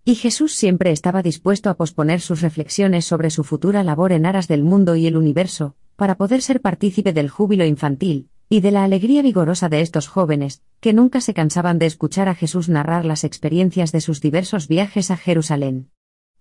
Y 0.06 0.16
Jesús 0.16 0.54
siempre 0.54 0.92
estaba 0.92 1.24
dispuesto 1.24 1.70
a 1.70 1.74
posponer 1.74 2.22
sus 2.22 2.40
reflexiones 2.40 3.04
sobre 3.04 3.30
su 3.30 3.44
futura 3.44 3.84
labor 3.84 4.14
en 4.14 4.26
aras 4.26 4.48
del 4.48 4.64
mundo 4.64 4.96
y 4.96 5.08
el 5.08 5.18
universo, 5.18 5.76
para 5.98 6.16
poder 6.16 6.42
ser 6.42 6.62
partícipe 6.62 7.12
del 7.12 7.28
júbilo 7.28 7.66
infantil, 7.66 8.30
y 8.48 8.62
de 8.62 8.72
la 8.72 8.86
alegría 8.86 9.24
vigorosa 9.24 9.68
de 9.68 9.82
estos 9.82 10.08
jóvenes, 10.08 10.62
que 10.80 10.94
nunca 10.94 11.20
se 11.20 11.34
cansaban 11.34 11.80
de 11.80 11.88
escuchar 11.88 12.30
a 12.30 12.36
Jesús 12.36 12.70
narrar 12.70 13.04
las 13.04 13.26
experiencias 13.26 13.92
de 13.92 14.00
sus 14.00 14.22
diversos 14.22 14.70
viajes 14.70 15.12
a 15.12 15.18
Jerusalén. 15.18 15.90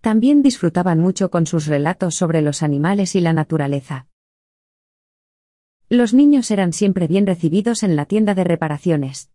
También 0.03 0.43
disfrutaban 0.43 0.99
mucho 0.99 1.31
con 1.31 1.47
sus 1.47 1.67
relatos 1.67 2.17
sobre 2.17 2.43
los 2.43 2.65
animales 2.65 3.15
y 3.15 3.21
la 3.21 3.33
naturaleza. 3.33 4.09
Los 5.89 6.13
niños 6.13 6.51
eran 6.51 6.73
siempre 6.73 7.07
bien 7.07 7.25
recibidos 7.25 7.85
en 7.85 7.95
la 7.95 8.05
tienda 8.07 8.35
de 8.35 8.43
reparaciones. 8.43 9.31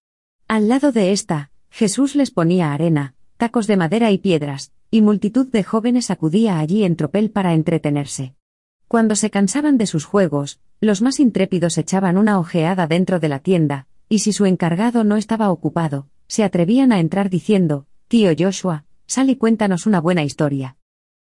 Al 0.50 0.68
lado 0.68 0.92
de 0.92 1.14
esta, 1.14 1.52
Jesús 1.70 2.16
les 2.16 2.32
ponía 2.32 2.74
arena, 2.74 3.16
tacos 3.38 3.66
de 3.66 3.78
madera 3.78 4.12
y 4.12 4.18
piedras, 4.18 4.74
y 4.92 5.02
multitud 5.02 5.48
de 5.48 5.64
jóvenes 5.64 6.12
acudía 6.12 6.60
allí 6.60 6.84
en 6.84 6.98
tropel 6.98 7.32
para 7.32 7.54
entretenerse. 7.54 8.36
Cuando 8.90 9.16
se 9.16 9.30
cansaban 9.30 9.78
de 9.78 9.88
sus 9.88 10.04
juegos, 10.04 10.60
los 10.82 11.02
más 11.02 11.22
intrépidos 11.22 11.78
echaban 11.78 12.18
una 12.18 12.40
ojeada 12.40 12.88
dentro 12.88 13.22
de 13.22 13.30
la 13.30 13.40
tienda, 13.40 13.88
y 14.10 14.20
si 14.20 14.34
su 14.34 14.46
encargado 14.46 15.06
no 15.06 15.16
estaba 15.16 15.50
ocupado, 15.50 16.08
se 16.28 16.44
atrevían 16.44 16.92
a 16.92 17.00
entrar 17.00 17.30
diciendo, 17.30 17.86
Tío 18.10 18.32
Joshua, 18.38 18.84
sal 19.08 19.30
y 19.30 19.36
cuéntanos 19.36 19.86
una 19.86 20.00
buena 20.00 20.24
historia. 20.24 20.78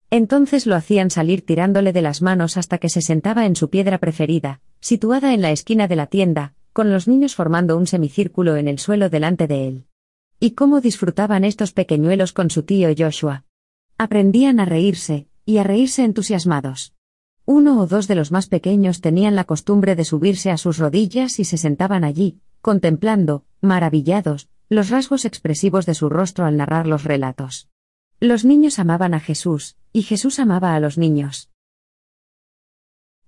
Entonces 0.09 0.67
lo 0.67 0.75
hacían 0.75 1.09
salir 1.09 1.45
tirándole 1.45 1.91
de 1.91 2.01
las 2.01 2.21
manos 2.21 2.55
hasta 2.55 2.77
que 2.77 2.89
se 2.89 3.01
sentaba 3.01 3.45
en 3.45 3.55
su 3.55 3.69
piedra 3.69 3.97
preferida, 3.97 4.61
situada 4.79 5.33
en 5.33 5.41
la 5.41 5.51
esquina 5.51 5.87
de 5.87 5.95
la 5.95 6.07
tienda, 6.07 6.53
con 6.71 6.91
los 6.91 7.07
niños 7.07 7.35
formando 7.35 7.75
un 7.75 7.87
semicírculo 7.87 8.55
en 8.55 8.67
el 8.67 8.79
suelo 8.79 9.09
delante 9.09 9.47
de 9.47 9.67
él. 9.67 9.85
¿Y 10.39 10.51
cómo 10.51 10.79
disfrutaban 10.79 11.43
estos 11.43 11.73
pequeñuelos 11.73 12.31
con 12.31 12.51
su 12.51 12.63
tío 12.63 12.89
Joshua? 12.95 13.43
Aprendían 13.97 14.59
a 14.59 14.65
reírse, 14.65 15.27
y 15.43 15.57
a 15.57 15.63
reírse 15.63 16.03
entusiasmados. 16.03 16.93
Uno 17.45 17.79
o 17.81 17.87
dos 17.87 18.07
de 18.07 18.15
los 18.15 18.31
más 18.31 18.47
pequeños 18.47 19.01
tenían 19.01 19.35
la 19.35 19.45
costumbre 19.45 19.95
de 19.95 20.05
subirse 20.05 20.51
a 20.51 20.57
sus 20.57 20.77
rodillas 20.77 21.39
y 21.39 21.45
se 21.45 21.57
sentaban 21.57 22.03
allí, 22.03 22.39
contemplando, 22.61 23.45
maravillados, 23.61 24.49
los 24.69 24.89
rasgos 24.89 25.25
expresivos 25.25 25.85
de 25.85 25.95
su 25.95 26.09
rostro 26.09 26.45
al 26.45 26.57
narrar 26.57 26.87
los 26.87 27.05
relatos. 27.05 27.69
Los 28.19 28.45
niños 28.45 28.79
amaban 28.79 29.13
a 29.13 29.19
Jesús, 29.19 29.75
y 29.93 30.01
Jesús 30.01 30.39
amaba 30.39 30.73
a 30.73 30.79
los 30.79 30.97
niños. 30.97 31.51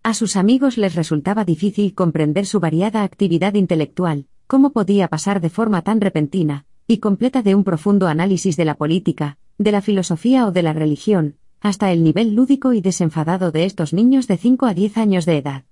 A 0.01 0.15
sus 0.15 0.35
amigos 0.35 0.79
les 0.79 0.95
resultaba 0.95 1.45
difícil 1.45 1.93
comprender 1.93 2.47
su 2.47 2.59
variada 2.59 3.03
actividad 3.03 3.53
intelectual, 3.53 4.25
cómo 4.47 4.71
podía 4.71 5.07
pasar 5.07 5.41
de 5.41 5.51
forma 5.51 5.83
tan 5.83 6.01
repentina, 6.01 6.65
y 6.87 6.97
completa 6.97 7.43
de 7.43 7.53
un 7.53 7.63
profundo 7.63 8.07
análisis 8.07 8.57
de 8.57 8.65
la 8.65 8.73
política, 8.73 9.37
de 9.59 9.71
la 9.71 9.83
filosofía 9.83 10.47
o 10.47 10.51
de 10.51 10.63
la 10.63 10.73
religión, 10.73 11.35
hasta 11.61 11.91
el 11.91 12.03
nivel 12.03 12.33
lúdico 12.33 12.73
y 12.73 12.81
desenfadado 12.81 13.51
de 13.51 13.65
estos 13.65 13.93
niños 13.93 14.25
de 14.25 14.37
5 14.37 14.65
a 14.65 14.73
10 14.73 14.97
años 14.97 15.27
de 15.27 15.37
edad. 15.37 15.65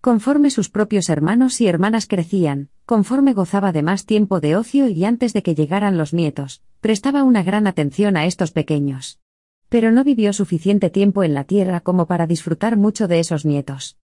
Conforme 0.00 0.50
sus 0.50 0.70
propios 0.70 1.08
hermanos 1.08 1.60
y 1.60 1.66
hermanas 1.66 2.06
crecían, 2.06 2.70
conforme 2.86 3.32
gozaba 3.32 3.72
de 3.72 3.82
más 3.82 4.06
tiempo 4.06 4.38
de 4.38 4.54
ocio 4.54 4.86
y 4.88 5.04
antes 5.04 5.32
de 5.32 5.42
que 5.42 5.56
llegaran 5.56 5.98
los 5.98 6.14
nietos, 6.14 6.62
prestaba 6.80 7.24
una 7.24 7.42
gran 7.42 7.66
atención 7.66 8.16
a 8.16 8.24
estos 8.24 8.52
pequeños. 8.52 9.18
Pero 9.68 9.90
no 9.90 10.04
vivió 10.04 10.32
suficiente 10.32 10.88
tiempo 10.88 11.24
en 11.24 11.34
la 11.34 11.44
tierra 11.44 11.80
como 11.80 12.06
para 12.06 12.28
disfrutar 12.28 12.76
mucho 12.76 13.08
de 13.08 13.18
esos 13.18 13.44
nietos. 13.44 13.98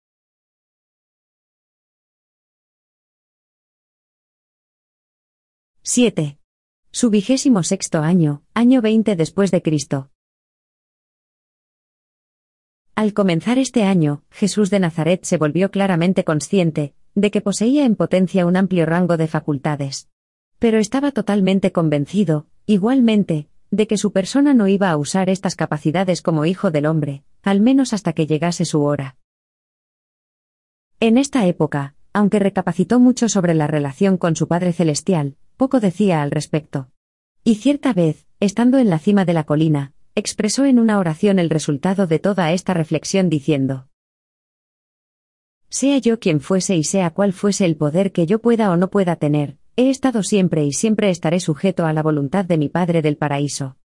¡7! 5.84 6.38
Su 6.92 7.10
vigésimo 7.10 7.64
sexto 7.64 8.00
año, 8.00 8.44
año 8.54 8.82
20 8.82 9.18
después 9.18 9.52
de 9.52 9.62
Cristo. 9.62 10.10
Al 13.02 13.14
comenzar 13.14 13.58
este 13.58 13.82
año, 13.82 14.22
Jesús 14.30 14.70
de 14.70 14.80
Nazaret 14.80 15.24
se 15.24 15.38
volvió 15.38 15.72
claramente 15.72 16.24
consciente, 16.24 16.93
de 17.16 17.32
que 17.32 17.41
poseía 17.41 17.84
en 17.84 17.95
potencia 17.95 18.45
un 18.45 18.56
amplio 18.56 18.86
rango 18.86 19.18
de 19.18 19.28
facultades. 19.28 20.08
Pero 20.60 20.78
estaba 20.78 21.12
totalmente 21.12 21.72
convencido, 21.72 22.45
igualmente, 22.68 23.49
de 23.72 23.88
que 23.88 23.97
su 23.97 24.12
persona 24.12 24.54
no 24.54 24.68
iba 24.68 24.91
a 24.91 24.97
usar 24.97 25.32
estas 25.32 25.56
capacidades 25.56 26.22
como 26.22 26.45
hijo 26.45 26.70
del 26.70 26.86
hombre, 26.86 27.24
al 27.41 27.60
menos 27.60 27.91
hasta 27.93 28.14
que 28.14 28.28
llegase 28.28 28.66
su 28.66 28.84
hora. 28.84 29.18
En 30.99 31.18
esta 31.18 31.47
época, 31.47 31.95
aunque 32.14 32.38
recapacitó 32.38 32.99
mucho 32.99 33.30
sobre 33.30 33.56
la 33.56 33.66
relación 33.66 34.18
con 34.18 34.36
su 34.36 34.47
Padre 34.47 34.74
Celestial, 34.74 35.38
poco 35.58 35.80
decía 35.80 36.22
al 36.22 36.30
respecto. 36.30 36.91
Y 37.43 37.56
cierta 37.56 37.93
vez, 37.93 38.28
estando 38.39 38.78
en 38.78 38.91
la 38.91 38.99
cima 38.99 39.26
de 39.26 39.34
la 39.34 39.45
colina, 39.45 39.93
expresó 40.16 40.66
en 40.66 40.80
una 40.80 40.99
oración 40.99 41.39
el 41.39 41.49
resultado 41.49 42.07
de 42.07 42.20
toda 42.20 42.51
esta 42.51 42.74
reflexión 42.74 43.30
diciendo, 43.30 43.88
Sea 45.70 45.97
yo 45.99 46.20
quien 46.20 46.41
fuese 46.41 46.76
y 46.76 46.84
sea 46.84 47.12
cual 47.12 47.34
fuese 47.34 47.66
el 47.66 47.78
poder 47.78 48.12
que 48.12 48.26
yo 48.26 48.39
pueda 48.39 48.72
o 48.72 48.78
no 48.78 48.89
pueda 48.89 49.16
tener, 49.16 49.57
he 49.76 49.89
estado 49.89 50.24
siempre 50.24 50.66
y 50.66 50.74
siempre 50.74 51.09
estaré 51.09 51.39
sujeto 51.39 51.86
a 51.86 51.93
la 51.93 52.03
voluntad 52.03 52.45
de 52.45 52.57
mi 52.57 52.68
Padre 52.70 53.01
del 53.01 53.18
paraíso. 53.18 53.78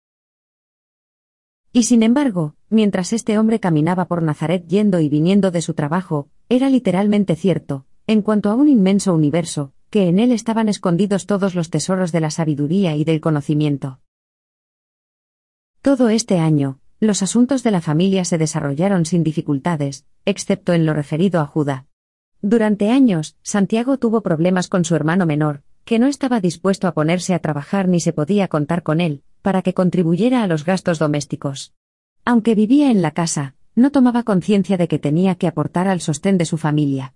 Y 1.72 1.82
sin 1.82 2.02
embargo, 2.02 2.54
mientras 2.70 3.12
este 3.12 3.36
hombre 3.38 3.58
caminaba 3.60 4.06
por 4.06 4.22
Nazaret 4.22 4.64
yendo 4.66 5.00
y 5.00 5.08
viniendo 5.08 5.50
de 5.50 5.60
su 5.60 5.74
trabajo, 5.74 6.28
era 6.48 6.70
literalmente 6.70 7.34
cierto, 7.34 7.84
en 8.06 8.22
cuanto 8.22 8.50
a 8.50 8.54
un 8.54 8.68
inmenso 8.68 9.12
universo, 9.12 9.72
que 9.90 10.08
en 10.08 10.20
él 10.20 10.32
estaban 10.32 10.68
escondidos 10.68 11.26
todos 11.26 11.54
los 11.54 11.70
tesoros 11.70 12.12
de 12.12 12.20
la 12.20 12.30
sabiduría 12.30 12.96
y 12.96 13.04
del 13.04 13.20
conocimiento. 13.20 14.00
Todo 15.85 16.09
este 16.09 16.39
año, 16.39 16.78
los 16.99 17.22
asuntos 17.22 17.62
de 17.62 17.70
la 17.70 17.82
familia 17.82 18.24
se 18.24 18.39
desarrollaron 18.39 19.05
sin 19.05 19.22
dificultades, 19.22 20.07
excepto 20.24 20.72
en 20.72 20.87
lo 20.87 20.95
referido 20.95 21.43
a 21.43 21.47
Judá. 21.47 21.85
Durante 22.41 22.89
años, 22.91 23.37
Santiago 23.43 23.99
tuvo 23.99 24.22
problemas 24.22 24.68
con 24.68 24.87
su 24.87 24.95
hermano 24.95 25.26
menor, 25.26 25.62
que 25.85 25.99
no 25.99 26.07
estaba 26.07 26.41
dispuesto 26.41 26.89
a 26.89 26.95
ponerse 26.95 27.35
a 27.35 27.39
trabajar 27.39 27.87
ni 27.87 28.01
se 28.01 28.14
podía 28.14 28.49
contar 28.49 28.82
con 28.82 29.03
él, 29.03 29.24
para 29.43 29.61
que 29.61 29.74
contribuyera 29.74 30.43
a 30.43 30.47
los 30.47 30.64
gastos 30.64 30.99
domésticos. 30.99 31.74
Aunque 32.24 32.55
vivía 32.55 32.91
en 32.91 33.03
la 33.03 33.11
casa, 33.11 33.55
no 33.74 33.91
tomaba 33.91 34.22
conciencia 34.22 34.78
de 34.78 34.89
que 34.89 34.99
tenía 34.99 35.35
que 35.35 35.49
aportar 35.49 35.87
al 35.87 36.01
sostén 36.01 36.39
de 36.39 36.47
su 36.47 36.57
familia. 36.57 37.12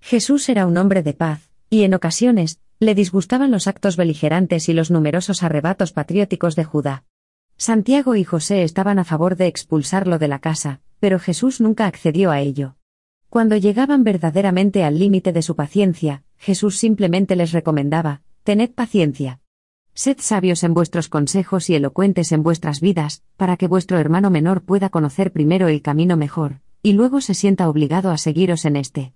Jesús 0.00 0.48
era 0.48 0.66
un 0.66 0.78
hombre 0.78 1.02
de 1.02 1.12
paz, 1.12 1.50
y 1.68 1.82
en 1.82 1.92
ocasiones, 1.92 2.60
le 2.80 2.94
disgustaban 2.94 3.50
los 3.50 3.66
actos 3.66 3.96
beligerantes 3.96 4.68
y 4.68 4.72
los 4.72 4.90
numerosos 4.90 5.42
arrebatos 5.42 5.92
patrióticos 5.92 6.54
de 6.54 6.64
Judá. 6.64 7.04
Santiago 7.56 8.14
y 8.14 8.22
José 8.22 8.62
estaban 8.62 9.00
a 9.00 9.04
favor 9.04 9.36
de 9.36 9.48
expulsarlo 9.48 10.18
de 10.18 10.28
la 10.28 10.38
casa, 10.38 10.80
pero 11.00 11.18
Jesús 11.18 11.60
nunca 11.60 11.86
accedió 11.86 12.30
a 12.30 12.40
ello. 12.40 12.76
Cuando 13.28 13.56
llegaban 13.56 14.04
verdaderamente 14.04 14.84
al 14.84 14.98
límite 14.98 15.32
de 15.32 15.42
su 15.42 15.56
paciencia, 15.56 16.22
Jesús 16.36 16.78
simplemente 16.78 17.34
les 17.34 17.50
recomendaba, 17.50 18.22
tened 18.44 18.70
paciencia. 18.70 19.40
Sed 19.92 20.18
sabios 20.20 20.62
en 20.62 20.72
vuestros 20.72 21.08
consejos 21.08 21.68
y 21.70 21.74
elocuentes 21.74 22.30
en 22.30 22.44
vuestras 22.44 22.80
vidas, 22.80 23.24
para 23.36 23.56
que 23.56 23.66
vuestro 23.66 23.98
hermano 23.98 24.30
menor 24.30 24.62
pueda 24.62 24.88
conocer 24.88 25.32
primero 25.32 25.66
el 25.66 25.82
camino 25.82 26.16
mejor, 26.16 26.60
y 26.80 26.92
luego 26.92 27.20
se 27.20 27.34
sienta 27.34 27.68
obligado 27.68 28.12
a 28.12 28.18
seguiros 28.18 28.64
en 28.64 28.76
este. 28.76 29.14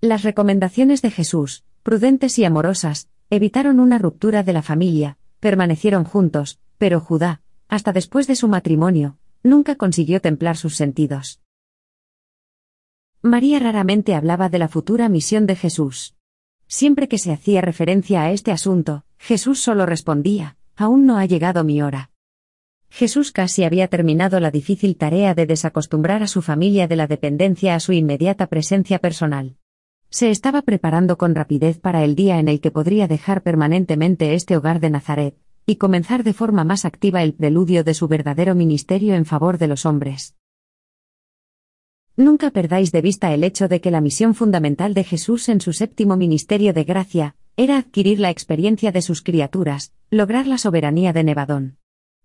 Las 0.00 0.22
recomendaciones 0.22 1.02
de 1.02 1.10
Jesús, 1.10 1.64
prudentes 1.82 2.38
y 2.38 2.44
amorosas, 2.44 3.08
evitaron 3.30 3.80
una 3.80 3.98
ruptura 3.98 4.42
de 4.42 4.52
la 4.52 4.62
familia, 4.62 5.18
permanecieron 5.40 6.04
juntos, 6.04 6.58
pero 6.78 7.00
Judá, 7.00 7.42
hasta 7.68 7.92
después 7.92 8.26
de 8.26 8.36
su 8.36 8.48
matrimonio, 8.48 9.18
nunca 9.42 9.74
consiguió 9.76 10.20
templar 10.20 10.56
sus 10.56 10.76
sentidos. 10.76 11.40
María 13.22 13.58
raramente 13.58 14.14
hablaba 14.14 14.48
de 14.48 14.58
la 14.58 14.68
futura 14.68 15.08
misión 15.08 15.46
de 15.46 15.56
Jesús. 15.56 16.14
Siempre 16.66 17.08
que 17.08 17.18
se 17.18 17.32
hacía 17.32 17.60
referencia 17.60 18.22
a 18.22 18.32
este 18.32 18.50
asunto, 18.50 19.04
Jesús 19.18 19.60
solo 19.60 19.86
respondía, 19.86 20.56
aún 20.76 21.06
no 21.06 21.18
ha 21.18 21.26
llegado 21.26 21.64
mi 21.64 21.82
hora. 21.82 22.10
Jesús 22.90 23.32
casi 23.32 23.64
había 23.64 23.88
terminado 23.88 24.38
la 24.40 24.50
difícil 24.50 24.96
tarea 24.96 25.34
de 25.34 25.46
desacostumbrar 25.46 26.22
a 26.22 26.26
su 26.26 26.42
familia 26.42 26.88
de 26.88 26.96
la 26.96 27.06
dependencia 27.06 27.74
a 27.74 27.80
su 27.80 27.92
inmediata 27.92 28.48
presencia 28.48 28.98
personal. 28.98 29.56
Se 30.12 30.28
estaba 30.28 30.60
preparando 30.60 31.16
con 31.16 31.34
rapidez 31.34 31.80
para 31.80 32.04
el 32.04 32.14
día 32.14 32.38
en 32.38 32.48
el 32.48 32.60
que 32.60 32.70
podría 32.70 33.08
dejar 33.08 33.42
permanentemente 33.42 34.34
este 34.34 34.58
hogar 34.58 34.78
de 34.78 34.90
Nazaret, 34.90 35.38
y 35.64 35.76
comenzar 35.76 36.22
de 36.22 36.34
forma 36.34 36.64
más 36.64 36.84
activa 36.84 37.22
el 37.22 37.32
preludio 37.32 37.82
de 37.82 37.94
su 37.94 38.08
verdadero 38.08 38.54
ministerio 38.54 39.14
en 39.14 39.24
favor 39.24 39.56
de 39.56 39.68
los 39.68 39.86
hombres. 39.86 40.36
Nunca 42.14 42.50
perdáis 42.50 42.92
de 42.92 43.00
vista 43.00 43.32
el 43.32 43.42
hecho 43.42 43.68
de 43.68 43.80
que 43.80 43.90
la 43.90 44.02
misión 44.02 44.34
fundamental 44.34 44.92
de 44.92 45.04
Jesús 45.04 45.48
en 45.48 45.62
su 45.62 45.72
séptimo 45.72 46.18
ministerio 46.18 46.74
de 46.74 46.84
gracia, 46.84 47.34
era 47.56 47.78
adquirir 47.78 48.20
la 48.20 48.28
experiencia 48.28 48.92
de 48.92 49.00
sus 49.00 49.22
criaturas, 49.22 49.94
lograr 50.10 50.46
la 50.46 50.58
soberanía 50.58 51.14
de 51.14 51.24
Nevadón. 51.24 51.78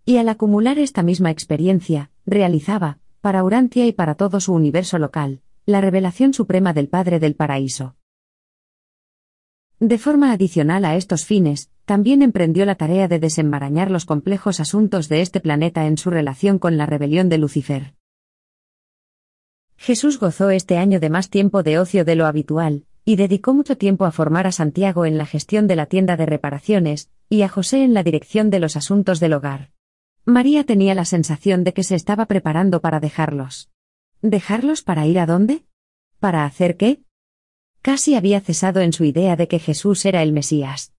Y 0.04 0.18
al 0.18 0.28
acumular 0.28 0.78
esta 0.78 1.04
misma 1.04 1.32
experiencia, 1.32 2.12
realizaba, 2.26 3.00
para 3.22 3.46
Urantia 3.46 3.88
y 3.88 3.94
para 3.94 4.16
todo 4.16 4.42
su 4.42 4.54
universo 4.54 5.00
local, 5.00 5.40
la 5.70 5.82
revelación 5.82 6.34
suprema 6.34 6.72
del 6.72 6.88
Padre 6.88 7.20
del 7.20 7.36
Paraíso. 7.36 7.98
De 9.82 9.98
forma 9.98 10.32
adicional 10.32 10.86
a 10.86 10.96
estos 10.96 11.26
fines, 11.26 11.72
también 11.84 12.22
emprendió 12.22 12.66
la 12.66 12.76
tarea 12.76 13.10
de 13.10 13.20
desenmarañar 13.20 13.92
los 13.92 14.06
complejos 14.06 14.62
asuntos 14.62 15.10
de 15.10 15.20
este 15.20 15.42
planeta 15.42 15.86
en 15.86 15.98
su 15.98 16.10
relación 16.10 16.58
con 16.58 16.78
la 16.78 16.86
rebelión 16.86 17.28
de 17.28 17.38
Lucifer. 17.38 17.96
Jesús 19.76 20.20
gozó 20.20 20.52
este 20.52 20.78
año 20.78 21.02
de 21.02 21.10
más 21.10 21.30
tiempo 21.30 21.64
de 21.64 21.80
ocio 21.80 22.06
de 22.06 22.16
lo 22.16 22.28
habitual, 22.28 22.86
y 23.04 23.18
dedicó 23.18 23.54
mucho 23.54 23.78
tiempo 23.78 24.06
a 24.06 24.12
formar 24.12 24.48
a 24.48 24.54
Santiago 24.54 25.06
en 25.06 25.18
la 25.18 25.26
gestión 25.26 25.68
de 25.68 25.76
la 25.76 25.88
tienda 25.88 26.16
de 26.16 26.28
reparaciones, 26.28 27.10
y 27.30 27.42
a 27.42 27.50
José 27.50 27.84
en 27.84 27.94
la 27.94 28.04
dirección 28.04 28.50
de 28.50 28.62
los 28.62 28.78
asuntos 28.78 29.20
del 29.20 29.34
hogar. 29.34 29.72
María 30.24 30.64
tenía 30.64 30.96
la 30.96 31.04
sensación 31.04 31.66
de 31.66 31.74
que 31.74 31.84
se 31.84 31.96
estaba 31.96 32.26
preparando 32.26 32.80
para 32.80 33.02
dejarlos. 33.02 33.70
¿Dejarlos 34.22 34.82
para 34.82 35.06
ir 35.06 35.20
a 35.20 35.26
dónde? 35.26 35.66
¿Para 36.20 36.46
hacer 36.46 36.78
qué? 36.78 37.02
Casi 37.82 38.16
había 38.16 38.42
cesado 38.42 38.82
en 38.82 38.94
su 38.94 39.04
idea 39.04 39.36
de 39.36 39.48
que 39.48 39.60
Jesús 39.60 40.06
era 40.06 40.24
el 40.24 40.34
Mesías. 40.34 40.94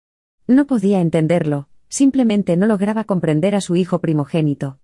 No 0.47 0.67
podía 0.67 1.01
entenderlo, 1.01 1.69
simplemente 1.89 2.57
no 2.57 2.67
lograba 2.67 3.05
comprender 3.05 3.55
a 3.55 3.61
su 3.61 3.77
hijo 3.77 4.01
primogénito. 4.01 4.79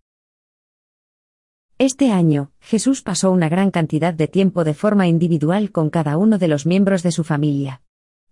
Este 1.79 2.11
año, 2.11 2.53
Jesús 2.61 3.03
pasó 3.03 3.31
una 3.31 3.49
gran 3.49 3.71
cantidad 3.71 4.15
de 4.15 4.29
tiempo 4.29 4.65
de 4.65 4.75
forma 4.75 5.07
individual 5.07 5.71
con 5.71 5.91
cada 5.91 6.17
uno 6.17 6.39
de 6.39 6.49
los 6.49 6.67
miembros 6.67 7.03
de 7.03 7.13
su 7.13 7.25
familia. 7.25 7.83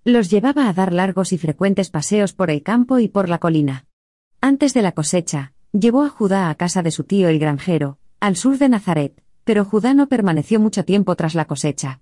Los 0.05 0.31
llevaba 0.31 0.69
a 0.69 0.73
dar 0.73 0.93
largos 0.93 1.33
y 1.33 1.39
frecuentes 1.39 1.91
paseos 1.91 2.33
por 2.33 2.51
el 2.51 2.63
campo 2.63 2.99
y 2.99 3.09
por 3.09 3.29
la 3.29 3.39
colina. 3.39 3.87
Antes 4.41 4.75
de 4.75 4.83
la 4.83 4.93
cosecha, 4.93 5.55
Llevó 5.75 6.03
a 6.03 6.11
Judá 6.11 6.51
a 6.51 6.55
casa 6.55 6.83
de 6.83 6.91
su 6.91 7.05
tío 7.05 7.31
el 7.31 7.39
granjero, 7.39 7.99
al 8.21 8.37
sur 8.37 8.59
de 8.59 8.69
Nazaret, 8.69 9.22
pero 9.45 9.64
Judá 9.64 9.95
no 9.95 10.09
permaneció 10.09 10.61
mucho 10.61 10.84
tiempo 10.84 11.16
tras 11.16 11.34
la 11.34 11.47
cosecha. 11.47 12.01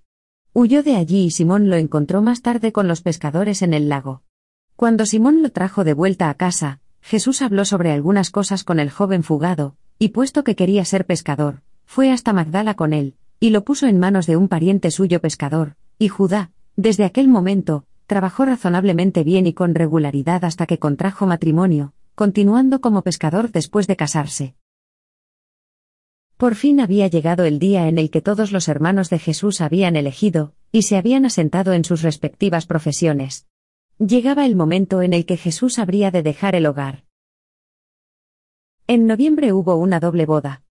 Huyó 0.53 0.83
de 0.83 0.95
allí 0.95 1.25
y 1.25 1.31
Simón 1.31 1.69
lo 1.69 1.75
encontró 1.75 2.21
más 2.21 2.41
tarde 2.41 2.71
con 2.71 2.87
los 2.87 3.01
pescadores 3.01 3.61
en 3.61 3.73
el 3.73 3.89
lago. 3.89 4.23
Cuando 4.75 5.05
Simón 5.05 5.41
lo 5.41 5.51
trajo 5.51 5.83
de 5.83 5.93
vuelta 5.93 6.29
a 6.29 6.33
casa, 6.33 6.79
Jesús 7.01 7.41
habló 7.41 7.65
sobre 7.65 7.91
algunas 7.91 8.31
cosas 8.31 8.63
con 8.63 8.79
el 8.79 8.89
joven 8.89 9.23
fugado, 9.23 9.75
y 9.97 10.09
puesto 10.09 10.43
que 10.43 10.55
quería 10.55 10.85
ser 10.85 11.05
pescador, 11.05 11.61
fue 11.85 12.11
hasta 12.11 12.33
Magdala 12.33 12.73
con 12.75 12.93
él, 12.93 13.15
y 13.39 13.49
lo 13.49 13.63
puso 13.63 13.87
en 13.87 13.99
manos 13.99 14.27
de 14.27 14.37
un 14.37 14.47
pariente 14.47 14.91
suyo 14.91 15.19
pescador, 15.19 15.75
y 15.97 16.09
Judá, 16.09 16.51
desde 16.75 17.05
aquel 17.05 17.27
momento, 17.27 17.85
trabajó 18.07 18.45
razonablemente 18.45 19.23
bien 19.23 19.47
y 19.47 19.53
con 19.53 19.73
regularidad 19.73 20.43
hasta 20.45 20.65
que 20.65 20.79
contrajo 20.79 21.25
matrimonio, 21.27 21.93
continuando 22.15 22.81
como 22.81 23.03
pescador 23.03 23.51
después 23.51 23.87
de 23.87 23.95
casarse. 23.95 24.55
Por 26.41 26.55
fin 26.55 26.79
había 26.79 27.05
llegado 27.05 27.43
el 27.43 27.59
día 27.59 27.87
en 27.87 27.99
el 27.99 28.09
que 28.09 28.19
todos 28.19 28.51
los 28.51 28.67
hermanos 28.67 29.11
de 29.11 29.19
Jesús 29.19 29.61
habían 29.61 29.95
elegido, 29.95 30.55
y 30.71 30.81
se 30.81 30.97
habían 30.97 31.23
asentado 31.23 31.71
en 31.73 31.85
sus 31.85 32.01
respectivas 32.01 32.65
profesiones. 32.65 33.45
Llegaba 33.99 34.47
el 34.47 34.55
momento 34.55 35.03
en 35.03 35.13
el 35.13 35.27
que 35.27 35.37
Jesús 35.37 35.77
habría 35.77 36.09
de 36.09 36.23
dejar 36.23 36.55
el 36.55 36.65
hogar. 36.65 37.03
En 38.87 39.05
noviembre 39.05 39.53
hubo 39.53 39.75
una 39.75 39.99
doble 39.99 40.25
boda. 40.25 40.63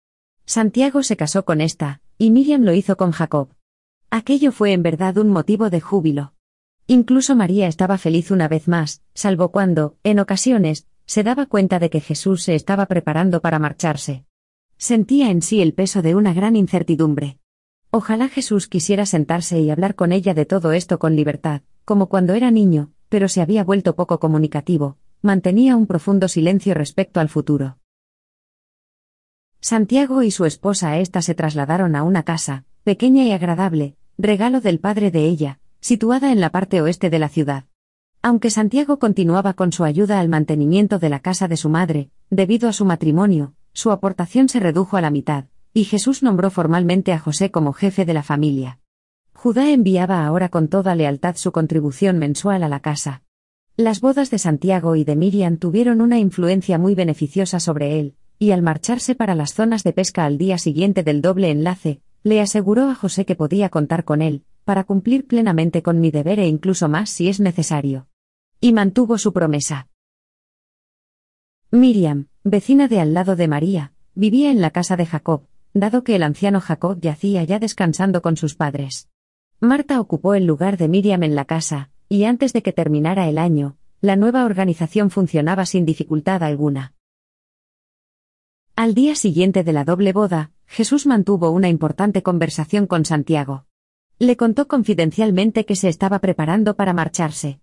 Santiago 0.45 1.05
se 1.05 1.17
casó 1.17 1.45
con 1.45 1.61
esta, 1.61 2.01
y 2.19 2.33
Miriam 2.33 2.63
lo 2.63 2.75
hizo 2.75 2.97
con 2.97 3.13
Jacob. 3.13 3.55
Aquello 4.11 4.51
fue 4.51 4.73
en 4.73 4.83
verdad 4.83 5.19
un 5.19 5.29
motivo 5.29 5.71
de 5.71 5.81
júbilo. 5.81 6.35
Incluso 6.89 7.37
María 7.37 7.69
estaba 7.69 7.97
feliz 7.97 8.33
una 8.33 8.49
vez 8.49 8.67
más, 8.67 9.05
salvo 9.15 9.53
cuando, 9.53 9.97
en 10.03 10.19
ocasiones, 10.19 10.89
se 11.07 11.23
daba 11.23 11.47
cuenta 11.47 11.79
de 11.79 11.91
que 11.91 12.01
Jesús 12.01 12.43
se 12.43 12.57
estaba 12.57 12.87
preparando 12.87 13.41
para 13.41 13.61
marcharse. 13.61 14.25
Sentía 14.81 15.31
en 15.31 15.43
sí 15.43 15.61
el 15.61 15.75
peso 15.75 16.01
de 16.01 16.15
una 16.15 16.33
gran 16.33 16.57
incertidumbre. 16.57 17.37
Ojalá 17.91 18.31
Jesús 18.31 18.67
quisiera 18.67 19.05
sentarse 19.05 19.61
y 19.61 19.71
hablar 19.71 19.95
con 19.95 20.11
ella 20.11 20.33
de 20.33 20.47
todo 20.47 20.73
esto 20.73 20.99
con 20.99 21.17
libertad, 21.17 21.61
como 21.85 22.07
cuando 22.07 22.33
era 22.33 22.51
niño, 22.51 22.91
pero 23.11 23.29
se 23.29 23.43
había 23.43 23.63
vuelto 23.63 23.95
poco 23.95 24.19
comunicativo, 24.19 24.97
mantenía 25.21 25.77
un 25.77 25.87
profundo 25.87 26.29
silencio 26.29 26.73
respecto 26.73 27.21
al 27.21 27.29
futuro. 27.29 27.77
Santiago 29.61 30.23
y 30.23 30.31
su 30.31 30.47
esposa 30.47 30.97
esta 30.97 31.21
se 31.21 31.35
trasladaron 31.35 31.95
a 31.95 32.03
una 32.03 32.23
casa, 32.23 32.65
pequeña 32.83 33.25
y 33.25 33.33
agradable, 33.33 33.97
regalo 34.17 34.63
del 34.63 34.81
padre 34.81 35.11
de 35.11 35.27
ella, 35.27 35.61
situada 35.81 36.33
en 36.33 36.41
la 36.41 36.49
parte 36.49 36.81
oeste 36.81 37.11
de 37.11 37.19
la 37.19 37.29
ciudad. 37.29 37.67
Aunque 38.23 38.49
Santiago 38.49 38.99
continuaba 38.99 39.53
con 39.53 39.73
su 39.73 39.85
ayuda 39.85 40.21
al 40.21 40.31
mantenimiento 40.31 40.99
de 40.99 41.11
la 41.11 41.21
casa 41.21 41.49
de 41.49 41.59
su 41.59 41.69
madre, 41.69 42.09
debido 42.31 42.67
a 42.67 42.73
su 42.73 42.87
matrimonio, 42.87 43.53
su 43.73 43.91
aportación 43.91 44.49
se 44.49 44.61
redujo 44.61 44.97
a 44.97 45.01
la 45.01 45.11
mitad, 45.11 45.47
y 45.73 45.85
Jesús 45.85 46.23
nombró 46.23 46.51
formalmente 46.51 47.13
a 47.13 47.19
José 47.19 47.51
como 47.51 47.73
jefe 47.73 48.05
de 48.05 48.15
la 48.15 48.23
familia. 48.23 48.81
Judá 49.33 49.71
enviaba 49.71 50.27
ahora 50.27 50.49
con 50.49 50.69
toda 50.69 50.95
lealtad 50.95 51.37
su 51.37 51.53
contribución 51.53 52.19
mensual 52.19 52.63
a 52.63 52.69
la 52.69 52.81
casa. 52.81 53.23
Las 53.77 54.01
bodas 54.01 54.31
de 54.31 54.39
Santiago 54.39 54.97
y 54.97 55.05
de 55.05 55.17
Miriam 55.17 55.57
tuvieron 55.57 56.01
una 56.01 56.19
influencia 56.19 56.77
muy 56.77 56.95
beneficiosa 56.95 57.61
sobre 57.61 57.99
él, 57.99 58.17
y 58.39 58.51
al 58.51 58.63
marcharse 58.63 59.15
para 59.15 59.35
las 59.35 59.55
zonas 59.55 59.83
de 59.85 59.93
pesca 59.93 60.25
al 60.25 60.37
día 60.37 60.59
siguiente 60.59 61.03
del 61.03 61.23
doble 61.23 61.51
enlace, 61.51 62.03
le 62.23 62.41
aseguró 62.41 62.91
a 62.91 62.95
José 62.95 63.25
que 63.25 63.37
podía 63.37 63.71
contar 63.71 64.05
con 64.05 64.21
él, 64.21 64.45
para 64.65 64.85
cumplir 64.85 65.27
plenamente 65.27 65.83
con 65.83 66.01
mi 66.01 66.11
deber 66.11 66.39
e 66.41 66.47
incluso 66.47 66.89
más 66.89 67.11
si 67.11 67.29
es 67.29 67.41
necesario. 67.41 68.09
Y 68.61 68.73
mantuvo 68.73 69.17
su 69.17 69.33
promesa. 69.33 69.89
Miriam, 71.71 72.29
vecina 72.45 72.89
de 72.89 73.01
al 73.01 73.13
lado 73.13 73.37
de 73.37 73.49
María, 73.49 73.93
vivía 74.15 74.51
en 74.51 74.61
la 74.61 74.71
casa 74.71 74.97
de 74.97 75.07
Jacob, 75.07 75.43
dado 75.75 76.05
que 76.05 76.17
el 76.17 76.23
anciano 76.23 76.61
Jacob 76.61 76.99
yacía 77.01 77.45
ya 77.45 77.59
descansando 77.59 78.23
con 78.23 78.37
sus 78.37 78.55
padres. 78.55 79.09
Marta 79.61 80.01
ocupó 80.01 80.35
el 80.35 80.47
lugar 80.47 80.79
de 80.79 80.89
Miriam 80.89 81.23
en 81.23 81.35
la 81.35 81.45
casa, 81.45 81.91
y 82.09 82.25
antes 82.25 82.53
de 82.53 82.63
que 82.63 82.73
terminara 82.73 83.29
el 83.29 83.39
año, 83.39 83.77
la 84.01 84.17
nueva 84.17 84.47
organización 84.47 85.11
funcionaba 85.11 85.67
sin 85.67 85.85
dificultad 85.85 86.43
alguna. 86.43 86.95
Al 88.75 88.95
día 88.95 89.15
siguiente 89.15 89.63
de 89.63 89.75
la 89.75 89.85
doble 89.85 90.15
boda, 90.15 90.53
Jesús 90.67 91.07
mantuvo 91.07 91.51
una 91.51 91.69
importante 91.69 92.23
conversación 92.23 92.87
con 92.87 93.05
Santiago. 93.05 93.67
Le 94.19 94.39
contó 94.39 94.67
confidencialmente 94.69 95.67
que 95.67 95.77
se 95.77 95.89
estaba 95.89 96.21
preparando 96.21 96.77
para 96.77 96.95
marcharse. 96.95 97.61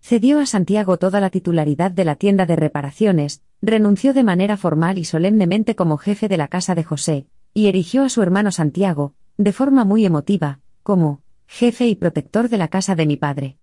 Cedió 0.00 0.40
a 0.40 0.46
Santiago 0.46 0.96
toda 0.96 1.20
la 1.20 1.30
titularidad 1.30 1.90
de 1.90 2.04
la 2.04 2.16
tienda 2.16 2.46
de 2.46 2.56
reparaciones, 2.56 3.42
renunció 3.60 4.14
de 4.14 4.22
manera 4.22 4.56
formal 4.56 4.98
y 4.98 5.04
solemnemente 5.04 5.74
como 5.74 5.98
jefe 5.98 6.28
de 6.28 6.36
la 6.36 6.48
casa 6.48 6.74
de 6.74 6.84
José, 6.84 7.26
y 7.54 7.66
erigió 7.66 8.04
a 8.04 8.08
su 8.08 8.22
hermano 8.22 8.52
Santiago, 8.52 9.14
de 9.36 9.52
forma 9.52 9.84
muy 9.84 10.04
emotiva, 10.04 10.60
como 10.82 11.22
jefe 11.46 11.86
y 11.88 11.94
protector 11.94 12.48
de 12.48 12.58
la 12.58 12.68
casa 12.68 12.94
de 12.94 13.06
mi 13.06 13.16
padre. 13.16 13.58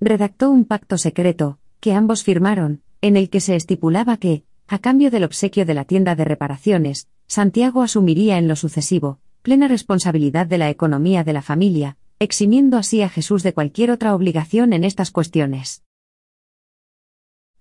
Redactó 0.00 0.50
un 0.50 0.64
pacto 0.64 0.98
secreto, 0.98 1.58
que 1.80 1.94
ambos 1.94 2.22
firmaron, 2.22 2.82
en 3.00 3.16
el 3.16 3.30
que 3.30 3.40
se 3.40 3.56
estipulaba 3.56 4.16
que, 4.16 4.44
a 4.68 4.78
cambio 4.78 5.10
del 5.10 5.24
obsequio 5.24 5.64
de 5.64 5.74
la 5.74 5.84
tienda 5.84 6.16
de 6.16 6.24
reparaciones, 6.24 7.08
Santiago 7.26 7.82
asumiría 7.82 8.38
en 8.38 8.48
lo 8.48 8.56
sucesivo, 8.56 9.20
plena 9.42 9.68
responsabilidad 9.68 10.46
de 10.46 10.58
la 10.58 10.70
economía 10.70 11.22
de 11.22 11.32
la 11.32 11.42
familia, 11.42 11.96
eximiendo 12.18 12.78
así 12.78 13.02
a 13.02 13.08
Jesús 13.08 13.42
de 13.42 13.52
cualquier 13.52 13.90
otra 13.90 14.14
obligación 14.14 14.72
en 14.72 14.84
estas 14.84 15.10
cuestiones. 15.10 15.82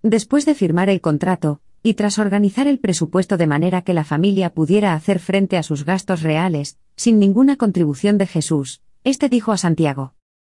Después 0.01 0.45
de 0.45 0.55
firmar 0.55 0.89
el 0.89 1.01
contrato, 1.01 1.61
y 1.83 1.95
tras 1.95 2.19
organizar 2.19 2.67
el 2.67 2.79
presupuesto 2.79 3.37
de 3.37 3.47
manera 3.47 3.83
que 3.83 3.93
la 3.93 4.03
familia 4.03 4.53
pudiera 4.53 4.93
hacer 4.93 5.19
frente 5.19 5.57
a 5.57 5.63
sus 5.63 5.85
gastos 5.85 6.21
reales, 6.21 6.77
sin 6.95 7.19
ninguna 7.19 7.57
contribución 7.57 8.17
de 8.17 8.27
Jesús, 8.27 8.81
éste 9.03 9.29
dijo 9.29 9.51
a 9.51 9.57
Santiago. 9.57 10.13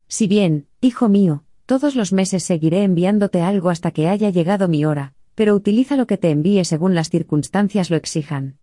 Si 0.07 0.27
bien, 0.27 0.67
hijo 0.81 1.09
mío, 1.09 1.43
todos 1.65 1.95
los 1.95 2.13
meses 2.13 2.43
seguiré 2.43 2.83
enviándote 2.83 3.41
algo 3.41 3.69
hasta 3.69 3.91
que 3.91 4.07
haya 4.07 4.29
llegado 4.29 4.67
mi 4.67 4.85
hora, 4.85 5.13
pero 5.33 5.55
utiliza 5.55 5.95
lo 5.95 6.05
que 6.05 6.17
te 6.17 6.29
envíe 6.29 6.63
según 6.63 6.93
las 6.93 7.09
circunstancias 7.09 7.89
lo 7.89 7.97
exijan. 7.97 8.59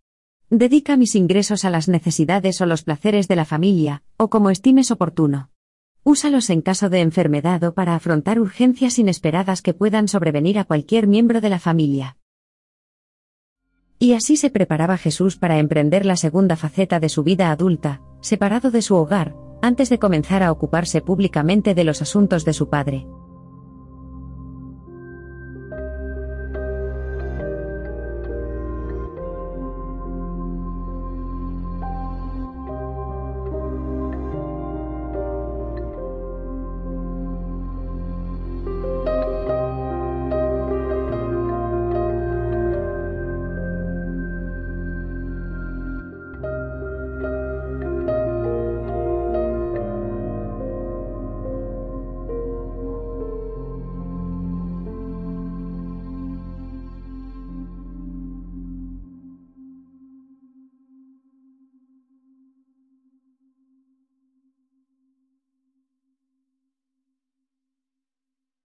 Dedica 0.55 0.99
mis 0.99 1.15
ingresos 1.15 1.65
a 1.65 1.71
las 1.71 1.89
necesidades 1.89 2.61
o 2.61 2.67
los 2.67 2.83
placeres 2.83 3.27
de 3.27 3.37
la 3.37 3.47
familia, 3.47 4.03
o 4.19 4.29
como 4.29 4.51
estimes 4.51 4.91
oportuno. 4.91 5.49
Úsalos 6.05 6.51
en 6.51 6.61
caso 6.61 6.91
de 6.91 7.01
enfermedad 7.01 7.65
o 7.65 7.73
para 7.73 7.95
afrontar 7.95 8.39
urgencias 8.39 8.99
inesperadas 8.99 9.63
que 9.63 9.73
puedan 9.73 10.09
sobrevenir 10.09 10.59
a 10.59 10.65
cualquier 10.65 11.07
miembro 11.07 11.41
de 11.41 11.49
la 11.49 11.59
familia. 11.59 12.19
Y 13.99 14.13
así 14.13 14.37
se 14.37 14.51
preparaba 14.51 14.99
Jesús 14.99 15.39
para 15.39 15.59
emprender 15.59 16.05
la 16.05 16.17
segunda 16.17 16.57
faceta 16.57 17.01
de 17.01 17.09
su 17.09 17.23
vida 17.23 17.51
adulta, 17.51 18.03
separado 18.21 18.71
de 18.71 18.83
su 18.83 18.95
hogar, 18.95 19.35
antes 19.63 19.89
de 19.89 19.99
comenzar 19.99 20.43
a 20.43 20.53
ocuparse 20.53 21.01
públicamente 21.01 21.75
de 21.75 21.85
los 21.85 22.03
asuntos 22.03 22.45
de 22.45 22.53
su 22.53 22.69
Padre. 22.69 23.07